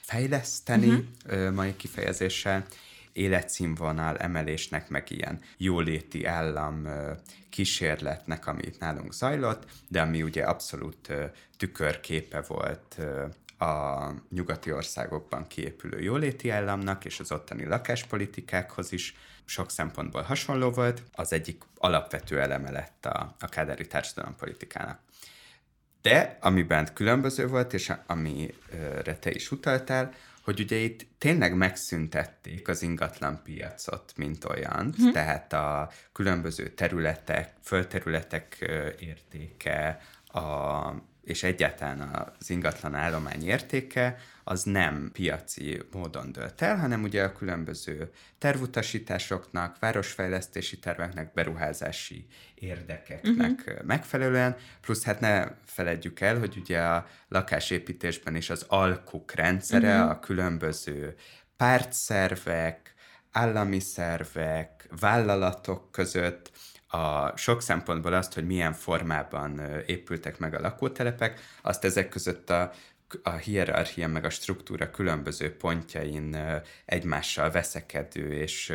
fejleszteni, 0.00 1.08
uh-huh. 1.26 1.50
mai 1.50 1.76
kifejezéssel, 1.76 2.66
életszínvonal 3.16 4.16
emelésnek, 4.16 4.88
meg 4.88 5.10
ilyen 5.10 5.40
jóléti 5.56 6.24
állam 6.24 6.88
kísérletnek, 7.50 8.46
ami 8.46 8.62
itt 8.62 8.78
nálunk 8.78 9.12
zajlott, 9.12 9.64
de 9.88 10.00
ami 10.00 10.22
ugye 10.22 10.42
abszolút 10.42 11.12
tükörképe 11.56 12.40
volt 12.40 12.96
a 13.58 14.10
nyugati 14.30 14.72
országokban 14.72 15.46
kiépülő 15.46 16.00
jóléti 16.00 16.50
államnak 16.50 17.04
és 17.04 17.20
az 17.20 17.32
ottani 17.32 17.64
lakáspolitikákhoz 17.64 18.92
is 18.92 19.16
sok 19.44 19.70
szempontból 19.70 20.22
hasonló 20.22 20.70
volt, 20.70 21.02
az 21.12 21.32
egyik 21.32 21.62
alapvető 21.78 22.40
eleme 22.40 22.70
lett 22.70 23.06
a, 23.06 23.34
a 23.40 23.46
kádári 23.46 23.86
társadalompolitikának. 23.86 24.98
De 26.02 26.38
amiben 26.40 26.88
különböző 26.94 27.46
volt, 27.46 27.72
és 27.72 27.92
amire 28.06 29.16
te 29.20 29.30
is 29.30 29.50
utaltál, 29.50 30.12
hogy 30.46 30.60
ugye 30.60 30.76
itt 30.76 31.06
tényleg 31.18 31.56
megszüntették 31.56 32.68
az 32.68 32.82
ingatlan 32.82 33.40
piacot, 33.42 34.12
mint 34.16 34.44
olyan, 34.44 34.94
hm. 34.96 35.10
tehát 35.10 35.52
a 35.52 35.90
különböző 36.12 36.68
területek, 36.68 37.52
földterületek 37.62 38.56
értéke, 38.98 40.00
a 40.26 40.92
és 41.26 41.42
egyáltalán 41.42 42.30
az 42.38 42.50
ingatlan 42.50 42.94
állomány 42.94 43.46
értéke 43.46 44.18
az 44.44 44.62
nem 44.62 45.10
piaci 45.12 45.80
módon 45.92 46.32
dölt 46.32 46.62
el, 46.62 46.76
hanem 46.76 47.02
ugye 47.02 47.22
a 47.22 47.32
különböző 47.32 48.10
tervutasításoknak, 48.38 49.78
városfejlesztési 49.78 50.78
terveknek, 50.78 51.32
beruházási 51.32 52.26
érdekeknek 52.54 53.64
uh-huh. 53.66 53.84
megfelelően, 53.84 54.56
plusz 54.80 55.04
hát 55.04 55.20
ne 55.20 55.48
feledjük 55.64 56.20
el, 56.20 56.38
hogy 56.38 56.56
ugye 56.56 56.80
a 56.80 57.06
lakásépítésben 57.28 58.36
is 58.36 58.50
az 58.50 58.64
alkuk 58.68 59.32
rendszere, 59.32 59.94
uh-huh. 59.94 60.10
a 60.10 60.18
különböző 60.18 61.14
pártszervek, 61.56 62.94
állami 63.30 63.80
szervek, 63.80 64.88
vállalatok 65.00 65.92
között 65.92 66.50
a 66.88 67.36
sok 67.36 67.62
szempontból 67.62 68.12
azt, 68.12 68.34
hogy 68.34 68.46
milyen 68.46 68.72
formában 68.72 69.60
épültek 69.86 70.38
meg 70.38 70.54
a 70.54 70.60
lakótelepek, 70.60 71.40
azt 71.62 71.84
ezek 71.84 72.08
között 72.08 72.50
a 72.50 72.72
a 73.22 73.30
hierarchia 73.30 74.08
meg 74.08 74.24
a 74.24 74.30
struktúra 74.30 74.90
különböző 74.90 75.56
pontjain 75.56 76.36
egymással 76.84 77.50
veszekedő 77.50 78.32
és, 78.32 78.72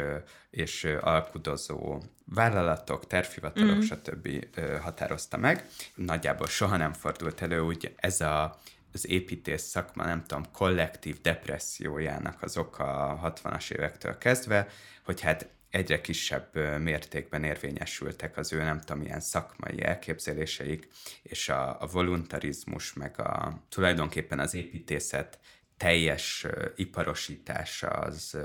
és 0.50 0.84
alkudozó 1.02 2.02
vállalatok, 2.26 3.08
tervhivatalok, 3.08 3.76
mm. 3.76 3.80
stb. 3.80 4.46
határozta 4.82 5.38
meg. 5.38 5.66
Nagyjából 5.96 6.48
soha 6.48 6.78
nem 6.78 6.94
fordult 6.94 7.42
elő, 7.42 7.60
úgy 7.60 7.94
ez 7.96 8.22
a 8.22 8.60
az 8.94 9.08
építész 9.08 9.62
szakma, 9.64 10.06
nem 10.06 10.24
tudom, 10.24 10.44
kollektív 10.52 11.22
depressziójának 11.22 12.42
az 12.42 12.58
oka 12.58 13.10
a 13.10 13.34
60-as 13.34 13.72
évektől 13.72 14.18
kezdve, 14.18 14.68
hogy 15.04 15.22
hát 15.22 15.50
egyre 15.72 16.02
kisebb 16.02 16.80
mértékben 16.80 17.44
érvényesültek 17.44 18.38
az 18.38 18.54
ő 18.54 18.58
nem 18.58 18.80
tudom, 18.80 19.02
ilyen 19.02 19.20
szakmai 19.20 19.84
elképzeléseik, 19.84 20.88
és 21.24 21.50
a, 21.50 21.82
a 21.82 21.88
voluntarizmus, 21.88 22.94
meg 22.94 23.20
a 23.20 23.62
tulajdonképpen 23.70 24.40
az 24.40 24.54
építészet 24.54 25.40
teljes 25.82 26.46
iparosítása 26.76 27.88
az, 27.88 28.38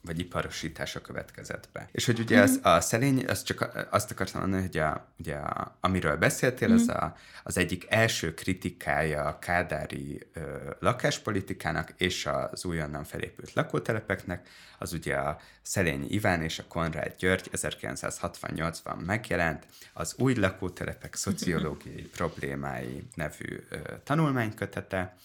vagy 0.00 0.18
iparosítása 0.18 1.00
következett 1.00 1.68
be. 1.72 1.88
És 1.92 2.06
hogy 2.06 2.18
ugye 2.18 2.40
az, 2.40 2.60
a 2.62 2.80
szelény, 2.80 3.24
az 3.26 3.42
csak 3.42 3.86
azt 3.90 4.10
akartam 4.10 4.40
mondani, 4.40 4.62
hogy 4.62 4.78
a, 4.78 5.06
ugye 5.18 5.34
a, 5.34 5.76
amiről 5.80 6.16
beszéltél, 6.16 6.68
mm-hmm. 6.68 6.76
az, 6.76 6.88
a, 6.88 7.16
az 7.44 7.56
egyik 7.56 7.86
első 7.88 8.34
kritikája 8.34 9.24
a 9.24 9.38
kádári 9.38 10.28
ö, 10.32 10.40
lakáspolitikának 10.80 11.92
és 11.96 12.28
az 12.50 12.64
újonnan 12.64 13.04
felépült 13.04 13.52
lakótelepeknek, 13.52 14.48
az 14.78 14.92
ugye 14.92 15.16
a 15.16 15.40
Szelény 15.62 16.06
Iván 16.08 16.42
és 16.42 16.58
a 16.58 16.64
Konrád 16.68 17.14
György 17.18 17.50
1968-ban 17.52 19.04
megjelent 19.06 19.66
az 19.92 20.14
Új 20.18 20.34
lakótelepek 20.34 21.14
szociológiai 21.24 22.02
problémái 22.02 23.06
nevű 23.14 23.66
ö, 23.68 23.76
tanulmánykötete, 24.04 25.16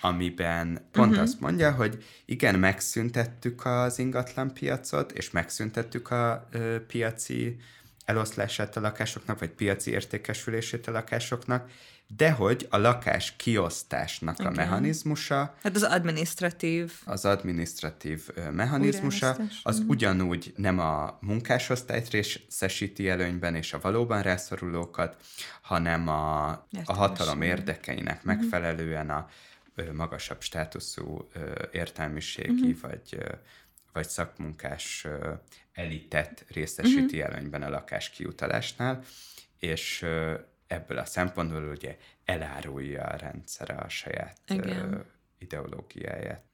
amiben 0.00 0.88
pont 0.92 1.10
uh-huh. 1.10 1.22
azt 1.22 1.40
mondja, 1.40 1.72
hogy 1.72 2.04
igen, 2.24 2.58
megszüntettük 2.58 3.66
az 3.66 3.98
ingatlan 3.98 4.54
piacot, 4.54 5.12
és 5.12 5.30
megszüntettük 5.30 6.10
a 6.10 6.48
ö, 6.50 6.86
piaci 6.86 7.56
eloszlását 8.04 8.76
a 8.76 8.80
lakásoknak, 8.80 9.38
vagy 9.38 9.50
piaci 9.50 9.90
értékesülését 9.90 10.86
a 10.86 10.90
lakásoknak, 10.90 11.70
de 12.16 12.30
hogy 12.30 12.66
a 12.70 12.76
lakás 12.76 13.36
kiosztásnak 13.36 14.38
Igen. 14.38 14.52
a 14.52 14.54
mechanizmusa... 14.54 15.54
Hát 15.62 15.76
az 15.76 15.82
administratív... 15.82 16.92
Az 17.04 17.24
administratív 17.24 18.28
mechanizmusa, 18.52 19.36
az 19.62 19.82
ugyanúgy 19.86 20.52
nem 20.56 20.78
a 20.78 21.18
munkásosztályt 21.20 22.10
részesíti 22.10 23.08
előnyben 23.08 23.54
és 23.54 23.72
a 23.72 23.78
valóban 23.80 24.22
rászorulókat, 24.22 25.16
hanem 25.62 26.08
a, 26.08 26.48
a 26.84 26.92
hatalom 26.92 27.42
érdekeinek 27.42 28.24
mhm. 28.24 28.26
megfelelően 28.26 29.10
a 29.10 29.28
magasabb 29.92 30.40
státuszú 30.40 31.28
értelmiségi 31.72 32.70
uh-huh. 32.72 32.90
vagy, 32.90 33.18
vagy 33.92 34.08
szakmunkás 34.08 35.06
elitet 35.72 36.44
részesíti 36.48 37.20
uh-huh. 37.20 37.34
előnyben 37.34 37.62
a 37.62 37.68
lakás 37.68 38.10
kiutalásnál, 38.10 39.02
és 39.58 40.06
ebből 40.66 40.98
a 40.98 41.04
szempontból 41.04 41.64
ugye 41.64 41.96
elárulja 42.24 43.04
a 43.04 43.16
rendszere 43.16 43.74
a 43.74 43.88
saját 43.88 44.38
Igen. 44.48 45.04
ideológiáját. 45.38 46.44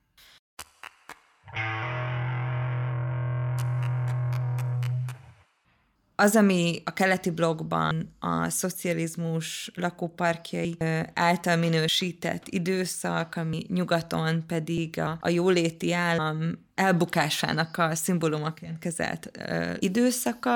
Az, 6.20 6.36
ami 6.36 6.82
a 6.84 6.92
keleti 6.92 7.30
blogban 7.30 8.14
a 8.18 8.48
szocializmus 8.48 9.70
lakóparkjai 9.74 10.76
által 11.14 11.56
minősített 11.56 12.48
időszak, 12.48 13.36
ami 13.36 13.64
nyugaton 13.68 14.46
pedig 14.46 15.00
a, 15.00 15.18
a 15.20 15.28
jóléti 15.28 15.92
állam 15.92 16.66
elbukásának 16.74 17.76
a 17.76 17.94
szimbólumaként 17.94 18.78
kezelt 18.78 19.30
ö, 19.48 19.72
időszaka. 19.78 20.54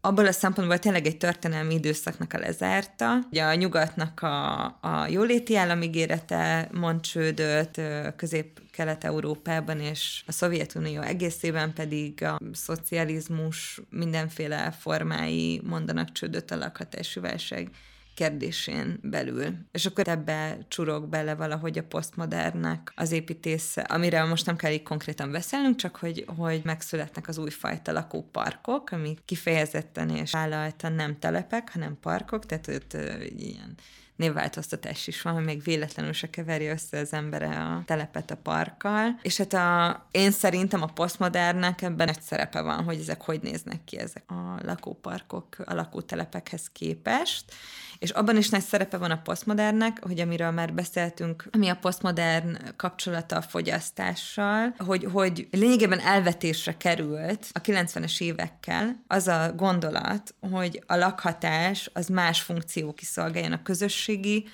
Abból 0.00 0.26
a 0.26 0.32
szempontból 0.32 0.78
tényleg 0.78 1.06
egy 1.06 1.16
történelmi 1.16 1.74
időszaknak 1.74 2.32
a 2.32 2.38
lezárta. 2.38 3.18
Ugye 3.30 3.42
a 3.42 3.54
nyugatnak 3.54 4.22
a, 4.22 4.64
a 4.64 5.06
jóléti 5.08 5.56
államigérete 5.56 6.68
mond 6.72 7.00
csődöt, 7.00 7.80
közép-kelet-európában 8.16 9.80
és 9.80 10.22
a 10.26 10.32
Szovjetunió 10.32 11.00
egészében 11.00 11.72
pedig 11.72 12.22
a 12.24 12.38
szocializmus 12.52 13.80
mindenféle 13.90 14.70
formái 14.70 15.60
mondanak 15.64 16.12
csődöt 16.12 16.50
a 16.50 16.56
lakhatási 16.56 17.20
válság 17.20 17.70
kérdésén 18.16 18.98
belül. 19.02 19.54
És 19.72 19.86
akkor 19.86 20.08
ebbe 20.08 20.58
csurog 20.68 21.08
bele 21.08 21.34
valahogy 21.34 21.78
a 21.78 21.82
posztmodernnek 21.82 22.92
az 22.94 23.12
építésze, 23.12 23.80
amire 23.80 24.24
most 24.24 24.46
nem 24.46 24.56
kell 24.56 24.72
így 24.72 24.82
konkrétan 24.82 25.30
beszélnünk, 25.30 25.76
csak 25.76 25.96
hogy, 25.96 26.24
hogy 26.36 26.60
megszületnek 26.64 27.28
az 27.28 27.38
újfajta 27.38 27.92
lakóparkok, 27.92 28.90
amik 28.90 29.18
kifejezetten 29.24 30.10
és 30.10 30.30
vállaltan 30.30 30.92
nem 30.92 31.18
telepek, 31.18 31.72
hanem 31.72 31.98
parkok, 32.00 32.46
tehát 32.46 32.68
őt 32.68 32.96
ilyen 33.36 33.74
névváltoztatás 34.16 35.06
is 35.06 35.22
van, 35.22 35.42
még 35.42 35.62
véletlenül 35.62 36.12
se 36.12 36.30
keverje 36.30 36.72
össze 36.72 36.98
az 36.98 37.12
embere 37.12 37.48
a 37.48 37.82
telepet 37.86 38.30
a 38.30 38.36
parkkal. 38.36 39.18
És 39.22 39.36
hát 39.36 39.52
a, 39.52 40.06
én 40.10 40.30
szerintem 40.30 40.82
a 40.82 40.86
posztmodernek 40.86 41.82
ebben 41.82 42.08
egy 42.08 42.22
szerepe 42.22 42.60
van, 42.60 42.84
hogy 42.84 42.98
ezek 43.00 43.22
hogy 43.22 43.40
néznek 43.42 43.84
ki 43.84 43.98
ezek 43.98 44.30
a 44.30 44.60
lakóparkok 44.64 45.56
a 45.64 45.74
lakótelepekhez 45.74 46.70
képest. 46.72 47.44
És 47.98 48.10
abban 48.10 48.36
is 48.36 48.48
nagy 48.48 48.62
szerepe 48.62 48.96
van 48.96 49.10
a 49.10 49.22
posztmodernnek, 49.22 50.04
hogy 50.04 50.20
amiről 50.20 50.50
már 50.50 50.74
beszéltünk, 50.74 51.48
ami 51.52 51.68
a 51.68 51.76
posztmodern 51.76 52.58
kapcsolata 52.76 53.36
a 53.36 53.42
fogyasztással, 53.42 54.74
hogy, 54.78 55.04
hogy 55.12 55.48
lényegében 55.50 56.00
elvetésre 56.00 56.76
került 56.76 57.46
a 57.52 57.60
90-es 57.60 58.20
évekkel 58.20 59.02
az 59.06 59.28
a 59.28 59.52
gondolat, 59.56 60.34
hogy 60.50 60.82
a 60.86 60.96
lakhatás 60.96 61.90
az 61.92 62.06
más 62.06 62.40
funkció 62.40 62.92
kiszolgáljon 62.92 63.52
a 63.52 63.62
közösségi 64.06 64.48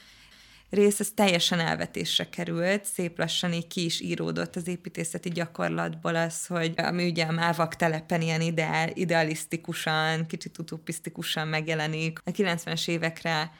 rész, 0.70 1.00
ez 1.00 1.11
teljesen 1.14 1.61
elvetésre 1.61 2.28
került, 2.28 2.84
szép 2.84 3.18
lassan 3.18 3.53
így 3.53 3.66
ki 3.66 3.84
is 3.84 4.00
íródott 4.00 4.57
az 4.57 4.68
építészeti 4.68 5.30
gyakorlatból 5.30 6.16
az, 6.16 6.46
hogy 6.46 6.74
ami 6.76 7.09
ugye 7.09 7.24
a 7.24 7.32
mávak 7.32 7.76
telepen 7.76 8.20
ilyen 8.22 8.40
ideál, 8.40 8.90
idealisztikusan, 8.94 10.26
kicsit 10.26 10.59
utopisztikusan 10.59 11.48
megjelenik. 11.48 12.18
A 12.24 12.30
90-es 12.30 12.88
évekre 12.88 13.53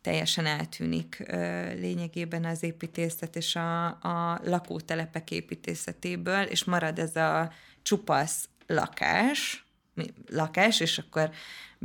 teljesen 0.00 0.46
eltűnik 0.46 1.24
ö, 1.26 1.72
lényegében 1.74 2.44
az 2.44 2.62
építészet 2.62 3.36
és 3.36 3.56
a, 3.56 3.86
a 3.86 4.40
lakótelepek 4.44 5.30
építészetéből, 5.30 6.42
és 6.42 6.64
marad 6.64 6.98
ez 6.98 7.16
a 7.16 7.52
csupasz 7.82 8.48
lakás, 8.66 9.64
lakás, 10.30 10.80
és 10.80 10.98
akkor 10.98 11.30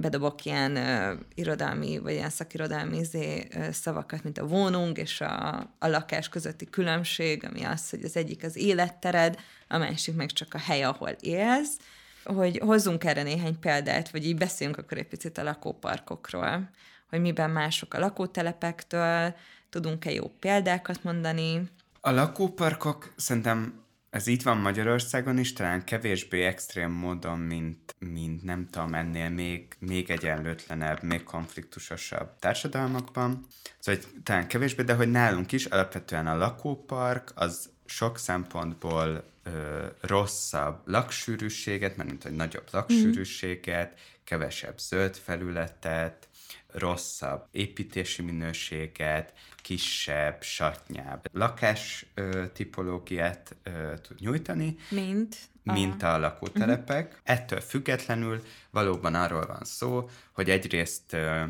bedobok 0.02 0.46
ilyen 0.46 0.72
uh, 0.72 1.20
irodalmi, 1.36 1.98
vagy 1.98 2.14
ilyen 2.14 2.30
szakirodalmi 2.30 2.98
izé, 2.98 3.48
uh, 3.56 3.70
szavakat, 3.70 4.24
mint 4.24 4.38
a 4.38 4.48
vonung 4.48 4.98
és 4.98 5.22
a, 5.22 5.58
a 5.80 5.88
lakás 5.88 6.30
közötti 6.30 6.70
különbség, 6.70 7.46
ami 7.46 7.64
az, 7.64 7.90
hogy 7.90 8.04
az 8.04 8.16
egyik 8.16 8.44
az 8.44 8.56
élettered, 8.56 9.40
a 9.68 9.78
másik 9.78 10.16
meg 10.16 10.32
csak 10.32 10.54
a 10.54 10.58
hely, 10.58 10.84
ahol 10.84 11.16
élsz, 11.20 11.78
hogy 12.24 12.58
hozzunk 12.58 13.04
erre 13.04 13.24
néhány 13.24 13.60
példát, 13.60 14.12
vagy 14.12 14.26
így 14.26 14.38
beszéljünk 14.38 14.80
akkor 14.80 14.98
egy 14.98 15.08
picit 15.08 15.38
a 15.38 15.44
lakóparkokról, 15.44 16.70
hogy 17.10 17.22
miben 17.22 17.50
mások 17.50 17.94
a 17.94 18.00
lakótelepektől, 18.00 19.36
tudunk-e 19.70 20.12
jó 20.12 20.32
példákat 20.40 21.04
mondani. 21.04 21.70
A 22.02 22.12
lakóparkok 22.12 23.14
szerintem 23.16 23.84
ez 24.12 24.28
így 24.28 24.44
van 24.44 24.58
Magyarországon 24.58 25.38
is, 25.38 25.54
talán 25.54 25.84
kevésbé 25.84 26.44
extrém 26.44 26.92
módon, 26.92 27.40
mint, 27.40 27.96
mint 28.00 28.44
nem 28.44 28.68
tudom, 28.70 28.94
ennél 28.94 29.30
még, 29.30 29.68
még 29.80 30.10
egyenlőtlenebb, 30.10 31.04
még 31.04 31.24
konfliktusosabb 31.24 32.40
társadalmakban. 32.40 33.46
Szóval 33.80 34.02
hogy 34.02 34.22
talán 34.24 34.48
kevésbé, 34.48 34.84
de 34.84 34.94
hogy 34.94 35.12
nálunk 35.12 35.52
is 35.52 35.66
alapvetően 35.66 36.28
a 36.28 36.38
lakópark 36.38 37.32
az 37.36 37.70
sok 37.86 38.18
szempontból 38.18 39.24
ö, 39.44 39.86
rosszabb 40.02 40.82
laksűrűséget, 40.86 41.98
mert 41.98 42.10
mint 42.10 42.24
hogy 42.24 42.36
nagyobb 42.36 42.68
laksűrűséget, 42.72 44.00
kevesebb 44.24 44.80
zöld 44.80 45.16
felületet, 45.16 46.28
rosszabb 46.74 47.48
építési 47.52 48.22
minőséget, 48.22 49.34
kisebb, 49.56 50.42
satnyább 50.42 51.26
lakás 51.34 52.06
ö, 52.14 52.44
tipológiát 52.54 53.56
ö, 53.64 53.94
tud 54.02 54.20
nyújtani. 54.20 54.76
Mint? 54.90 55.38
Mint 55.64 56.04
a 56.04 56.18
lakótelepek. 56.18 57.06
Uh-huh. 57.06 57.20
Ettől 57.24 57.60
függetlenül 57.60 58.44
valóban 58.70 59.16
arról 59.16 59.46
van 59.46 59.64
szó, 59.64 60.10
hogy 60.32 60.50
egyrészt 60.50 61.14
ö, 61.14 61.44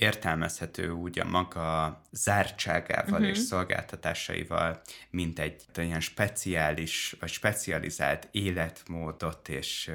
értelmezhető 0.00 0.90
úgy 0.90 1.18
a 1.18 1.24
maga 1.24 2.00
zártságával 2.10 3.20
uh-huh. 3.20 3.28
és 3.28 3.38
szolgáltatásaival, 3.38 4.80
mint 5.10 5.38
egy 5.38 5.64
olyan 5.78 6.00
speciális 6.00 7.16
vagy 7.20 7.30
specializált 7.30 8.28
életmódot 8.30 9.48
és 9.48 9.90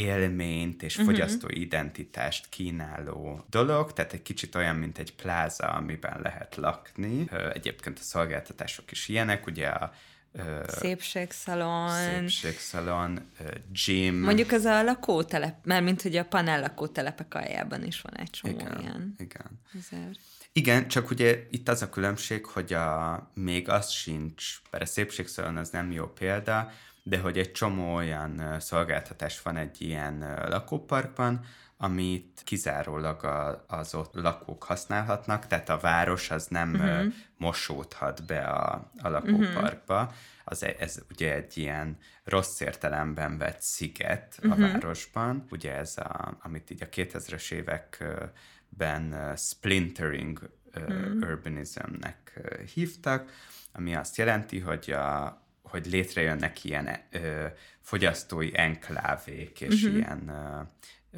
élményt 0.00 0.82
és 0.82 0.96
uh-huh. 0.96 1.12
fogyasztói 1.12 1.60
identitást 1.60 2.48
kínáló 2.48 3.44
dolog, 3.50 3.92
tehát 3.92 4.12
egy 4.12 4.22
kicsit 4.22 4.54
olyan, 4.54 4.76
mint 4.76 4.98
egy 4.98 5.14
pláza, 5.14 5.66
amiben 5.66 6.20
lehet 6.22 6.56
lakni. 6.56 7.28
Egyébként 7.52 7.98
a 7.98 8.02
szolgáltatások 8.02 8.90
is 8.90 9.08
ilyenek, 9.08 9.46
ugye 9.46 9.68
a 9.68 9.92
Szépségszalon. 10.66 11.88
Szépségszalon, 11.88 13.30
gym. 13.84 14.20
Mondjuk 14.20 14.52
az 14.52 14.64
a 14.64 14.82
lakótelep, 14.82 15.64
mert 15.64 15.84
mint 15.84 16.02
hogy 16.02 16.16
a 16.16 16.24
panel 16.24 16.60
lakótelepek 16.60 17.34
aljában 17.34 17.84
is 17.84 18.00
van 18.00 18.16
egy 18.16 18.30
csomó 18.30 18.54
igen, 18.54 18.80
ilyen. 18.80 19.14
Igen. 19.18 19.60
Ezért. 19.78 20.18
Igen, 20.52 20.88
csak 20.88 21.10
ugye 21.10 21.46
itt 21.50 21.68
az 21.68 21.82
a 21.82 21.88
különbség, 21.88 22.46
hogy 22.46 22.72
a, 22.72 23.30
még 23.34 23.68
az 23.68 23.90
sincs, 23.90 24.44
bár 24.70 24.82
a 24.82 24.86
szépségszalon 24.86 25.56
az 25.56 25.70
nem 25.70 25.92
jó 25.92 26.06
példa, 26.06 26.70
de 27.02 27.18
hogy 27.18 27.38
egy 27.38 27.52
csomó 27.52 27.94
olyan 27.94 28.60
szolgáltatás 28.60 29.42
van 29.42 29.56
egy 29.56 29.82
ilyen 29.82 30.44
lakóparkban, 30.48 31.44
amit 31.82 32.40
kizárólag 32.44 33.24
a, 33.24 33.64
az 33.68 33.94
ott 33.94 34.14
lakók 34.14 34.62
használhatnak, 34.62 35.46
tehát 35.46 35.68
a 35.68 35.78
város 35.78 36.30
az 36.30 36.46
nem 36.46 36.74
uh-huh. 36.74 37.12
mosódhat 37.36 38.26
be 38.26 38.40
a, 38.40 38.90
a 39.02 39.08
lakóparkba. 39.08 40.00
Uh-huh. 40.00 40.14
Az, 40.44 40.62
e, 40.62 40.74
ez 40.78 41.02
ugye 41.10 41.34
egy 41.34 41.58
ilyen 41.58 41.98
rossz 42.24 42.60
értelemben 42.60 43.38
vett 43.38 43.60
sziget 43.60 44.38
uh-huh. 44.42 44.52
a 44.52 44.68
városban. 44.68 45.46
Ugye 45.50 45.74
ez, 45.76 45.94
a, 45.96 46.38
amit 46.42 46.70
így 46.70 46.82
a 46.82 46.88
2000-es 46.88 47.52
években 47.52 49.36
splintering 49.36 50.50
uh-huh. 50.74 51.28
urbanismnek 51.30 52.40
hívtak, 52.74 53.30
ami 53.72 53.94
azt 53.94 54.16
jelenti, 54.16 54.58
hogy 54.58 54.90
a, 54.90 55.39
hogy 55.70 55.86
létrejönnek 55.86 56.64
ilyen 56.64 56.88
ö, 57.10 57.46
fogyasztói 57.80 58.50
enklávék 58.54 59.60
és 59.60 59.82
uh-huh. 59.82 59.96
ilyen 59.96 60.28
ö, 60.28 60.60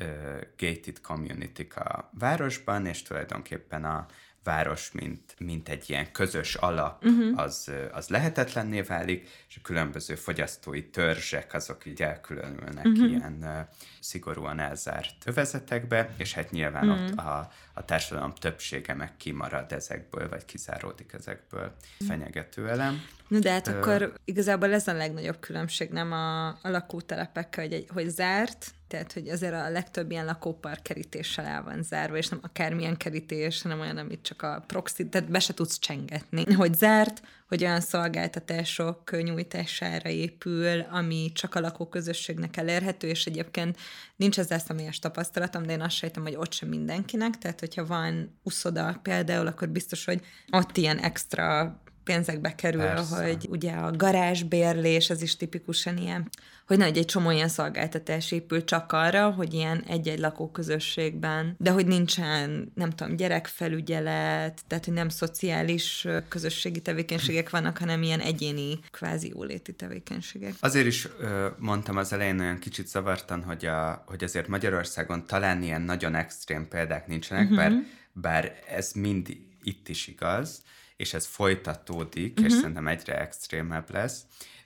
ö, 0.05 0.37
gated 0.59 1.01
community 1.01 1.67
a 1.75 2.11
városban, 2.19 2.87
és 2.87 3.03
tulajdonképpen 3.03 3.85
a 3.85 4.07
város, 4.45 4.93
mint, 4.93 5.35
mint 5.39 5.69
egy 5.69 5.91
ilyen 5.91 6.13
közös 6.13 6.55
alap, 6.55 7.05
uh-huh. 7.05 7.39
az, 7.39 7.71
az 7.93 8.09
lehetetlenné 8.09 8.81
válik, 8.81 9.29
és 9.49 9.57
a 9.57 9.61
különböző 9.63 10.15
fogyasztói 10.15 10.85
törzsek 10.91 11.55
azok 11.55 11.87
így 11.87 12.03
elkülönülnek 12.03 12.85
uh-huh. 12.85 13.11
ilyen 13.11 13.39
uh, 13.41 13.59
szigorúan 14.01 14.59
elzárt 14.59 15.15
övezetekbe, 15.25 16.15
és 16.17 16.35
hát 16.35 16.51
nyilván 16.51 16.89
uh-huh. 16.89 17.07
ott 17.07 17.19
a, 17.19 17.51
a 17.75 17.85
társadalom 17.85 18.35
többsége 18.35 18.95
meg 18.95 19.17
kimarad 19.17 19.73
ezekből, 19.73 20.29
vagy 20.29 20.45
kizáródik 20.45 21.13
ezekből 21.13 21.73
fenyegető 22.07 22.69
elem. 22.69 23.03
Na 23.29 23.39
de 23.39 23.51
hát 23.51 23.67
Ö... 23.67 23.77
akkor 23.77 24.13
igazából 24.25 24.73
ez 24.73 24.89
a 24.89 24.93
legnagyobb 24.93 25.41
különbség, 25.41 25.91
nem 25.91 26.13
a, 26.13 26.47
a 26.47 26.59
lakótelepekkel, 26.69 27.65
hogy, 27.65 27.73
egy, 27.73 27.89
hogy 27.93 28.09
zárt, 28.09 28.75
tehát, 28.93 29.13
hogy 29.13 29.29
azért 29.29 29.55
a 29.55 29.71
legtöbb 29.71 30.11
ilyen 30.11 30.25
lakópark 30.25 30.83
kerítéssel 30.83 31.45
el 31.45 31.63
van 31.63 31.83
zárva, 31.83 32.17
és 32.17 32.29
nem 32.29 32.39
akármilyen 32.43 32.97
kerítés, 32.97 33.63
hanem 33.63 33.81
olyan, 33.81 33.97
amit 33.97 34.23
csak 34.23 34.43
a 34.43 34.65
proxy, 34.67 35.09
tehát 35.09 35.31
be 35.31 35.39
se 35.39 35.55
tudsz 35.55 35.79
csengetni. 35.79 36.53
Hogy 36.53 36.75
zárt, 36.75 37.23
hogy 37.49 37.65
olyan 37.65 37.81
szolgáltatások 37.81 39.23
nyújtására 39.23 40.09
épül, 40.09 40.81
ami 40.81 41.31
csak 41.35 41.55
a 41.55 41.61
lakóközösségnek 41.61 42.57
elérhető, 42.57 43.09
és 43.09 43.27
egyébként 43.27 43.79
nincs 44.17 44.39
ezzel 44.39 44.59
személyes 44.59 44.99
tapasztalatom, 44.99 45.63
de 45.63 45.73
én 45.73 45.81
azt 45.81 45.97
sejtem, 45.97 46.23
hogy 46.23 46.37
ott 46.37 46.53
sem 46.53 46.69
mindenkinek, 46.69 47.39
tehát 47.39 47.61
hogyha 47.61 47.87
van 47.87 48.39
uszoda 48.43 48.99
például, 49.03 49.47
akkor 49.47 49.69
biztos, 49.69 50.05
hogy 50.05 50.21
ott 50.51 50.77
ilyen 50.77 50.99
extra 50.99 51.81
pénzekbe 52.05 52.55
kerül, 52.55 52.81
Persze. 52.81 53.27
hogy 53.27 53.47
ugye 53.51 53.73
a 53.73 53.97
garázsbérlés, 53.97 55.11
ez 55.11 55.23
is 55.23 55.37
tipikusan 55.37 55.97
ilyen, 55.97 56.29
hogy 56.73 56.81
nagy 56.81 56.99
egy 56.99 57.05
csomó 57.05 57.31
ilyen 57.31 57.49
szolgáltatás 57.49 58.33
épül 58.33 58.65
csak 58.65 58.93
arra, 58.93 59.31
hogy 59.31 59.55
ilyen 59.55 59.85
egy-egy 59.87 60.19
lakóközösségben, 60.19 61.55
de 61.59 61.71
hogy 61.71 61.87
nincsen, 61.87 62.73
nem 62.75 62.91
tudom, 62.91 63.17
gyerekfelügyelet, 63.17 64.61
tehát 64.67 64.85
hogy 64.85 64.95
nem 64.95 65.09
szociális 65.09 66.07
közösségi 66.29 66.81
tevékenységek 66.81 67.51
vannak, 67.51 67.79
hanem 67.79 68.03
ilyen 68.03 68.21
egyéni 68.21 68.79
kvázi 68.91 69.29
jóléti 69.29 69.73
tevékenységek. 69.73 70.55
Azért 70.61 70.87
is 70.87 71.09
ö, 71.19 71.47
mondtam 71.59 71.97
az 71.97 72.13
elején 72.13 72.41
olyan 72.41 72.59
kicsit 72.59 72.89
zavartan, 72.89 73.43
hogy, 73.43 73.67
a, 73.67 74.05
hogy 74.07 74.25
azért 74.25 74.49
Magyarországon 74.49 75.27
talán 75.27 75.63
ilyen 75.63 75.83
nagyon 75.83 76.15
extrém 76.15 76.69
példák 76.69 77.07
nincsenek, 77.07 77.51
uh-huh. 77.51 77.59
bár, 77.59 77.73
bár 78.13 78.59
ez 78.69 78.93
mind 78.93 79.37
itt 79.63 79.89
is 79.89 80.07
igaz, 80.07 80.63
és 80.97 81.15
ez 81.15 81.27
folytatódik, 81.27 82.33
uh-huh. 82.33 82.47
és 82.47 82.53
szerintem 82.53 82.89
egyre 82.89 83.21
extrémebb 83.21 83.91
lesz, 83.91 84.21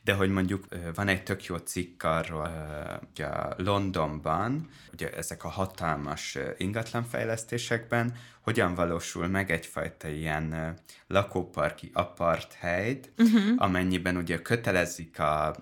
de 0.07 0.15
hogy 0.15 0.31
mondjuk 0.31 0.65
van 0.95 1.09
egy 1.09 1.23
tök 1.23 1.45
jó 1.45 1.57
cikk 1.57 2.03
arról, 2.03 2.51
hogy 3.15 3.25
a 3.25 3.55
Londonban, 3.57 4.69
ugye 4.93 5.11
ezek 5.11 5.45
a 5.45 5.49
hatalmas 5.49 6.39
ingatlanfejlesztésekben, 6.57 8.15
hogyan 8.41 8.75
valósul 8.75 9.27
meg 9.27 9.51
egyfajta 9.51 10.09
ilyen 10.09 10.75
lakóparki 11.07 11.91
apartheid, 11.93 13.11
uh-huh. 13.19 13.43
amennyiben 13.57 14.17
ugye 14.17 14.43
kötelezik 14.43 15.19
a, 15.19 15.57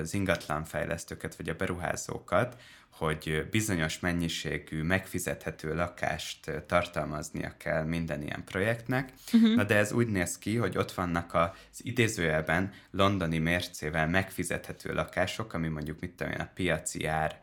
az 0.00 0.14
ingatlanfejlesztőket, 0.14 1.36
vagy 1.36 1.48
a 1.48 1.54
beruházókat, 1.54 2.60
hogy 3.00 3.46
bizonyos 3.50 4.00
mennyiségű 4.00 4.82
megfizethető 4.82 5.74
lakást 5.74 6.62
tartalmaznia 6.66 7.54
kell 7.56 7.84
minden 7.84 8.22
ilyen 8.22 8.44
projektnek. 8.44 9.12
Uh-huh. 9.32 9.54
Na 9.54 9.64
de 9.64 9.76
ez 9.76 9.92
úgy 9.92 10.06
néz 10.06 10.38
ki, 10.38 10.56
hogy 10.56 10.78
ott 10.78 10.92
vannak 10.92 11.34
az 11.34 11.80
idézőjelben 11.82 12.72
londoni 12.90 13.38
mércével 13.38 14.08
megfizethető 14.08 14.94
lakások, 14.94 15.54
ami 15.54 15.68
mondjuk 15.68 16.00
mit 16.00 16.10
tudom 16.10 16.32
én, 16.32 16.40
a 16.40 16.50
piaci 16.54 17.06
ár 17.06 17.40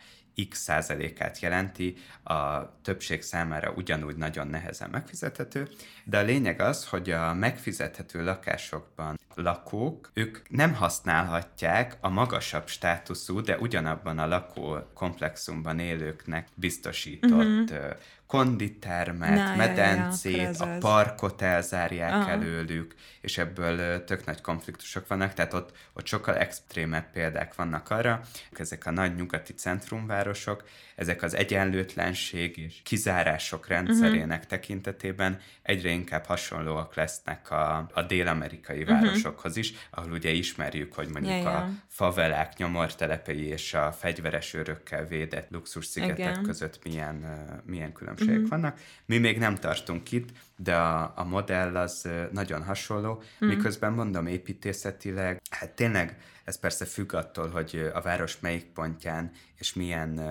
x 0.50 0.60
százalékát 0.60 1.40
jelenti, 1.40 1.96
a 2.24 2.72
többség 2.82 3.22
számára 3.22 3.74
ugyanúgy 3.76 4.16
nagyon 4.16 4.48
nehezen 4.48 4.90
megfizethető, 4.90 5.70
de 6.04 6.18
a 6.18 6.24
lényeg 6.24 6.62
az, 6.62 6.88
hogy 6.88 7.10
a 7.10 7.34
megfizethető 7.34 8.24
lakásokban 8.24 9.20
lakók, 9.36 10.10
ők 10.14 10.50
nem 10.50 10.74
használhatják 10.74 11.98
a 12.02 12.10
magasabb 12.10 12.68
státuszú, 12.68 13.42
de 13.42 13.58
ugyanabban 13.58 14.20
a 14.20 14.28
lakó 14.28 14.78
komplexumban 14.94 15.80
élőknek 15.80 16.48
biztosított 16.56 17.70
uh-huh. 17.70 17.96
Konditermet, 18.28 19.30
Na, 19.30 19.36
ja, 19.36 19.44
ja, 19.44 19.50
ja, 19.52 19.56
medencét, 19.56 20.60
a 20.60 20.74
az. 20.74 20.80
parkot 20.80 21.42
elzárják 21.42 22.12
Aha. 22.12 22.30
előlük, 22.30 22.96
és 23.22 23.38
ebből 23.38 24.04
tök 24.04 24.26
nagy 24.26 24.42
konfliktusok 24.42 25.08
vannak, 25.08 25.34
tehát 25.34 25.54
ott, 25.54 25.72
ott 25.94 26.06
sokkal 26.06 26.36
extrémebb 26.38 27.12
példák 27.12 27.56
vannak 27.56 27.90
arra, 27.90 28.22
ezek 28.52 28.86
a 28.86 28.92
nagy 28.92 29.16
nyugati 29.16 29.54
centrumvárosok, 29.54 30.64
ezek 30.98 31.24
az 31.24 31.36
egyenlőtlenség 31.36 32.58
és 32.58 32.80
kizárások 32.84 33.68
rendszerének 33.68 34.38
uh-huh. 34.38 34.46
tekintetében 34.46 35.40
egyre 35.62 35.90
inkább 35.90 36.26
hasonlóak 36.26 36.96
lesznek 36.96 37.52
a, 37.52 37.90
a 37.94 38.02
dél-amerikai 38.02 38.82
uh-huh. 38.82 39.02
városokhoz 39.02 39.58
is, 39.58 39.74
ahol 39.92 40.12
ugye 40.12 40.30
ismerjük, 40.30 40.94
hogy 40.94 41.10
mondjuk 41.10 41.34
Ja, 41.34 41.42
ja. 41.42 41.58
a 41.58 41.70
favelák, 41.88 42.58
nyomortelepei 42.58 43.46
és 43.46 43.74
a 43.74 43.92
fegyveres 43.92 44.54
őrökkel 44.54 45.06
védett 45.06 45.50
luxus 45.50 45.86
szigetek 45.86 46.18
Igen. 46.18 46.44
között 46.44 46.84
milyen, 46.84 47.26
milyen 47.66 47.94
különbségek 47.94 48.34
uh-huh. 48.34 48.50
vannak. 48.50 48.80
Mi 49.06 49.18
még 49.18 49.38
nem 49.38 49.56
tartunk 49.56 50.12
itt, 50.12 50.30
de 50.56 50.76
a, 50.76 51.14
a 51.16 51.24
modell 51.24 51.76
az 51.76 52.10
nagyon 52.32 52.64
hasonló, 52.64 53.12
uh-huh. 53.12 53.50
miközben 53.50 53.94
mondom 53.94 54.28
építészetileg, 54.28 55.42
hát 55.50 55.70
tényleg 55.70 56.18
ez 56.44 56.60
persze 56.60 56.86
függ 56.86 57.14
attól, 57.14 57.50
hogy 57.50 57.90
a 57.94 58.02
város 58.02 58.40
melyik 58.40 58.66
pontján 58.66 59.32
és 59.56 59.74
milyen, 59.74 60.22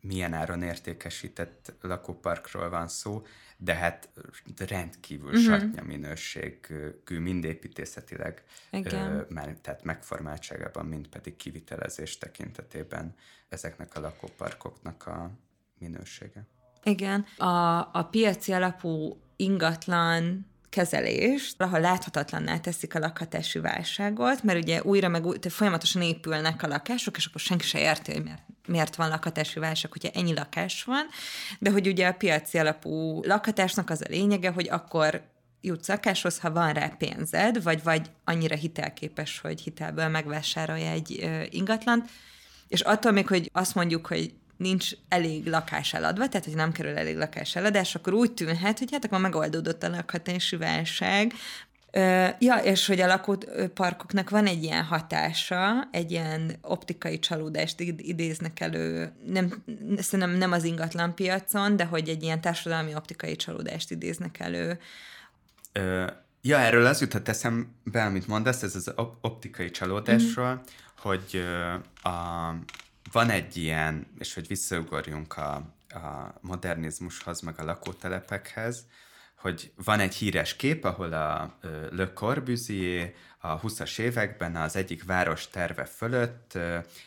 milyen 0.00 0.32
áron 0.32 0.62
értékesített 0.62 1.72
lakóparkról 1.80 2.70
van 2.70 2.88
szó, 2.88 3.22
de 3.56 3.74
hát 3.74 4.08
rendkívül 4.56 5.28
uh-huh. 5.28 5.44
satnya 5.44 5.82
minőségű, 5.82 7.18
mind 7.18 7.44
építészetileg, 7.44 8.42
Igen. 8.70 9.26
már, 9.28 9.56
tehát 9.62 9.84
megformáltságában, 9.84 10.86
mind 10.86 11.08
pedig 11.08 11.36
kivitelezés 11.36 12.18
tekintetében 12.18 13.14
ezeknek 13.48 13.96
a 13.96 14.00
lakóparkoknak 14.00 15.06
a 15.06 15.30
minősége. 15.78 16.46
Igen. 16.82 17.26
A, 17.36 17.78
a 17.78 18.08
piaci 18.10 18.52
alapú 18.52 19.20
ingatlan 19.36 20.46
kezelést, 20.68 21.62
ahol 21.62 21.80
láthatatlanná 21.80 22.58
teszik 22.58 22.94
a 22.94 22.98
lakhatási 22.98 23.58
válságot, 23.58 24.42
mert 24.42 24.62
ugye 24.62 24.82
újra 24.82 25.08
meg 25.08 25.26
új, 25.26 25.36
folyamatosan 25.48 26.02
épülnek 26.02 26.62
a 26.62 26.66
lakások, 26.66 27.16
és 27.16 27.26
akkor 27.26 27.40
senki 27.40 27.66
se 27.66 27.80
érti, 27.80 28.12
hogy 28.12 28.22
miért, 28.22 28.42
miért 28.70 28.96
van 28.96 29.08
lakhatási 29.08 29.58
válság, 29.58 29.92
hogyha 29.92 30.10
ennyi 30.14 30.34
lakás 30.34 30.84
van, 30.84 31.06
de 31.58 31.70
hogy 31.70 31.86
ugye 31.86 32.06
a 32.06 32.12
piaci 32.12 32.58
alapú 32.58 33.22
lakhatásnak 33.22 33.90
az 33.90 34.00
a 34.00 34.10
lényege, 34.10 34.50
hogy 34.50 34.68
akkor 34.68 35.22
jutsz 35.60 35.88
lakáshoz, 35.88 36.38
ha 36.38 36.50
van 36.50 36.72
rá 36.72 36.86
pénzed, 36.98 37.62
vagy 37.62 37.82
vagy 37.82 38.10
annyira 38.24 38.54
hitelképes, 38.54 39.40
hogy 39.40 39.60
hitelből 39.60 40.08
megvásárolja 40.08 40.90
egy 40.90 41.30
ingatlant, 41.50 42.10
és 42.68 42.80
attól 42.80 43.12
még, 43.12 43.26
hogy 43.26 43.50
azt 43.52 43.74
mondjuk, 43.74 44.06
hogy 44.06 44.34
nincs 44.56 44.90
elég 45.08 45.46
lakás 45.46 45.94
eladva, 45.94 46.28
tehát 46.28 46.46
hogy 46.46 46.54
nem 46.54 46.72
kerül 46.72 46.96
elég 46.96 47.16
lakás 47.16 47.56
eladás, 47.56 47.94
akkor 47.94 48.12
úgy 48.12 48.32
tűnhet, 48.32 48.78
hogy 48.78 48.88
hát 48.92 49.04
akkor 49.04 49.20
megoldódott 49.20 49.82
a 49.82 49.88
lakhatási 49.88 50.56
válság. 50.56 51.32
Ja, 52.38 52.56
és 52.62 52.86
hogy 52.86 53.00
a 53.00 53.06
lakóparkoknak 53.06 54.30
van 54.30 54.46
egy 54.46 54.62
ilyen 54.62 54.84
hatása, 54.84 55.88
egy 55.90 56.10
ilyen 56.10 56.52
optikai 56.62 57.18
csalódást 57.18 57.80
id- 57.80 58.00
idéznek 58.00 58.60
elő, 58.60 59.12
nem, 59.26 59.64
szerintem 59.96 60.36
nem 60.36 60.52
az 60.52 60.64
ingatlan 60.64 61.14
piacon, 61.14 61.76
de 61.76 61.84
hogy 61.84 62.08
egy 62.08 62.22
ilyen 62.22 62.40
társadalmi 62.40 62.94
optikai 62.94 63.36
csalódást 63.36 63.90
idéznek 63.90 64.38
elő. 64.38 64.78
Ja, 66.42 66.58
erről 66.58 66.86
az 66.86 67.00
jutott 67.00 67.28
eszembe, 67.28 68.04
amit 68.04 68.26
mondasz, 68.26 68.62
ez 68.62 68.74
az 68.74 68.92
op- 68.96 69.18
optikai 69.20 69.70
csalódásról, 69.70 70.52
mm. 70.52 70.58
hogy 70.96 71.44
a, 72.02 72.10
van 73.12 73.30
egy 73.30 73.56
ilyen, 73.56 74.06
és 74.18 74.34
hogy 74.34 74.46
visszaugorjunk 74.46 75.36
a, 75.36 75.54
a 75.88 76.34
modernizmushoz, 76.40 77.40
meg 77.40 77.54
a 77.58 77.64
lakótelepekhez, 77.64 78.86
hogy 79.40 79.72
van 79.84 80.00
egy 80.00 80.14
híres 80.14 80.56
kép, 80.56 80.84
ahol 80.84 81.12
a 81.12 81.56
Le 81.90 82.12
Corbusier 82.12 83.12
a 83.42 83.60
20-as 83.60 83.98
években 83.98 84.56
az 84.56 84.76
egyik 84.76 85.04
város 85.04 85.48
terve 85.48 85.84
fölött 85.84 86.58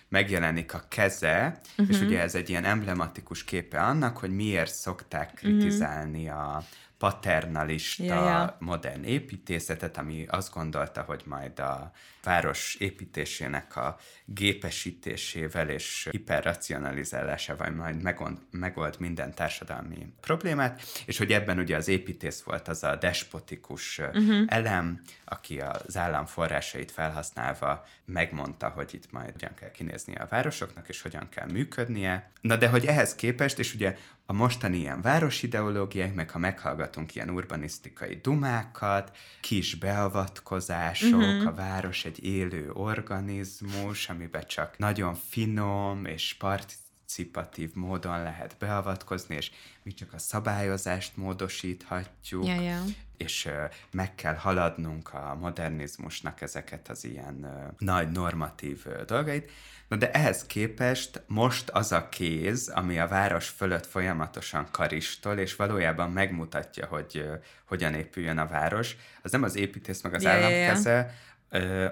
megjelenik 0.09 0.73
a 0.73 0.83
keze, 0.87 1.59
uh-huh. 1.77 1.95
és 1.95 2.01
ugye 2.01 2.21
ez 2.21 2.35
egy 2.35 2.49
ilyen 2.49 2.65
emblematikus 2.65 3.43
képe 3.43 3.81
annak, 3.81 4.17
hogy 4.17 4.35
miért 4.35 4.73
szokták 4.73 5.33
kritizálni 5.33 6.27
uh-huh. 6.27 6.55
a 6.55 6.63
paternalista 7.03 8.03
Ja, 8.03 8.13
ja. 8.13 8.57
modern 8.59 9.03
építészetet, 9.03 9.97
ami 9.97 10.25
azt 10.29 10.53
gondolta, 10.53 11.01
hogy 11.01 11.21
majd 11.25 11.59
a 11.59 11.91
város 12.23 12.75
építésének 12.75 13.75
a 13.75 13.97
gépesítésével 14.25 15.69
és 15.69 16.07
hiperracionalizálásával 16.11 17.69
majd 17.69 18.01
megold, 18.01 18.37
megold 18.51 18.95
minden 18.99 19.33
társadalmi 19.33 20.13
problémát, 20.21 20.81
és 21.05 21.17
hogy 21.17 21.31
ebben 21.31 21.59
ugye 21.59 21.75
az 21.75 21.87
építész 21.87 22.41
volt 22.41 22.67
az 22.67 22.83
a 22.83 22.95
despotikus 22.95 23.97
uh-huh. 23.97 24.43
elem, 24.47 25.01
aki 25.25 25.59
az 25.59 25.97
állam 25.97 26.25
forrásait 26.25 26.91
felhasználva 26.91 27.85
megmondta, 28.05 28.69
hogy 28.69 28.93
itt 28.93 29.11
majd 29.11 29.31
hogyan 29.31 29.53
kell 29.53 29.71
kinéznie 29.71 30.19
a 30.19 30.27
városoknak, 30.29 30.89
és 30.89 31.01
hogyan 31.01 31.29
kell 31.29 31.47
működnie. 31.51 32.31
Na 32.41 32.55
de 32.55 32.67
hogy 32.67 32.85
ehhez 32.85 33.15
képest, 33.15 33.59
és 33.59 33.73
ugye 33.73 33.95
a 34.25 34.33
mostani 34.33 34.77
ilyen 34.77 35.01
városideológiák, 35.01 36.13
meg 36.13 36.29
ha 36.29 36.39
meghallgatunk 36.39 37.15
ilyen 37.15 37.29
urbanisztikai 37.29 38.19
dumákat, 38.21 39.17
kis 39.41 39.75
beavatkozások, 39.75 41.19
uh-huh. 41.19 41.47
a 41.47 41.53
város 41.53 42.05
egy 42.05 42.25
élő 42.25 42.71
organizmus, 42.71 44.09
amiben 44.09 44.43
csak 44.47 44.77
nagyon 44.77 45.15
finom 45.29 46.05
és 46.05 46.33
participatív 46.33 47.73
módon 47.73 48.23
lehet 48.23 48.55
beavatkozni, 48.59 49.35
és 49.35 49.51
mi 49.83 49.91
csak 49.91 50.13
a 50.13 50.17
szabályozást 50.17 51.17
módosíthatjuk, 51.17 52.45
Ja, 52.45 52.61
ja. 52.61 52.81
és 53.17 53.49
meg 53.91 54.15
kell 54.15 54.35
haladnunk 54.35 55.13
a 55.13 55.37
modernizmusnak 55.39 56.41
ezeket 56.41 56.89
az 56.89 57.03
ilyen 57.03 57.47
nagy 57.77 58.11
normatív 58.11 58.85
dolgait. 59.05 59.51
Na 59.93 59.99
de 59.99 60.11
ehhez 60.11 60.45
képest 60.45 61.21
most 61.27 61.69
az 61.69 61.91
a 61.91 62.09
kéz, 62.09 62.67
ami 62.67 62.99
a 62.99 63.07
város 63.07 63.47
fölött 63.47 63.85
folyamatosan 63.85 64.67
karistol, 64.71 65.37
és 65.37 65.55
valójában 65.55 66.11
megmutatja, 66.11 66.85
hogy 66.85 67.29
hogyan 67.65 67.93
épüljön 67.93 68.37
a 68.37 68.47
város, 68.47 68.95
az 69.21 69.31
nem 69.31 69.43
az 69.43 69.55
építész 69.55 70.01
meg 70.01 70.13
az 70.13 70.23
ja, 70.23 70.29
állam 70.29 70.49
keze, 70.49 71.13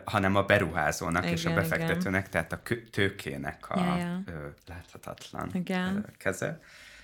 hanem 0.05 0.35
a 0.35 0.43
beruházónak 0.43 1.25
és 1.25 1.45
a 1.45 1.49
Igen, 1.49 1.61
befektetőnek, 1.61 2.29
tehát 2.29 2.51
a 2.51 2.61
tőkének 2.91 3.69
a 3.69 3.79
ja. 3.79 4.21
ö, 4.25 4.47
láthatatlan 4.67 5.49
Igen. 5.53 6.05
keze. 6.17 6.59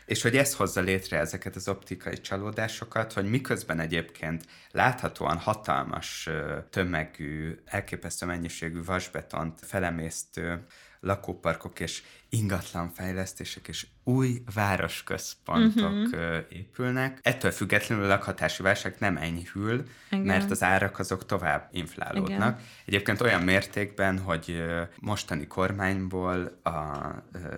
És 0.07 0.21
hogy 0.21 0.37
ez 0.37 0.55
hozza 0.55 0.81
létre 0.81 1.19
ezeket 1.19 1.55
az 1.55 1.67
optikai 1.67 2.21
csalódásokat, 2.21 3.13
hogy 3.13 3.29
miközben 3.29 3.79
egyébként 3.79 4.45
láthatóan 4.71 5.37
hatalmas 5.37 6.29
tömegű, 6.69 7.57
elképesztő 7.65 8.25
mennyiségű 8.25 8.83
vasbetont 8.83 9.59
felemésztő 9.63 10.65
lakóparkok 10.99 11.79
és 11.79 12.03
ingatlanfejlesztések 12.29 13.67
és 13.67 13.87
új 14.03 14.41
városközpontok 14.53 15.91
uh-huh. 15.91 16.37
épülnek. 16.49 17.19
Ettől 17.21 17.51
függetlenül 17.51 18.03
a 18.03 18.07
lakhatási 18.07 18.63
válság 18.63 18.95
nem 18.99 19.17
enyhül, 19.17 19.87
Igen. 20.11 20.25
mert 20.25 20.51
az 20.51 20.63
árak 20.63 20.99
azok 20.99 21.25
tovább 21.25 21.69
inflálódnak. 21.71 22.29
Igen. 22.29 22.65
Egyébként 22.85 23.21
olyan 23.21 23.41
mértékben, 23.41 24.19
hogy 24.19 24.63
mostani 24.99 25.47
kormányból 25.47 26.59
a, 26.63 26.71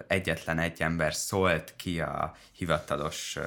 egyetlen 0.08 0.60
egy 0.60 0.82
ember 0.82 1.14
szólt 1.14 1.74
ki 1.76 2.00
a 2.00 2.36
hivatalos 2.52 3.38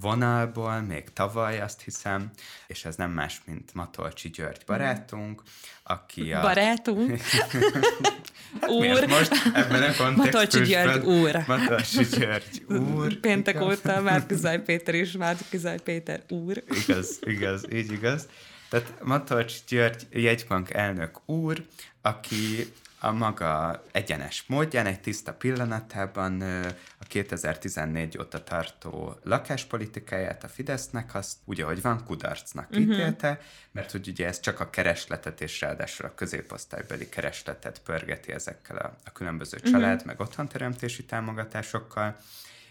vonalból, 0.00 0.80
még 0.80 1.12
tavaly 1.12 1.60
azt 1.60 1.82
hiszem, 1.82 2.30
és 2.66 2.84
ez 2.84 2.96
nem 2.96 3.10
más, 3.10 3.40
mint 3.44 3.74
Matolcsi 3.74 4.28
György 4.28 4.62
barátunk, 4.66 5.42
aki 5.82 6.32
a... 6.32 6.40
Barátunk? 6.40 7.20
hát 8.60 8.70
úr. 8.70 9.06
most 9.06 9.32
ebben 9.54 9.82
a 9.82 9.94
kontextusban... 9.96 10.14
Matolcsi 10.14 10.60
György 10.60 11.04
úr. 11.04 11.44
Matolcsi 11.46 12.04
György 12.04 12.64
úr. 12.68 13.20
Péntek 13.20 13.54
igaz. 13.54 13.66
óta 13.66 14.00
Márkizaj 14.10 14.62
Péter 14.62 14.94
is, 14.94 15.12
Márkizaj 15.12 15.78
Péter 15.80 16.22
úr. 16.28 16.62
Igaz, 16.68 17.18
igaz, 17.20 17.72
így 17.72 17.92
igaz. 17.92 18.28
Tehát 18.68 18.94
Matolcsi 19.02 19.58
György 19.68 20.06
jegybank 20.10 20.70
elnök 20.70 21.28
úr, 21.28 21.64
aki 22.02 22.72
a 23.00 23.12
maga 23.12 23.82
egyenes 23.92 24.44
módján, 24.46 24.86
egy 24.86 25.00
tiszta 25.00 25.32
pillanatában 25.32 26.42
a 26.98 27.04
2014 27.08 28.18
óta 28.18 28.44
tartó 28.44 29.18
lakáspolitikáját 29.22 30.44
a 30.44 30.48
Fidesznek 30.48 31.14
azt 31.14 31.36
úgy, 31.44 31.60
ahogy 31.60 31.82
van, 31.82 32.04
kudarcnak 32.04 32.70
uh-huh. 32.70 32.82
ítélte, 32.84 33.40
mert 33.72 33.90
hogy 33.90 34.08
ugye 34.08 34.26
ez 34.26 34.40
csak 34.40 34.60
a 34.60 34.70
keresletet 34.70 35.40
és 35.40 35.60
ráadásul 35.60 36.06
a 36.06 36.14
középosztálybeli 36.14 37.08
keresletet 37.08 37.80
pörgeti 37.84 38.32
ezekkel 38.32 38.76
a, 38.76 38.96
a 39.04 39.12
különböző 39.12 39.56
uh-huh. 39.56 39.72
család, 39.72 40.04
meg 40.04 40.20
otthonteremtési 40.20 41.04
támogatásokkal, 41.04 42.16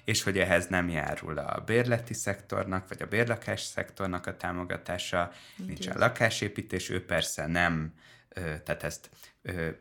és 0.03 0.23
hogy 0.23 0.37
ehhez 0.37 0.67
nem 0.67 0.89
járul 0.89 1.37
a 1.37 1.63
bérleti 1.65 2.13
szektornak, 2.13 2.87
vagy 2.87 3.01
a 3.01 3.07
bérlakás 3.07 3.61
szektornak 3.61 4.25
a 4.27 4.37
támogatása, 4.37 5.31
nincs 5.55 5.69
nincsen 5.69 5.97
lakásépítés, 5.97 6.89
ő 6.89 7.05
persze 7.05 7.47
nem 7.47 7.93
tehát 8.63 8.83
ezt 8.83 9.09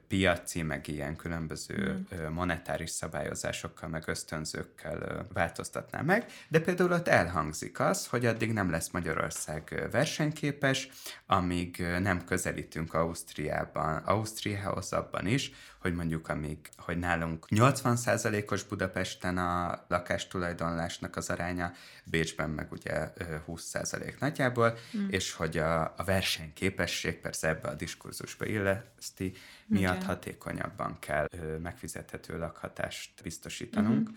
piaci, 0.09 0.63
meg 0.63 0.89
ilyen 0.89 1.17
különböző 1.17 2.07
mm. 2.15 2.33
monetáris 2.33 2.91
szabályozásokkal, 2.91 3.89
meg 3.89 4.03
ösztönzőkkel 4.07 5.27
változtatná 5.33 6.01
meg, 6.01 6.27
de 6.49 6.61
például 6.61 6.93
ott 6.93 7.09
elhangzik 7.09 7.81
az, 7.81 8.07
hogy 8.07 8.27
addig 8.27 8.53
nem 8.53 8.71
lesz 8.71 8.91
Magyarország 8.91 9.89
versenyképes, 9.91 10.89
amíg 11.27 11.87
nem 12.01 12.25
közelítünk 12.25 12.95
Ausztriában, 12.95 13.97
Ausztriához 13.97 14.93
abban 14.93 15.27
is, 15.27 15.53
hogy 15.87 15.95
mondjuk 15.95 16.29
amíg, 16.29 16.59
hogy 16.77 16.99
nálunk 16.99 17.47
80%-os 17.49 18.63
Budapesten 18.63 19.39
a 19.39 19.85
lakástulajdonlásnak 19.89 21.17
az 21.17 21.31
aránya, 21.31 21.73
Bécsben 22.05 22.51
meg 22.51 22.73
ugye 22.73 23.13
20% 23.47 24.19
nagyjából, 24.19 24.79
mm. 24.97 25.09
és 25.09 25.33
hogy 25.33 25.59
a, 25.59 25.83
a 25.83 26.05
versenyképesség 26.05 27.21
persze 27.21 27.49
ebbe 27.49 27.69
a 27.69 27.75
diskurzusba 27.75 28.47
illeszti, 28.47 29.33
miatt 29.67 29.95
okay. 29.95 30.07
hatékonyabban 30.07 30.97
kell 30.99 31.27
ö, 31.31 31.57
megfizethető 31.59 32.39
lakhatást 32.39 33.23
biztosítanunk. 33.23 34.11
Mm-hmm. 34.11 34.15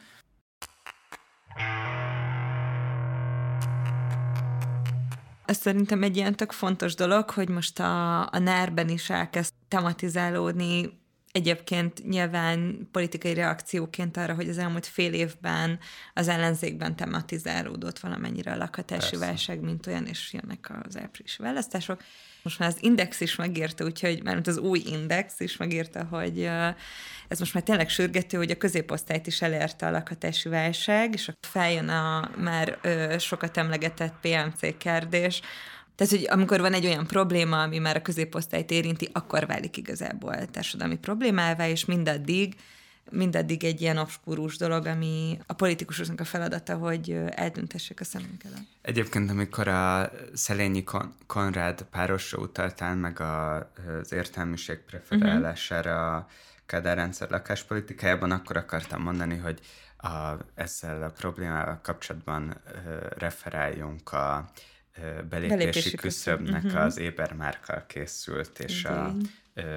Ez 5.46 5.58
szerintem 5.58 6.04
egy 6.04 6.18
ilyen 6.18 6.36
tök 6.36 6.52
fontos 6.52 6.96
dolog, 6.96 7.30
hogy 7.30 7.50
most 7.50 7.80
a, 7.80 8.22
a 8.22 8.40
NER-ben 8.40 8.90
is 8.90 9.10
elkezd 9.10 9.54
tematizálódni 9.68 10.99
Egyébként 11.32 12.08
nyilván 12.08 12.88
politikai 12.92 13.34
reakcióként 13.34 14.18
arra, 14.18 14.34
hogy 14.34 14.50
az 14.50 14.58
elmúlt 14.58 14.86
fél 14.86 15.14
évben 15.14 15.80
az 16.14 16.28
ellenzékben 16.28 16.96
tematizálódott 16.96 18.00
valamennyire 18.00 18.52
a 18.52 18.58
lakhatási 18.58 19.10
Persze. 19.10 19.26
válság, 19.26 19.60
mint 19.60 19.88
olyan, 19.88 20.06
és 20.06 20.34
jönnek 20.34 20.72
az 20.84 20.98
áprilisi 20.98 21.42
választások. 21.42 22.02
Most 22.44 22.60
már 22.60 22.70
az 22.70 22.78
Index 22.80 23.20
is 23.20 23.36
megírta, 23.36 23.86
úgyhogy 23.86 24.24
már 24.24 24.42
az 24.46 24.58
új 24.58 24.82
Index 24.86 25.40
is 25.40 25.58
megírta, 25.58 26.04
hogy 26.04 26.44
ez 27.28 27.40
most 27.40 27.54
már 27.54 27.64
tényleg 27.64 27.90
sürgető, 27.90 28.38
hogy 28.38 28.52
a 28.52 28.58
középosztályt 28.58 29.28
is 29.28 29.42
elérte 29.42 29.88
a 29.88 29.92
lakhatási 29.92 30.50
válság, 30.50 31.14
és 31.14 31.32
feljön 31.42 31.90
a 31.90 32.32
már 32.38 32.80
sokat 33.20 33.58
emlegetett 33.58 34.14
PMC 34.22 34.78
kérdés, 34.78 35.42
tehát, 36.00 36.14
hogy 36.14 36.28
amikor 36.30 36.62
van 36.62 36.74
egy 36.74 36.86
olyan 36.86 37.08
probléma, 37.08 37.62
ami 37.62 37.78
már 37.78 37.96
a 37.96 38.02
középosztályt 38.02 38.72
érinti, 38.72 39.10
akkor 39.14 39.46
válik 39.46 39.78
igazából 39.78 40.46
társadalmi 40.46 40.98
problémává, 40.98 41.68
és 41.68 41.86
mindaddig 41.86 42.56
mindaddig 43.12 43.64
egy 43.64 43.82
ilyen 43.82 43.98
obskúrus 43.98 44.58
dolog, 44.58 44.86
ami 44.86 45.40
a 45.46 45.54
politikusoknak 45.54 46.20
a 46.20 46.24
feladata, 46.24 46.76
hogy 46.76 47.20
eldöntessék 47.30 48.00
a 48.00 48.04
szemünk. 48.04 48.42
Egyébként, 48.82 49.30
amikor 49.30 49.68
a 49.68 50.12
Szelényi 50.34 50.84
Kon- 50.84 51.14
Konrád 51.28 51.82
párosra 51.82 52.38
utaltál, 52.38 52.96
meg 52.96 53.20
a, 53.20 53.56
az 54.02 54.12
értelmiség 54.12 54.78
preferálására 54.78 55.96
uh-huh. 55.96 56.16
a 56.16 56.28
Kádár 56.66 56.96
rendszer 56.96 57.30
lakáspolitikájában, 57.30 58.32
akkor 58.32 58.58
akartam 58.58 59.02
mondani, 59.02 59.38
hogy 59.38 59.60
a, 59.98 60.32
ezzel 60.56 61.04
a 61.04 61.10
problémával 61.10 61.80
kapcsolatban 61.84 62.44
uh, 62.48 62.74
referáljunk 63.18 64.12
a 64.12 64.50
belépési, 65.30 65.56
belépési 65.56 65.96
küszöbnek 65.96 66.64
uh-huh. 66.64 66.82
az 66.82 66.98
Ébermárkkal 66.98 67.86
készült, 67.88 68.60
és 68.60 68.80
Igen. 68.80 68.94
a 68.94 69.16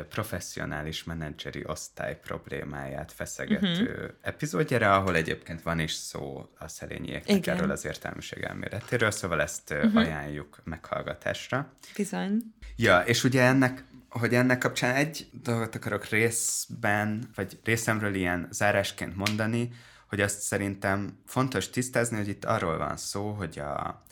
professzionális 0.09 1.05
menedzseri 1.05 1.63
osztály 1.67 2.21
problémáját 2.21 3.13
feszegető 3.13 3.83
uh-huh. 3.83 4.11
epizódjára, 4.21 4.95
ahol 4.95 5.17
egyébként 5.17 5.63
van 5.63 5.79
is 5.79 5.93
szó 5.93 6.49
a 6.59 6.69
szerényieknek 6.69 7.47
erről 7.47 7.71
az 7.71 7.85
értelmiség 7.85 8.43
elméletéről, 8.43 9.11
szóval 9.11 9.41
ezt 9.41 9.71
uh-huh. 9.71 9.97
ajánljuk 9.97 10.61
meghallgatásra. 10.65 11.73
Bizony. 11.97 12.37
Ja, 12.77 13.01
és 13.01 13.25
ugye 13.25 13.43
ennek 13.43 13.85
hogy 14.09 14.35
ennek 14.35 14.59
kapcsán 14.59 14.95
egy 14.95 15.29
dolgot 15.43 15.75
akarok 15.75 16.05
részben, 16.05 17.31
vagy 17.35 17.59
részemről 17.65 18.15
ilyen 18.15 18.49
zárásként 18.51 19.17
mondani, 19.17 19.71
hogy 20.09 20.21
azt 20.21 20.41
szerintem 20.41 21.19
fontos 21.27 21.71
tisztázni, 21.71 22.17
hogy 22.17 22.29
itt 22.29 22.45
arról 22.45 22.79
van 22.79 22.97
szó, 22.97 23.31
hogy 23.31 23.59
a, 23.59 24.03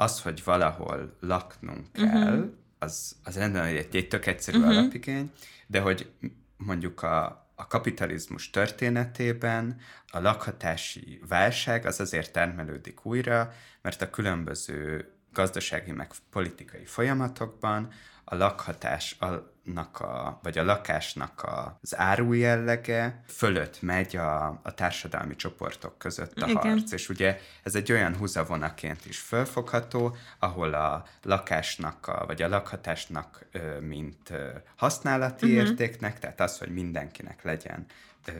az, 0.00 0.20
hogy 0.20 0.44
valahol 0.44 1.16
laknunk 1.20 1.92
kell, 1.92 2.32
uh-huh. 2.32 2.50
az, 2.78 3.16
az 3.24 3.36
rendben 3.36 3.64
egy, 3.64 3.96
egy 3.96 4.08
tök 4.08 4.26
egyszerű 4.26 4.58
uh-huh. 4.58 4.76
alapigény, 4.76 5.32
de 5.66 5.80
hogy 5.80 6.10
mondjuk 6.56 7.02
a, 7.02 7.24
a 7.54 7.66
kapitalizmus 7.66 8.50
történetében 8.50 9.80
a 10.10 10.18
lakhatási 10.20 11.20
válság 11.28 11.86
az 11.86 12.00
azért 12.00 12.32
termelődik 12.32 13.04
újra, 13.04 13.52
mert 13.82 14.02
a 14.02 14.10
különböző 14.10 15.12
gazdasági 15.32 15.92
meg 15.92 16.10
politikai 16.30 16.84
folyamatokban 16.84 17.92
a 18.24 18.34
lakhatás, 18.34 19.16
a 19.20 19.52
a, 19.76 20.38
vagy 20.42 20.58
a 20.58 20.64
lakásnak 20.64 21.42
a, 21.42 21.78
az 21.82 21.96
árujellege 21.96 23.22
fölött 23.26 23.82
megy 23.82 24.16
a, 24.16 24.60
a 24.62 24.74
társadalmi 24.74 25.36
csoportok 25.36 25.98
között 25.98 26.40
a 26.40 26.48
Igen. 26.48 26.56
harc. 26.56 26.92
És 26.92 27.08
ugye 27.08 27.38
ez 27.62 27.74
egy 27.74 27.92
olyan 27.92 28.16
húzavonaként 28.16 29.06
is 29.06 29.18
fölfogható, 29.18 30.16
ahol 30.38 30.74
a 30.74 31.04
lakásnak, 31.22 32.06
a, 32.08 32.24
vagy 32.26 32.42
a 32.42 32.48
lakhatásnak 32.48 33.46
mint 33.80 34.32
használati 34.76 35.46
uh-huh. 35.46 35.68
értéknek, 35.68 36.18
tehát 36.18 36.40
az, 36.40 36.58
hogy 36.58 36.68
mindenkinek 36.68 37.42
legyen 37.42 37.86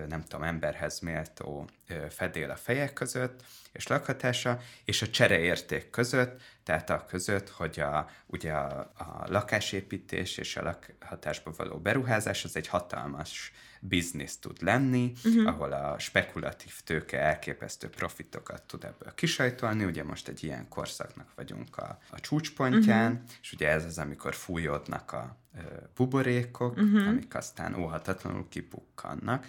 nem 0.08 0.22
tudom, 0.22 0.42
emberhez 0.42 1.00
méltó 1.00 1.68
fedél 2.10 2.50
a 2.50 2.56
fejek 2.56 2.92
között, 2.92 3.42
és 3.72 3.86
lakhatása, 3.86 4.60
és 4.84 5.02
a 5.02 5.08
csereérték 5.08 5.90
között, 5.90 6.40
tehát 6.70 6.90
a 6.90 7.04
között, 7.04 7.48
hogy 7.48 7.80
a, 7.80 8.08
ugye 8.26 8.52
a, 8.52 8.92
a 8.96 9.24
lakásépítés 9.26 10.36
és 10.36 10.56
a 10.56 10.62
lakhatásba 10.62 11.52
való 11.56 11.78
beruházás 11.78 12.44
az 12.44 12.56
egy 12.56 12.66
hatalmas 12.66 13.52
biznisz 13.80 14.38
tud 14.38 14.62
lenni, 14.62 15.12
uh-huh. 15.24 15.46
ahol 15.46 15.72
a 15.72 15.98
spekulatív 15.98 16.80
tőke 16.84 17.18
elképesztő 17.20 17.88
profitokat 17.88 18.62
tud 18.62 18.84
ebből 18.84 19.14
kisajtolni, 19.14 19.84
ugye 19.84 20.04
most 20.04 20.28
egy 20.28 20.44
ilyen 20.44 20.68
korszaknak 20.68 21.28
vagyunk 21.36 21.76
a, 21.76 21.98
a 22.10 22.20
csúcspontján, 22.20 23.12
uh-huh. 23.12 23.28
és 23.42 23.52
ugye 23.52 23.68
ez 23.68 23.84
az, 23.84 23.98
amikor 23.98 24.34
fújódnak 24.34 25.12
a 25.12 25.36
ö, 25.56 25.60
buborékok, 25.94 26.76
uh-huh. 26.76 27.06
amik 27.06 27.34
aztán 27.34 27.74
óhatatlanul 27.74 28.48
kipukkannak. 28.48 29.46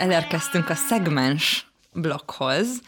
Elérkeztünk 0.00 0.68
a 0.68 0.74
szegmens 0.74 1.66
blokkhoz, 1.92 2.80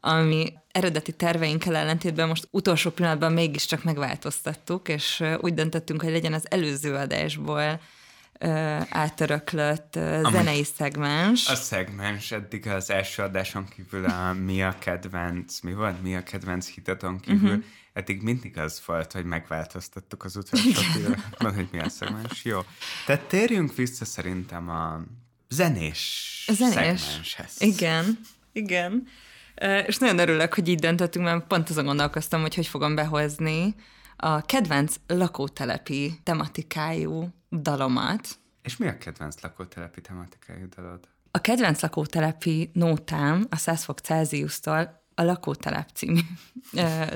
ami 0.00 0.52
eredeti 0.72 1.12
terveinkkel 1.12 1.76
ellentétben 1.76 2.28
most 2.28 2.48
utolsó 2.50 2.90
pillanatban 2.90 3.32
mégiscsak 3.32 3.84
megváltoztattuk, 3.84 4.88
és 4.88 5.24
úgy 5.40 5.54
döntöttünk, 5.54 6.02
hogy 6.02 6.10
legyen 6.10 6.32
az 6.32 6.50
előző 6.50 6.94
adásból 6.94 7.80
átöröklött 8.88 9.92
zenei 10.30 10.64
szegmens. 10.64 11.48
A 11.48 11.54
szegmens 11.54 12.32
eddig 12.32 12.66
az 12.66 12.90
első 12.90 13.22
adáson 13.22 13.68
kívül 13.68 14.04
a 14.04 14.32
mi 14.32 14.62
a 14.62 14.74
kedvenc, 14.78 15.60
mi 15.60 15.74
volt? 15.74 16.02
Mi 16.02 16.16
a 16.16 16.22
kedvenc 16.22 16.68
hitaton 16.68 17.20
kívül, 17.20 17.48
uh-huh. 17.48 17.64
eddig 17.92 18.22
mindig 18.22 18.58
az 18.58 18.82
volt, 18.86 19.12
hogy 19.12 19.24
megváltoztattuk 19.24 20.24
az 20.24 20.36
utolsó 20.36 20.80
pillanatban, 20.92 21.54
hogy 21.54 21.68
mi 21.72 21.80
a 21.80 21.88
szegmens. 21.88 22.44
Jó. 22.44 22.60
Tehát 23.06 23.22
térjünk 23.22 23.74
vissza 23.74 24.04
szerintem 24.04 24.68
a 24.68 25.00
zenés, 25.50 26.44
zenés. 26.52 27.00
szegmenshez. 27.00 27.54
Igen, 27.58 28.20
igen. 28.52 29.06
És 29.86 29.98
nagyon 29.98 30.18
örülök, 30.18 30.54
hogy 30.54 30.68
így 30.68 30.78
döntöttünk, 30.78 31.24
mert 31.24 31.46
pont 31.46 31.70
azon 31.70 31.84
gondolkoztam, 31.84 32.40
hogy 32.40 32.54
hogy 32.54 32.66
fogom 32.66 32.94
behozni 32.94 33.74
a 34.16 34.40
kedvenc 34.40 34.94
lakótelepi 35.06 36.20
tematikájú 36.22 37.28
dalomat. 37.50 38.28
És 38.62 38.76
mi 38.76 38.88
a 38.88 38.98
kedvenc 38.98 39.40
lakótelepi 39.40 40.00
tematikájú 40.00 40.68
dalod? 40.76 41.08
A 41.30 41.40
kedvenc 41.40 41.80
lakótelepi 41.80 42.70
nótám 42.72 43.46
a 43.50 43.56
100 43.56 43.84
fok 43.84 43.98
Celsius-tól 43.98 45.02
a 45.14 45.22
lakótelep 45.22 45.88
című 45.94 46.20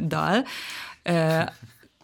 dal, 0.01 0.45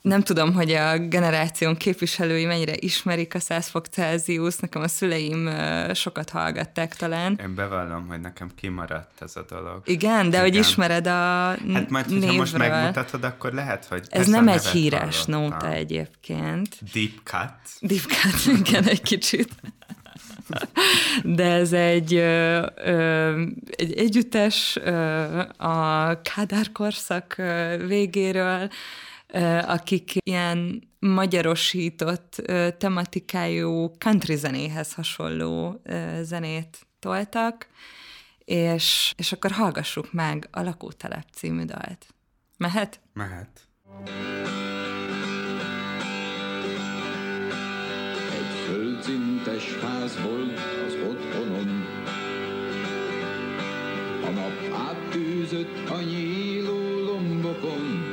nem 0.02 0.22
tudom, 0.22 0.52
hogy 0.54 0.70
a 0.72 0.98
generáción 0.98 1.76
képviselői 1.76 2.44
mennyire 2.44 2.72
ismerik 2.76 3.34
a 3.34 3.38
100 3.40 3.68
fok 3.68 3.86
Celsius, 3.86 4.56
nekem 4.56 4.82
a 4.82 4.88
szüleim 4.88 5.50
sokat 5.94 6.30
hallgatták 6.30 6.96
talán. 6.96 7.38
Én 7.42 7.54
bevallom, 7.54 8.06
hogy 8.06 8.20
nekem 8.20 8.50
kimaradt 8.56 9.22
ez 9.22 9.36
a 9.36 9.44
dolog. 9.48 9.82
Igen, 9.84 10.22
de 10.22 10.28
Igen. 10.28 10.40
hogy 10.40 10.54
ismered 10.54 11.06
a 11.06 11.10
Hát 11.10 11.90
majd, 11.90 12.06
hogyha 12.10 12.32
most 12.32 12.56
megmutatod, 12.58 13.24
akkor 13.24 13.52
lehet, 13.52 13.84
hogy... 13.84 14.06
Ez 14.10 14.26
nem 14.26 14.48
egy 14.48 14.66
híres 14.66 15.24
hallottam. 15.24 15.50
nóta 15.50 15.72
egyébként. 15.72 16.76
Deep 16.92 17.12
cut. 17.24 17.90
Deep 17.90 18.02
cut, 18.02 18.56
igen, 18.66 18.84
egy 18.84 19.02
kicsit. 19.02 19.52
De 21.24 21.44
ez 21.44 21.72
egy, 21.72 22.14
ö, 22.14 22.66
ö, 22.76 23.42
egy 23.70 23.92
együttes 23.98 24.78
ö, 24.84 25.38
a 25.56 26.20
Kádár 26.22 26.72
korszak 26.72 27.34
végéről, 27.86 28.70
akik 29.66 30.12
ilyen 30.24 30.88
magyarosított 30.98 32.42
tematikájú 32.78 33.90
country 33.98 34.36
zenéhez 34.36 34.94
hasonló 34.94 35.82
zenét 36.22 36.86
toltak, 36.98 37.68
és, 38.44 39.14
és 39.16 39.32
akkor 39.32 39.50
hallgassuk 39.50 40.12
meg 40.12 40.48
a 40.50 40.60
Lakótelep 40.60 41.26
című 41.32 41.64
dalt. 41.64 42.06
Mehet? 42.56 43.00
Mehet. 43.12 43.68
Egy 48.32 48.66
földszintes 48.66 49.74
ház 49.74 50.22
volt 50.22 50.58
az 50.86 50.94
otthonom, 51.08 51.84
a 54.24 54.30
nap 54.30 54.80
áttűzött 54.88 55.88
a 55.90 56.00
nyíló 56.00 57.04
lombokon, 57.04 58.09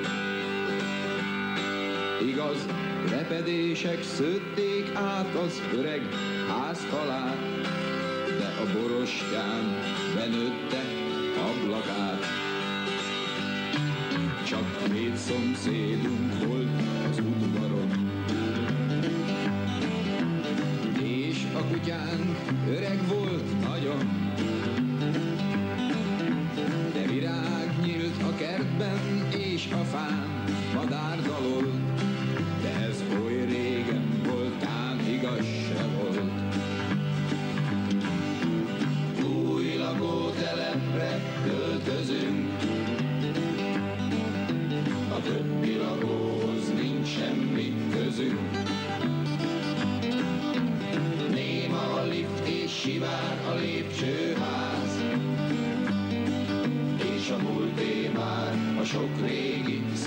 Igaz, 2.38 2.66
repedések 3.10 4.04
szőtték 4.04 4.96
át 4.96 5.36
az 5.36 5.62
öreg 5.78 6.02
házfalát, 6.48 7.38
de 8.38 8.46
a 8.46 8.80
borostyán 8.80 9.82
benőtte 10.16 10.82
ablakát. 11.38 12.24
Csak 14.48 14.92
két 14.94 15.16
szomszédunk 15.16 16.46
volt 16.46 16.82
az 17.10 17.20
udvaron, 17.20 18.12
és 21.02 21.46
a 21.54 21.64
kutyán 21.64 22.36
öreg 22.70 23.08
volt 23.08 23.62
nagyon, 23.68 24.32
de 26.94 27.06
virág 27.08 27.76
nyílt 27.84 28.22
a 28.24 28.36
kertben 28.36 29.28
és 29.38 29.68
a 29.72 29.84
fán, 29.84 30.37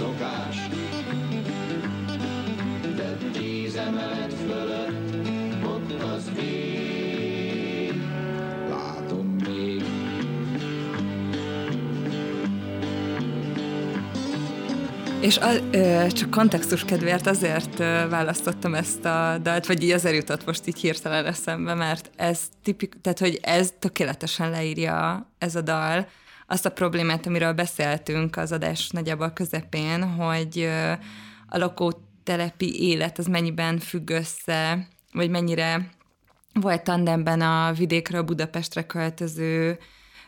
szokás. 0.01 0.69
De 2.97 3.17
tíz 3.33 3.75
emelet 3.75 4.35
fölött 4.35 5.15
ott 5.65 6.03
az 6.03 6.31
ég, 6.43 7.95
látom 8.69 9.37
még. 9.45 9.83
És 15.21 15.39
a, 15.39 15.51
ö, 15.71 16.07
csak 16.09 16.31
kontextus 16.31 16.85
kedvéért 16.85 17.27
azért 17.27 17.79
ö, 17.79 18.09
választottam 18.09 18.75
ezt 18.75 19.05
a 19.05 19.39
dalt, 19.43 19.67
vagy 19.67 19.83
így 19.83 19.91
azért 19.91 20.15
jutott 20.15 20.47
most 20.47 20.67
így 20.67 20.79
hirtelen 20.79 21.27
eszembe, 21.27 21.75
mert 21.75 22.11
ez 22.17 22.41
tipik, 22.63 22.95
tehát 23.03 23.19
hogy 23.19 23.39
ez 23.43 23.73
tökéletesen 23.79 24.51
leírja 24.51 25.27
ez 25.39 25.55
a 25.55 25.61
dal, 25.61 26.07
azt 26.51 26.67
a 26.67 26.71
problémát, 26.71 27.27
amiről 27.27 27.53
beszéltünk 27.53 28.37
az 28.37 28.53
adás 28.53 28.91
nagyjából 28.91 29.31
közepén, 29.31 30.03
hogy 30.13 30.69
a 31.47 31.59
lakótelepi 31.59 32.83
élet 32.83 33.19
az 33.19 33.27
mennyiben 33.27 33.79
függ 33.79 34.11
össze, 34.11 34.89
vagy 35.13 35.31
mennyire 35.31 35.91
volt 36.53 36.83
tandemben 36.83 37.41
a 37.41 37.73
vidékről 37.73 38.23
Budapestre 38.23 38.87
költöző 38.87 39.79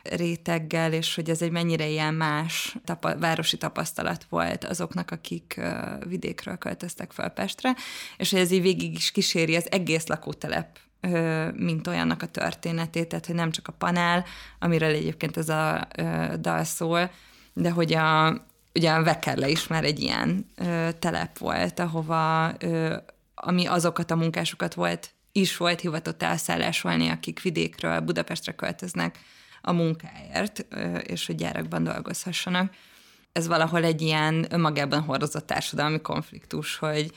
réteggel, 0.03 0.93
és 0.93 1.15
hogy 1.15 1.31
ez 1.31 1.43
egy 1.43 1.51
mennyire 1.51 1.89
ilyen 1.89 2.15
más 2.15 2.77
tapa- 2.85 3.19
városi 3.19 3.57
tapasztalat 3.57 4.27
volt 4.29 4.65
azoknak, 4.65 5.11
akik 5.11 5.61
vidékről 6.09 6.57
költöztek 6.57 7.13
fel 7.13 7.29
Pestre, 7.31 7.75
és 8.17 8.31
hogy 8.31 8.41
ez 8.41 8.51
így 8.51 8.63
végig 8.63 8.95
is 8.95 9.11
kíséri 9.11 9.57
az 9.57 9.71
egész 9.71 10.07
lakótelep 10.07 10.79
mint 11.55 11.87
olyannak 11.87 12.23
a 12.23 12.27
történetét, 12.27 13.09
tehát 13.09 13.27
hogy 13.27 13.35
nem 13.35 13.51
csak 13.51 13.69
a 13.69 13.73
panel, 13.73 14.25
amiről 14.59 14.95
egyébként 14.95 15.37
ez 15.37 15.49
a 15.49 15.89
dal 16.41 16.65
szól, 16.65 17.11
de 17.53 17.71
hogy 17.71 17.93
a, 17.93 18.41
ugye 18.75 18.91
a 18.91 19.03
Vekerle 19.03 19.49
is 19.49 19.67
már 19.67 19.85
egy 19.85 20.01
ilyen 20.01 20.47
telep 20.99 21.39
volt, 21.39 21.79
ahova, 21.79 22.53
ö, 22.59 22.97
ami 23.35 23.67
azokat 23.67 24.11
a 24.11 24.17
munkásokat 24.17 24.75
volt, 24.75 25.11
is 25.33 25.57
volt 25.57 25.81
hivatott 25.81 26.23
elszállásolni, 26.23 27.09
akik 27.09 27.43
vidékről 27.43 28.01
Budapestre 28.01 28.53
költöznek 28.53 29.19
a 29.61 29.73
munkáért, 29.73 30.67
és 31.07 31.27
hogy 31.27 31.35
gyárakban 31.35 31.85
dolgozhassanak. 31.85 32.75
Ez 33.33 33.47
valahol 33.47 33.85
egy 33.85 34.01
ilyen 34.01 34.47
önmagában 34.51 35.01
hordozott 35.01 35.47
társadalmi 35.47 36.01
konfliktus, 36.01 36.77
hogy 36.77 37.11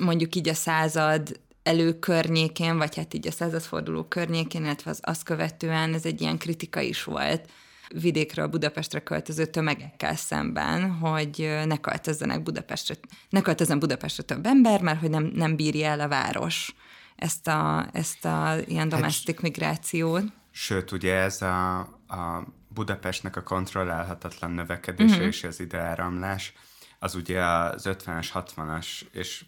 mondjuk 0.00 0.34
így 0.34 0.48
a 0.48 0.54
század 0.54 1.40
előkörnyékén, 1.62 2.76
vagy 2.76 2.96
hát 2.96 3.14
így 3.14 3.26
a 3.26 3.30
századforduló 3.30 4.04
környékén, 4.04 4.64
illetve 4.64 4.90
az 4.90 5.00
azt 5.02 5.22
követően 5.22 5.94
ez 5.94 6.04
egy 6.04 6.20
ilyen 6.20 6.38
kritika 6.38 6.80
is 6.80 7.04
volt 7.04 7.50
vidékről 7.88 8.46
Budapestre 8.46 9.00
költöző 9.00 9.44
tömegekkel 9.44 10.16
szemben, 10.16 10.90
hogy 10.90 11.62
ne 11.66 11.76
költözzenek 11.76 12.42
Budapestre, 12.42 12.94
ne 13.28 13.40
költözzen 13.40 13.78
Budapestre 13.78 14.22
több 14.22 14.46
ember, 14.46 14.82
mert 14.82 15.00
hogy 15.00 15.10
nem, 15.10 15.30
nem 15.34 15.56
bírja 15.56 15.88
el 15.88 16.00
a 16.00 16.08
város 16.08 16.74
ezt 17.16 17.48
a, 17.48 17.88
ezt 17.92 18.24
a 18.24 18.54
ilyen 18.66 18.88
domestic 18.88 19.34
hát, 19.34 19.42
migrációt. 19.42 20.24
Sőt, 20.50 20.92
ugye 20.92 21.14
ez 21.14 21.42
a, 21.42 21.78
a 22.08 22.46
Budapestnek 22.68 23.36
a 23.36 23.42
kontrollálhatatlan 23.42 24.50
növekedése 24.50 25.12
uh-huh. 25.12 25.26
és 25.26 25.44
az 25.44 25.60
ideáramlás, 25.60 26.52
az 26.98 27.14
ugye 27.14 27.44
az 27.44 27.82
50-es, 27.88 28.28
60-as 28.34 28.86
és 29.12 29.44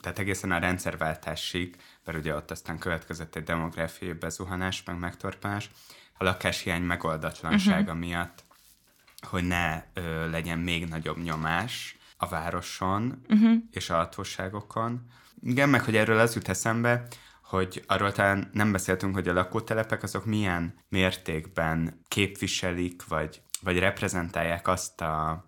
tehát 0.00 0.18
egészen 0.18 0.52
a 0.52 0.58
rendszerváltásig, 0.58 1.76
mert 2.04 2.18
ugye 2.18 2.34
ott 2.34 2.50
aztán 2.50 2.78
következett 2.78 3.36
egy 3.36 3.42
demográfiai 3.42 4.12
bezuhanás, 4.12 4.82
meg 4.84 4.98
megtorpás, 4.98 5.70
a 6.18 6.24
lakáshiány 6.24 6.82
megoldatlansága 6.82 7.80
uh-huh. 7.80 7.98
miatt, 7.98 8.44
hogy 9.20 9.44
ne 9.44 9.82
ö, 9.94 10.30
legyen 10.30 10.58
még 10.58 10.88
nagyobb 10.88 11.22
nyomás 11.22 11.98
a 12.16 12.28
városon 12.28 13.24
uh-huh. 13.28 13.52
és 13.70 13.90
a 13.90 13.94
hatóságokon. 13.94 15.06
Igen, 15.42 15.68
meg 15.68 15.82
hogy 15.82 15.96
erről 15.96 16.18
az 16.18 16.34
jut 16.34 16.48
eszembe, 16.48 17.06
hogy 17.42 17.84
arról 17.86 18.12
talán 18.12 18.50
nem 18.52 18.72
beszéltünk, 18.72 19.14
hogy 19.14 19.28
a 19.28 19.32
lakótelepek 19.32 20.02
azok 20.02 20.24
milyen 20.24 20.74
mértékben 20.88 22.00
képviselik, 22.08 23.06
vagy 23.06 23.42
vagy 23.60 23.78
reprezentálják 23.78 24.68
azt, 24.68 25.00
a, 25.00 25.44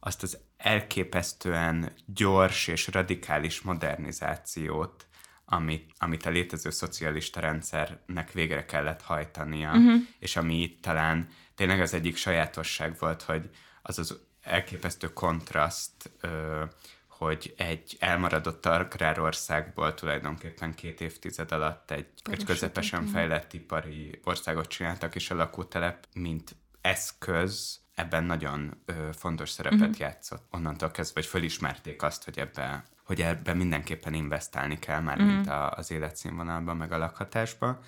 azt 0.00 0.22
az 0.22 0.38
elképesztően 0.62 1.92
gyors 2.06 2.66
és 2.66 2.88
radikális 2.88 3.60
modernizációt, 3.60 5.06
amit, 5.44 5.92
amit 5.98 6.26
a 6.26 6.30
létező 6.30 6.70
szocialista 6.70 7.40
rendszernek 7.40 8.32
végre 8.32 8.64
kellett 8.64 9.02
hajtania, 9.02 9.70
uh-huh. 9.70 10.00
és 10.18 10.36
ami 10.36 10.62
itt 10.62 10.82
talán 10.82 11.28
tényleg 11.54 11.80
az 11.80 11.94
egyik 11.94 12.16
sajátosság 12.16 12.96
volt, 12.98 13.22
hogy 13.22 13.50
az 13.82 13.98
az 13.98 14.18
elképesztő 14.42 15.12
kontraszt, 15.12 16.10
ö, 16.20 16.64
hogy 17.08 17.54
egy 17.56 17.96
elmaradott 17.98 18.66
agrárországból 18.66 19.94
tulajdonképpen 19.94 20.74
két 20.74 21.00
évtized 21.00 21.52
alatt 21.52 21.90
egy, 21.90 22.06
egy 22.24 22.44
közepesen 22.44 23.06
fejlett 23.06 23.52
ipari 23.52 24.20
országot 24.24 24.66
csináltak, 24.66 25.14
és 25.14 25.30
a 25.30 25.34
lakótelep, 25.34 26.06
mint 26.14 26.56
eszköz, 26.80 27.80
ebben 28.00 28.24
nagyon 28.24 28.76
ö, 28.84 28.92
fontos 29.12 29.50
szerepet 29.50 29.80
uh-huh. 29.80 29.98
játszott. 29.98 30.46
Onnantól 30.50 30.90
kezdve, 30.90 31.20
hogy 31.20 31.30
fölismerték 31.30 32.02
azt, 32.02 32.24
hogy 32.24 32.38
ebbe, 32.38 32.84
hogy 33.04 33.20
ebben 33.20 33.56
mindenképpen 33.56 34.14
investálni 34.14 34.78
kell 34.78 35.00
már, 35.00 35.16
uh-huh. 35.16 35.32
mint 35.32 35.48
a, 35.48 35.70
az 35.70 35.90
életszínvonalban, 35.90 36.76
meg 36.76 36.92
a 36.92 36.98
lakhatásba. 36.98 37.80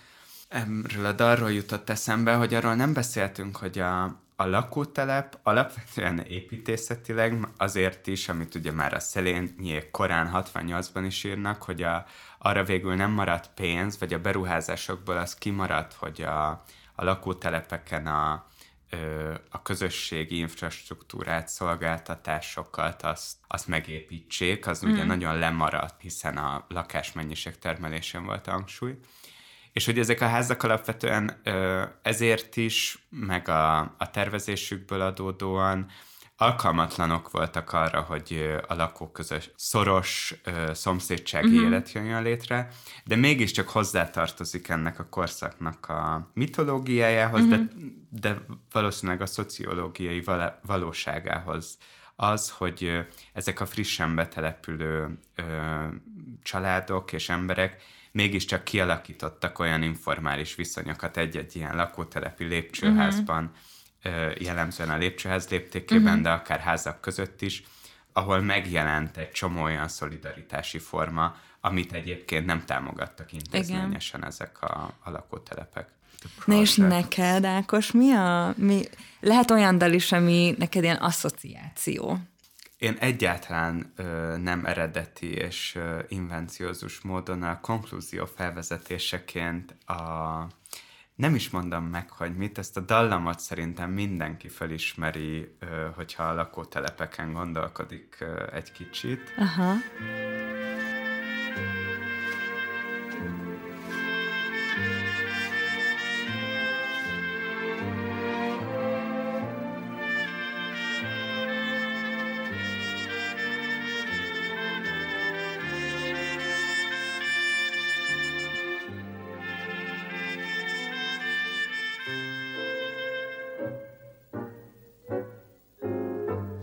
Erről 0.48 1.06
a 1.06 1.12
darról 1.12 1.52
jutott 1.52 1.90
eszembe, 1.90 2.34
hogy 2.34 2.55
arról 2.55 2.74
nem 2.74 2.93
beszéltünk, 2.93 3.56
hogy 3.56 3.78
a, 3.78 4.02
a 4.36 4.47
lakótelep 4.47 5.39
alapvetően 5.43 6.18
építészetileg 6.18 7.48
azért 7.56 8.06
is, 8.06 8.28
amit 8.28 8.55
ugye 8.55 8.72
már 8.72 8.94
a 8.94 9.01
Szelényiek 9.01 9.90
korán 9.90 10.30
68-ban 10.34 11.02
is 11.06 11.24
írnak, 11.24 11.62
hogy 11.62 11.82
a, 11.82 12.06
arra 12.39 12.64
végül 12.64 12.94
nem 12.94 13.10
maradt 13.10 13.51
pénz, 13.55 13.98
vagy 13.98 14.12
a 14.14 14.20
beruházásokból 14.20 15.16
az 15.16 15.34
kimaradt, 15.34 15.93
hogy 15.93 16.22
a, 16.22 16.48
a 16.94 17.05
lakótelepeken 17.05 18.06
a, 18.06 18.47
a 19.51 19.62
közösségi 19.62 20.36
infrastruktúrát, 20.36 21.48
szolgáltatásokat, 21.48 23.02
azt, 23.02 23.36
azt 23.47 23.69
megépítsék, 23.69 24.66
az 24.66 24.85
mm. 24.85 24.90
ugye 24.90 25.05
nagyon 25.05 25.39
lemaradt, 25.39 26.01
hiszen 26.01 26.36
a 26.36 26.64
lakásmennyiség 26.69 27.59
termelésén 27.59 28.24
volt 28.24 28.47
a 28.47 28.51
hangsúly. 28.51 28.98
És 29.73 29.85
hogy 29.85 29.98
ezek 29.98 30.20
a 30.20 30.27
házak 30.27 30.62
alapvetően 30.62 31.40
ezért 32.02 32.56
is, 32.56 33.06
meg 33.09 33.48
a, 33.48 33.78
a 33.78 34.10
tervezésükből 34.10 35.01
adódóan 35.01 35.90
alkalmatlanok 36.43 37.31
voltak 37.31 37.73
arra, 37.73 38.01
hogy 38.01 38.56
a 38.69 38.74
lakók 38.74 39.12
közös 39.12 39.51
szoros 39.56 40.35
szomszédsági 40.73 41.48
uh-huh. 41.48 41.64
élet 41.64 41.93
jöjjön 41.93 42.23
létre, 42.23 42.69
de 43.05 43.16
mégiscsak 43.16 43.69
hozzátartozik 43.69 44.69
ennek 44.69 44.98
a 44.98 45.09
korszaknak 45.09 45.89
a 45.89 46.31
mitológiájához, 46.35 47.40
uh-huh. 47.40 47.59
de, 48.10 48.31
de 48.31 48.39
valószínűleg 48.73 49.20
a 49.20 49.27
szociológiai 49.27 50.20
val- 50.20 50.59
valóságához 50.66 51.78
az, 52.16 52.51
hogy 52.51 53.06
ezek 53.32 53.60
a 53.60 53.66
frissen 53.66 54.14
betelepülő 54.14 55.19
ö, 55.35 55.43
családok 56.43 57.12
és 57.12 57.28
emberek 57.28 57.82
mégiscsak 58.12 58.64
kialakítottak 58.64 59.59
olyan 59.59 59.82
informális 59.82 60.55
viszonyokat 60.55 61.16
egy-egy 61.16 61.56
ilyen 61.56 61.77
lakótelepi 61.77 62.44
lépcsőházban, 62.44 63.44
uh-huh. 63.44 63.59
Jellemzően 64.38 64.90
a 64.90 64.96
lépcsőház 64.96 65.48
léptékében, 65.48 66.04
uh-huh. 66.04 66.22
de 66.22 66.30
akár 66.30 66.60
házak 66.60 67.00
között 67.00 67.42
is, 67.42 67.62
ahol 68.12 68.40
megjelent 68.40 69.16
egy 69.16 69.30
csomó 69.30 69.62
olyan 69.62 69.88
szolidaritási 69.88 70.78
forma, 70.78 71.36
amit 71.60 71.92
egyébként 71.92 72.46
nem 72.46 72.64
támogattak 72.64 73.32
intézményesen 73.32 74.20
Igen. 74.20 74.30
ezek 74.30 74.62
a, 74.62 74.94
a 75.02 75.10
lakótelepek. 75.10 75.88
Na 76.44 76.60
és 76.60 76.76
neked, 76.76 77.44
Ákos, 77.44 77.90
mi 77.90 78.12
a... 78.12 78.54
Mi, 78.56 78.82
lehet 79.20 79.50
olyan 79.50 79.78
dal 79.78 79.92
is, 79.92 80.12
ami 80.12 80.54
neked 80.58 80.82
ilyen 80.82 80.96
asszociáció? 80.96 82.18
Én 82.78 82.96
egyáltalán 83.00 83.92
ö, 83.96 84.36
nem 84.36 84.64
eredeti 84.64 85.26
és 85.26 85.74
ö, 85.74 85.98
invenciózus 86.08 87.00
módon 87.00 87.42
a 87.42 87.60
konklúzió 87.60 88.26
felvezetéseként 88.36 89.74
a 89.86 90.46
nem 91.14 91.34
is 91.34 91.51
mondom 91.51 91.84
meg, 91.84 92.10
hogy 92.10 92.36
mit, 92.36 92.59
ezt 92.59 92.76
a 92.76 92.80
dallamot 92.80 93.40
szerintem 93.40 93.90
mindenki 93.90 94.48
felismeri, 94.48 95.56
hogyha 95.94 96.22
a 96.22 96.34
lakótelepeken 96.34 97.32
gondolkodik 97.32 98.24
egy 98.52 98.72
kicsit. 98.72 99.34
Aha. 99.36 99.74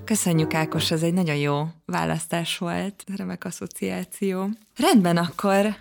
Köszönjük, 0.10 0.54
Ákos, 0.54 0.92
ez 0.92 1.04
egy 1.04 1.14
nagyon 1.14 1.36
jó 1.36 1.68
választás 1.86 2.58
volt, 2.58 3.04
remek 3.16 3.46
asszociáció. 3.46 4.50
Rendben, 4.76 5.18
akkor 5.18 5.76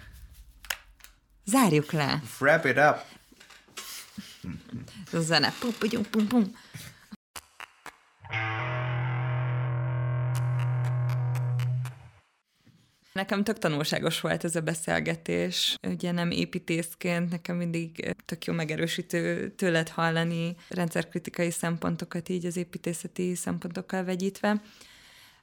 zárjuk 1.45 1.93
le. 1.93 2.23
Wrap 2.41 2.65
it 2.65 2.77
up. 2.77 2.97
Zene. 5.13 5.53
Pum, 5.59 5.71
pum, 5.79 6.03
pum, 6.11 6.27
pum. 6.27 6.57
Nekem 13.19 13.45
tök 13.45 13.59
tanulságos 13.59 14.21
volt 14.21 14.45
ez 14.45 14.57
a 14.57 14.61
beszélgetés. 14.61 15.77
Ugye 15.89 16.13
nem 16.13 16.31
építészként, 16.31 17.31
nekem 17.31 17.57
mindig 17.57 18.15
tök 18.25 18.45
jó 18.45 18.55
megerősítő 18.55 19.53
tőled 19.57 19.89
hallani 19.89 20.57
rendszerkritikai 20.69 21.51
szempontokat 21.51 22.29
így 22.29 22.47
az 22.47 22.57
építészeti 22.57 23.35
szempontokkal 23.35 24.05
vegyítve. 24.05 24.61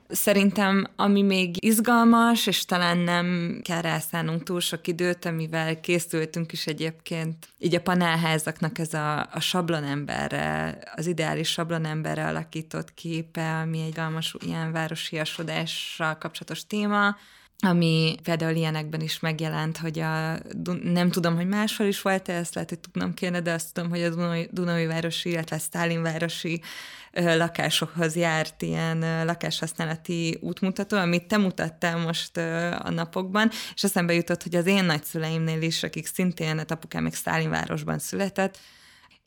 Szerintem, 0.07 0.87
ami 0.95 1.21
még 1.21 1.63
izgalmas, 1.65 2.47
és 2.47 2.65
talán 2.65 2.97
nem 2.97 3.59
kell 3.63 3.81
rászánunk 3.81 4.43
túl 4.43 4.59
sok 4.59 4.87
időt, 4.87 5.25
amivel 5.25 5.79
készültünk 5.79 6.51
is 6.51 6.67
egyébként, 6.67 7.49
így 7.59 7.75
a 7.75 7.81
panelházaknak 7.81 8.77
ez 8.77 8.93
a, 8.93 9.19
a 9.19 9.39
sablonemberre, 9.39 10.77
az 10.95 11.07
ideális 11.07 11.49
sablonemberre 11.49 12.27
alakított 12.27 12.93
képe, 12.93 13.59
ami 13.59 13.81
egy 13.81 13.87
izgalmas 13.87 14.35
ilyen 14.45 14.71
városiasodással 14.71 16.17
kapcsolatos 16.17 16.67
téma, 16.67 17.15
ami 17.59 18.15
például 18.23 18.55
ilyenekben 18.55 19.01
is 19.01 19.19
megjelent, 19.19 19.77
hogy 19.77 19.99
a, 19.99 20.37
nem 20.83 21.09
tudom, 21.09 21.35
hogy 21.35 21.47
máshol 21.47 21.87
is 21.87 22.01
volt-e, 22.01 22.33
ezt 22.33 22.53
lehet, 22.53 22.69
hogy 22.69 22.79
tudnom 22.79 23.13
kéne, 23.13 23.41
de 23.41 23.53
azt 23.53 23.73
tudom, 23.73 23.89
hogy 23.89 24.03
a 24.03 24.09
Dunai, 24.09 24.49
Dunai 24.51 24.85
városi, 24.85 25.29
illetve 25.29 25.57
Sztálin 25.57 26.01
városi 26.01 26.61
lakásokhoz 27.11 28.15
járt 28.15 28.61
ilyen 28.61 29.25
lakáshasználati 29.25 30.37
útmutató, 30.41 30.97
amit 30.97 31.27
te 31.27 31.37
mutattál 31.37 31.97
most 31.97 32.37
a 32.79 32.89
napokban, 32.89 33.49
és 33.73 33.83
eszembe 33.83 34.13
jutott, 34.13 34.43
hogy 34.43 34.55
az 34.55 34.65
én 34.65 34.85
nagyszüleimnél 34.85 35.61
is, 35.61 35.83
akik 35.83 36.07
szintén, 36.07 36.57
a 36.57 36.63
apukám 36.67 37.03
még 37.03 37.13
Sztálin 37.13 37.49
városban 37.49 37.99
született, 37.99 38.57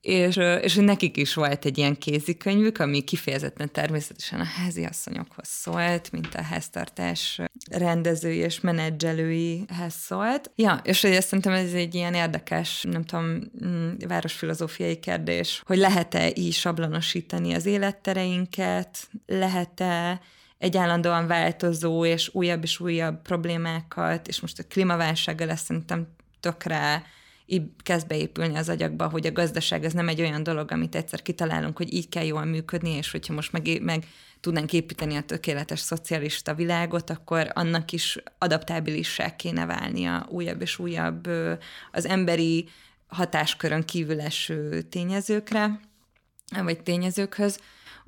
és, 0.08 0.36
és 0.60 0.74
nekik 0.74 1.16
is 1.16 1.34
volt 1.34 1.64
egy 1.64 1.78
ilyen 1.78 1.98
kézikönyvük, 1.98 2.78
ami 2.78 3.04
kifejezetten 3.04 3.72
természetesen 3.72 4.40
a 4.40 4.44
házi 4.44 4.84
asszonyokhoz 4.84 5.48
szólt, 5.48 6.12
mint 6.12 6.34
a 6.34 6.42
háztartás 6.42 7.40
rendezői 7.70 8.36
és 8.36 8.60
menedzselőihez 8.60 9.94
szólt. 9.94 10.50
Ja, 10.56 10.80
és 10.84 11.00
hogy 11.00 11.10
ezt 11.10 11.28
szerintem 11.28 11.52
ez 11.52 11.72
egy 11.72 11.94
ilyen 11.94 12.14
érdekes, 12.14 12.82
nem 12.90 13.04
tudom, 13.04 13.50
mm, 13.64 13.90
városfilozófiai 14.08 14.98
kérdés, 14.98 15.62
hogy 15.66 15.78
lehet-e 15.78 16.30
így 16.34 16.52
sablonosítani 16.52 17.54
az 17.54 17.66
élettereinket, 17.66 19.08
lehet-e 19.26 20.20
egy 20.58 20.76
állandóan 20.76 21.26
változó 21.26 22.04
és 22.04 22.30
újabb 22.32 22.62
és 22.62 22.80
újabb 22.80 23.22
problémákat, 23.22 24.28
és 24.28 24.40
most 24.40 24.58
a 24.58 24.64
klímaválsággal 24.68 25.46
lesz 25.46 25.64
szerintem 25.64 26.06
tökre 26.40 27.02
kezd 27.82 28.06
beépülni 28.06 28.56
az 28.56 28.68
agyakba, 28.68 29.08
hogy 29.08 29.26
a 29.26 29.32
gazdaság 29.32 29.84
ez 29.84 29.92
nem 29.92 30.08
egy 30.08 30.20
olyan 30.20 30.42
dolog, 30.42 30.72
amit 30.72 30.94
egyszer 30.94 31.22
kitalálunk, 31.22 31.76
hogy 31.76 31.94
így 31.94 32.08
kell 32.08 32.24
jól 32.24 32.44
működni, 32.44 32.90
és 32.90 33.10
hogyha 33.10 33.34
most 33.34 33.52
meg, 33.52 33.82
meg 33.82 34.06
tudnánk 34.40 34.72
építeni 34.72 35.16
a 35.16 35.22
tökéletes 35.22 35.80
szocialista 35.80 36.54
világot, 36.54 37.10
akkor 37.10 37.50
annak 37.54 37.92
is 37.92 38.18
adaptábilissá 38.38 39.36
kéne 39.36 39.66
válnia 39.66 40.26
újabb 40.30 40.60
és 40.60 40.78
újabb 40.78 41.28
az 41.92 42.06
emberi 42.06 42.68
hatáskörön 43.06 43.84
kívül 43.84 44.20
eső 44.20 44.82
tényezőkre, 44.82 45.80
vagy 46.62 46.82
tényezőkhöz. 46.82 47.60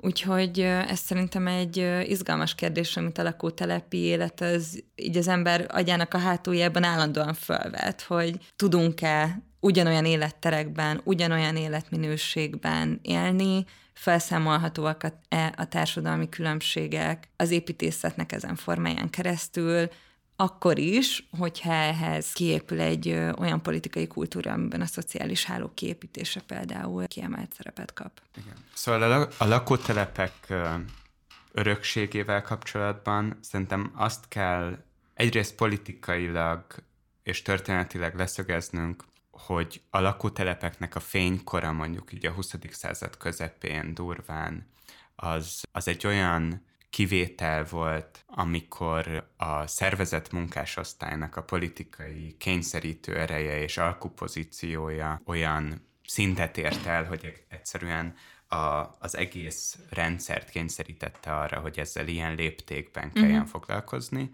Úgyhogy 0.03 0.59
ez 0.59 0.99
szerintem 0.99 1.47
egy 1.47 1.77
izgalmas 2.03 2.55
kérdés, 2.55 2.97
amit 2.97 3.17
a 3.17 3.23
lakótelepi 3.23 3.97
élet 3.97 4.41
az 4.41 4.83
így 4.95 5.17
az 5.17 5.27
ember 5.27 5.65
agyának 5.69 6.13
a 6.13 6.17
hátuljában 6.17 6.83
állandóan 6.83 7.33
fölvet, 7.33 8.01
hogy 8.01 8.37
tudunk-e 8.55 9.43
ugyanolyan 9.59 10.05
életterekben, 10.05 11.01
ugyanolyan 11.03 11.55
életminőségben 11.55 12.99
élni, 13.01 13.65
felszámolhatóak-e 13.93 15.53
a 15.57 15.67
társadalmi 15.67 16.29
különbségek 16.29 17.29
az 17.35 17.51
építészetnek 17.51 18.31
ezen 18.31 18.55
formáján 18.55 19.09
keresztül, 19.09 19.89
akkor 20.41 20.77
is, 20.77 21.27
hogyha 21.37 21.71
ehhez 21.71 22.33
kiépül 22.33 22.79
egy 22.79 23.09
olyan 23.37 23.61
politikai 23.61 24.07
kultúra, 24.07 24.51
amiben 24.51 24.81
a 24.81 24.85
szociális 24.85 25.45
hálók 25.45 25.75
kiépítése 25.75 26.41
például 26.41 27.07
kiemelt 27.07 27.53
szerepet 27.53 27.93
kap. 27.93 28.21
Igen. 28.37 28.53
Szóval 28.73 29.11
a, 29.11 29.27
a 29.37 29.45
lakótelepek 29.45 30.33
ö, 30.47 30.69
örökségével 31.51 32.41
kapcsolatban 32.41 33.37
szerintem 33.41 33.91
azt 33.95 34.27
kell 34.27 34.77
egyrészt 35.13 35.55
politikailag 35.55 36.65
és 37.23 37.41
történetileg 37.41 38.15
leszögeznünk, 38.15 39.03
hogy 39.31 39.81
a 39.89 39.99
lakótelepeknek 39.99 40.95
a 40.95 40.99
fénykora 40.99 41.71
mondjuk 41.71 42.13
így 42.13 42.25
a 42.25 42.31
20. 42.31 42.53
század 42.69 43.17
közepén 43.17 43.93
durván, 43.93 44.67
az, 45.15 45.63
az 45.71 45.87
egy 45.87 46.05
olyan 46.05 46.69
kivétel 46.91 47.65
volt, 47.69 48.23
amikor 48.27 49.27
a 49.37 49.67
szervezett 49.67 50.31
munkásosztálynak 50.31 51.35
a 51.35 51.43
politikai 51.43 52.35
kényszerítő 52.37 53.17
ereje 53.17 53.61
és 53.61 53.77
alkupozíciója 53.77 55.21
olyan 55.25 55.87
szintet 56.05 56.57
ért 56.57 56.85
el, 56.85 57.03
hogy 57.03 57.43
egyszerűen 57.49 58.15
a, 58.47 58.95
az 58.99 59.17
egész 59.17 59.77
rendszert 59.89 60.49
kényszerítette 60.49 61.35
arra, 61.35 61.59
hogy 61.59 61.79
ezzel 61.79 62.07
ilyen 62.07 62.35
léptékben 62.35 63.11
kelljen 63.11 63.31
uh-huh. 63.31 63.49
foglalkozni, 63.49 64.29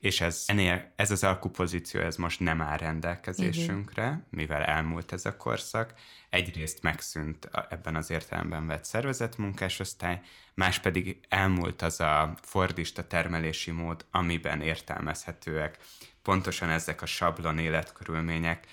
és 0.00 0.20
ez, 0.20 0.44
ennél, 0.46 0.92
ez 0.96 1.10
az 1.10 1.24
alkupozíció 1.24 2.00
ez 2.00 2.16
most 2.16 2.40
nem 2.40 2.60
áll 2.60 2.76
rendelkezésünkre, 2.76 4.06
uh-huh. 4.06 4.22
mivel 4.30 4.62
elmúlt 4.62 5.12
ez 5.12 5.26
a 5.26 5.36
korszak. 5.36 5.94
Egyrészt 6.30 6.82
megszűnt 6.82 7.48
ebben 7.68 7.96
az 7.96 8.10
értelemben 8.10 8.66
vett 8.66 8.84
szervezetmunkásosztály, 8.84 10.20
más 10.54 10.78
pedig 10.78 11.18
elmúlt 11.28 11.82
az 11.82 12.00
a 12.00 12.34
fordista 12.42 13.06
termelési 13.06 13.70
mód, 13.70 14.04
amiben 14.10 14.60
értelmezhetőek 14.60 15.78
pontosan 16.22 16.68
ezek 16.68 17.02
a 17.02 17.06
sablon 17.06 17.58
életkörülmények, 17.58 18.66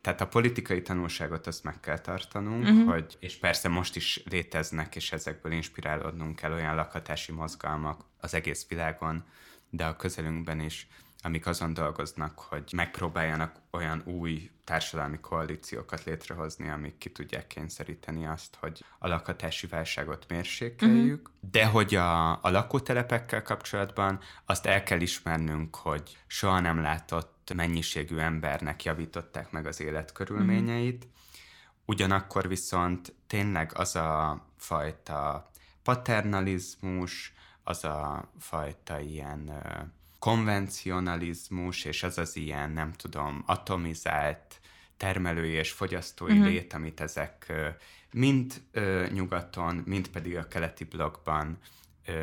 tehát 0.00 0.20
a 0.20 0.26
politikai 0.26 0.82
tanulságot 0.82 1.46
azt 1.46 1.64
meg 1.64 1.80
kell 1.80 1.98
tartanunk, 1.98 2.62
uh-huh. 2.62 2.92
hogy, 2.92 3.16
és 3.20 3.36
persze 3.36 3.68
most 3.68 3.96
is 3.96 4.22
léteznek, 4.30 4.96
és 4.96 5.12
ezekből 5.12 5.52
inspirálódnunk 5.52 6.36
kell 6.36 6.52
olyan 6.52 6.74
lakhatási 6.74 7.32
mozgalmak 7.32 8.04
az 8.20 8.34
egész 8.34 8.66
világon, 8.68 9.24
de 9.76 9.84
a 9.84 9.96
közelünkben 9.96 10.60
is, 10.60 10.88
amik 11.22 11.46
azon 11.46 11.74
dolgoznak, 11.74 12.38
hogy 12.38 12.72
megpróbáljanak 12.72 13.56
olyan 13.70 14.02
új 14.04 14.50
társadalmi 14.64 15.18
koalíciókat 15.20 16.04
létrehozni, 16.04 16.68
amik 16.68 16.98
ki 16.98 17.10
tudják 17.10 17.46
kényszeríteni 17.46 18.26
azt, 18.26 18.56
hogy 18.60 18.84
a 18.98 19.08
lakhatási 19.08 19.66
válságot 19.66 20.24
mérsékeljük, 20.28 21.28
uh-huh. 21.28 21.50
de 21.50 21.66
hogy 21.66 21.94
a, 21.94 22.32
a 22.32 22.50
lakótelepekkel 22.50 23.42
kapcsolatban 23.42 24.20
azt 24.44 24.66
el 24.66 24.82
kell 24.82 25.00
ismernünk, 25.00 25.76
hogy 25.76 26.18
soha 26.26 26.60
nem 26.60 26.80
látott 26.80 27.52
mennyiségű 27.54 28.16
embernek 28.16 28.84
javították 28.84 29.50
meg 29.50 29.66
az 29.66 29.80
életkörülményeit, 29.80 31.04
uh-huh. 31.04 31.10
ugyanakkor 31.84 32.48
viszont 32.48 33.14
tényleg 33.26 33.70
az 33.74 33.96
a 33.96 34.44
fajta 34.56 35.50
paternalizmus, 35.82 37.34
az 37.64 37.84
a 37.84 38.30
fajta 38.38 39.00
ilyen 39.00 39.52
konvencionalizmus, 40.18 41.84
és 41.84 42.02
az 42.02 42.18
az 42.18 42.36
ilyen, 42.36 42.70
nem 42.70 42.92
tudom, 42.92 43.42
atomizált 43.46 44.60
termelői 44.96 45.50
és 45.50 45.70
fogyasztói 45.70 46.32
uh-huh. 46.32 46.46
lét, 46.46 46.72
amit 46.72 47.00
ezek 47.00 47.52
mind 48.12 48.62
nyugaton, 49.12 49.82
mind 49.86 50.08
pedig 50.08 50.36
a 50.36 50.48
keleti 50.48 50.84
blokkban 50.84 51.58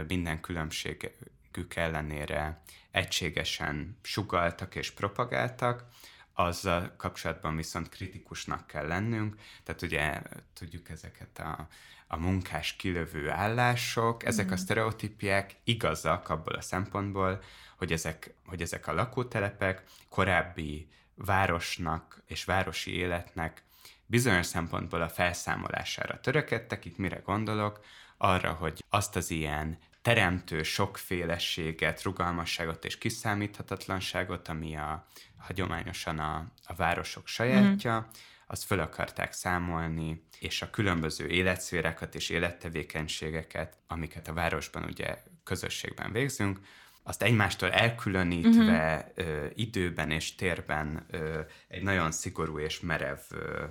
minden 0.07 0.41
különbségük 0.41 1.75
ellenére 1.75 2.61
egységesen 2.91 3.97
sugaltak 4.01 4.75
és 4.75 4.91
propagáltak, 4.91 5.83
azzal 6.33 6.93
kapcsolatban 6.97 7.55
viszont 7.55 7.89
kritikusnak 7.89 8.67
kell 8.67 8.87
lennünk, 8.87 9.35
tehát 9.63 9.81
ugye 9.81 10.21
tudjuk 10.53 10.89
ezeket 10.89 11.39
a 11.39 11.67
a 12.13 12.17
munkás 12.17 12.75
kilövő 12.75 13.29
állások, 13.29 14.25
ezek 14.25 14.49
mm. 14.49 14.51
a 14.51 14.57
sztereotípiák 14.57 15.55
igazak 15.63 16.29
abból 16.29 16.53
a 16.53 16.61
szempontból, 16.61 17.43
hogy 17.77 17.91
ezek, 17.91 18.33
hogy 18.45 18.61
ezek 18.61 18.87
a 18.87 18.93
lakótelepek 18.93 19.83
korábbi 20.09 20.89
városnak 21.15 22.23
és 22.25 22.43
városi 22.43 22.95
életnek 22.95 23.63
bizonyos 24.05 24.45
szempontból 24.45 25.01
a 25.01 25.09
felszámolására 25.09 26.19
törekedtek. 26.19 26.85
Itt 26.85 26.97
mire 26.97 27.21
gondolok? 27.25 27.85
Arra, 28.17 28.51
hogy 28.51 28.83
azt 28.89 29.15
az 29.15 29.29
ilyen 29.29 29.77
teremtő 30.01 30.63
sokféleséget, 30.63 32.03
rugalmasságot 32.03 32.85
és 32.85 32.97
kiszámíthatatlanságot, 32.97 34.47
ami 34.47 34.75
a, 34.75 35.07
hagyományosan 35.41 36.19
a, 36.19 36.51
a 36.65 36.73
városok 36.75 37.27
sajátja, 37.27 37.99
mm 37.99 38.29
azt 38.51 38.63
föl 38.63 38.79
akarták 38.79 39.33
számolni, 39.33 40.23
és 40.39 40.61
a 40.61 40.69
különböző 40.69 41.27
életszférákat 41.27 42.15
és 42.15 42.29
élettevékenységeket, 42.29 43.77
amiket 43.87 44.27
a 44.27 44.33
városban 44.33 44.83
ugye 44.83 45.17
közösségben 45.43 46.11
végzünk, 46.11 46.59
azt 47.03 47.21
egymástól 47.21 47.71
elkülönítve 47.71 49.11
uh-huh. 49.17 49.27
ö, 49.27 49.45
időben 49.53 50.11
és 50.11 50.35
térben 50.35 51.05
ö, 51.09 51.39
egy 51.67 51.83
nagyon 51.83 52.11
szigorú 52.11 52.59
és 52.59 52.79
merev 52.79 53.19
ö, 53.29 53.63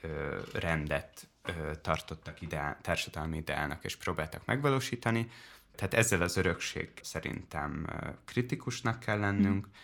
ö, 0.00 0.38
rendet 0.52 1.28
ö, 1.42 1.52
tartottak 1.82 2.40
ideál, 2.40 2.78
társadalmi 2.82 3.36
ideálnak 3.36 3.84
és 3.84 3.96
próbáltak 3.96 4.44
megvalósítani. 4.44 5.30
Tehát 5.74 5.94
ezzel 5.94 6.22
az 6.22 6.36
örökség 6.36 6.90
szerintem 7.02 7.86
kritikusnak 8.24 9.00
kell 9.00 9.18
lennünk. 9.18 9.66
Uh-huh 9.66 9.80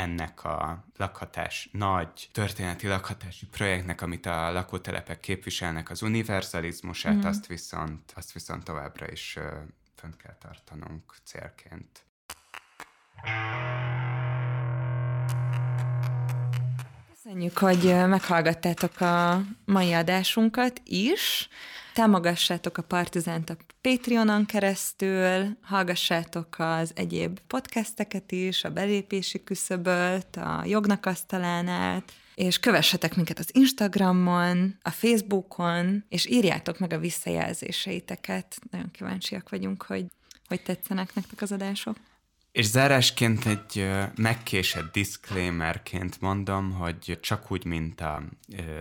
ennek 0.00 0.44
a 0.44 0.84
lakhatás, 0.96 1.68
nagy 1.72 2.28
történeti 2.32 2.86
lakhatási 2.86 3.46
projektnek, 3.46 4.00
amit 4.00 4.26
a 4.26 4.52
lakótelepek 4.52 5.20
képviselnek, 5.20 5.90
az 5.90 6.02
univerzalizmusát, 6.02 7.14
mm. 7.14 7.26
azt, 7.26 7.46
viszont, 7.46 8.12
azt 8.16 8.32
viszont 8.32 8.64
továbbra 8.64 9.10
is 9.10 9.38
fönt 9.96 10.16
kell 10.16 10.36
tartanunk 10.38 11.16
célként. 11.24 12.04
Köszönjük, 17.30 17.58
hogy 17.58 18.08
meghallgattátok 18.08 19.00
a 19.00 19.42
mai 19.64 19.92
adásunkat 19.92 20.80
is. 20.84 21.48
Támogassátok 21.94 22.78
a 22.78 22.82
Partizánt 22.82 23.50
a 23.50 23.56
Patreonon 23.80 24.46
keresztül, 24.46 25.56
hallgassátok 25.62 26.54
az 26.58 26.92
egyéb 26.94 27.38
podcasteket 27.46 28.32
is, 28.32 28.64
a 28.64 28.70
belépési 28.70 29.44
küszöbölt, 29.44 30.36
a 30.36 30.62
jognak 30.66 31.06
asztalánát, 31.06 32.12
és 32.34 32.58
kövessetek 32.58 33.16
minket 33.16 33.38
az 33.38 33.50
Instagramon, 33.52 34.78
a 34.82 34.90
Facebookon, 34.90 36.04
és 36.08 36.26
írjátok 36.26 36.78
meg 36.78 36.92
a 36.92 36.98
visszajelzéseiteket. 36.98 38.58
Nagyon 38.70 38.90
kíváncsiak 38.90 39.48
vagyunk, 39.48 39.82
hogy 39.82 40.04
hogy 40.48 40.62
tetszenek 40.62 41.14
nektek 41.14 41.42
az 41.42 41.52
adások. 41.52 41.96
És 42.52 42.66
zárásként 42.66 43.46
egy 43.46 43.90
megkésett 44.16 44.92
disclaimerként 44.92 46.20
mondom, 46.20 46.72
hogy 46.72 47.18
csak 47.20 47.50
úgy, 47.50 47.64
mint 47.64 48.00
a, 48.00 48.22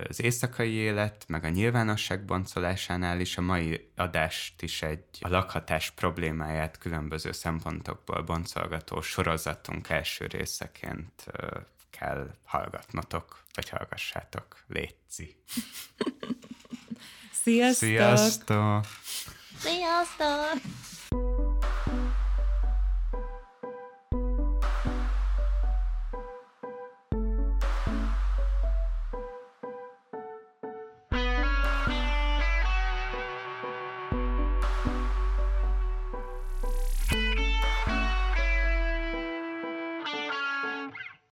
az 0.08 0.22
éjszakai 0.22 0.72
élet, 0.72 1.24
meg 1.28 1.44
a 1.44 1.50
nyilvánosság 1.50 2.26
boncolásánál 2.26 3.20
is 3.20 3.38
a 3.38 3.41
mai 3.41 3.91
adást 3.96 4.62
is 4.62 4.82
egy 4.82 5.04
a 5.22 5.30
lakhatás 5.30 5.91
problémáját 5.91 6.78
különböző 6.78 7.32
szempontokból 7.32 8.22
boncolgató 8.22 9.02
sorozatunk 9.02 9.90
első 9.90 10.26
részeként 10.26 11.26
kell 11.90 12.32
hallgatnotok, 12.46 13.44
vagy 13.54 13.70
hallgassátok. 13.70 14.64
Létszi. 14.68 15.36
Sziasztok! 17.32 17.88
Sziasztok! 17.88 18.86
Sziasztok! 19.58 20.62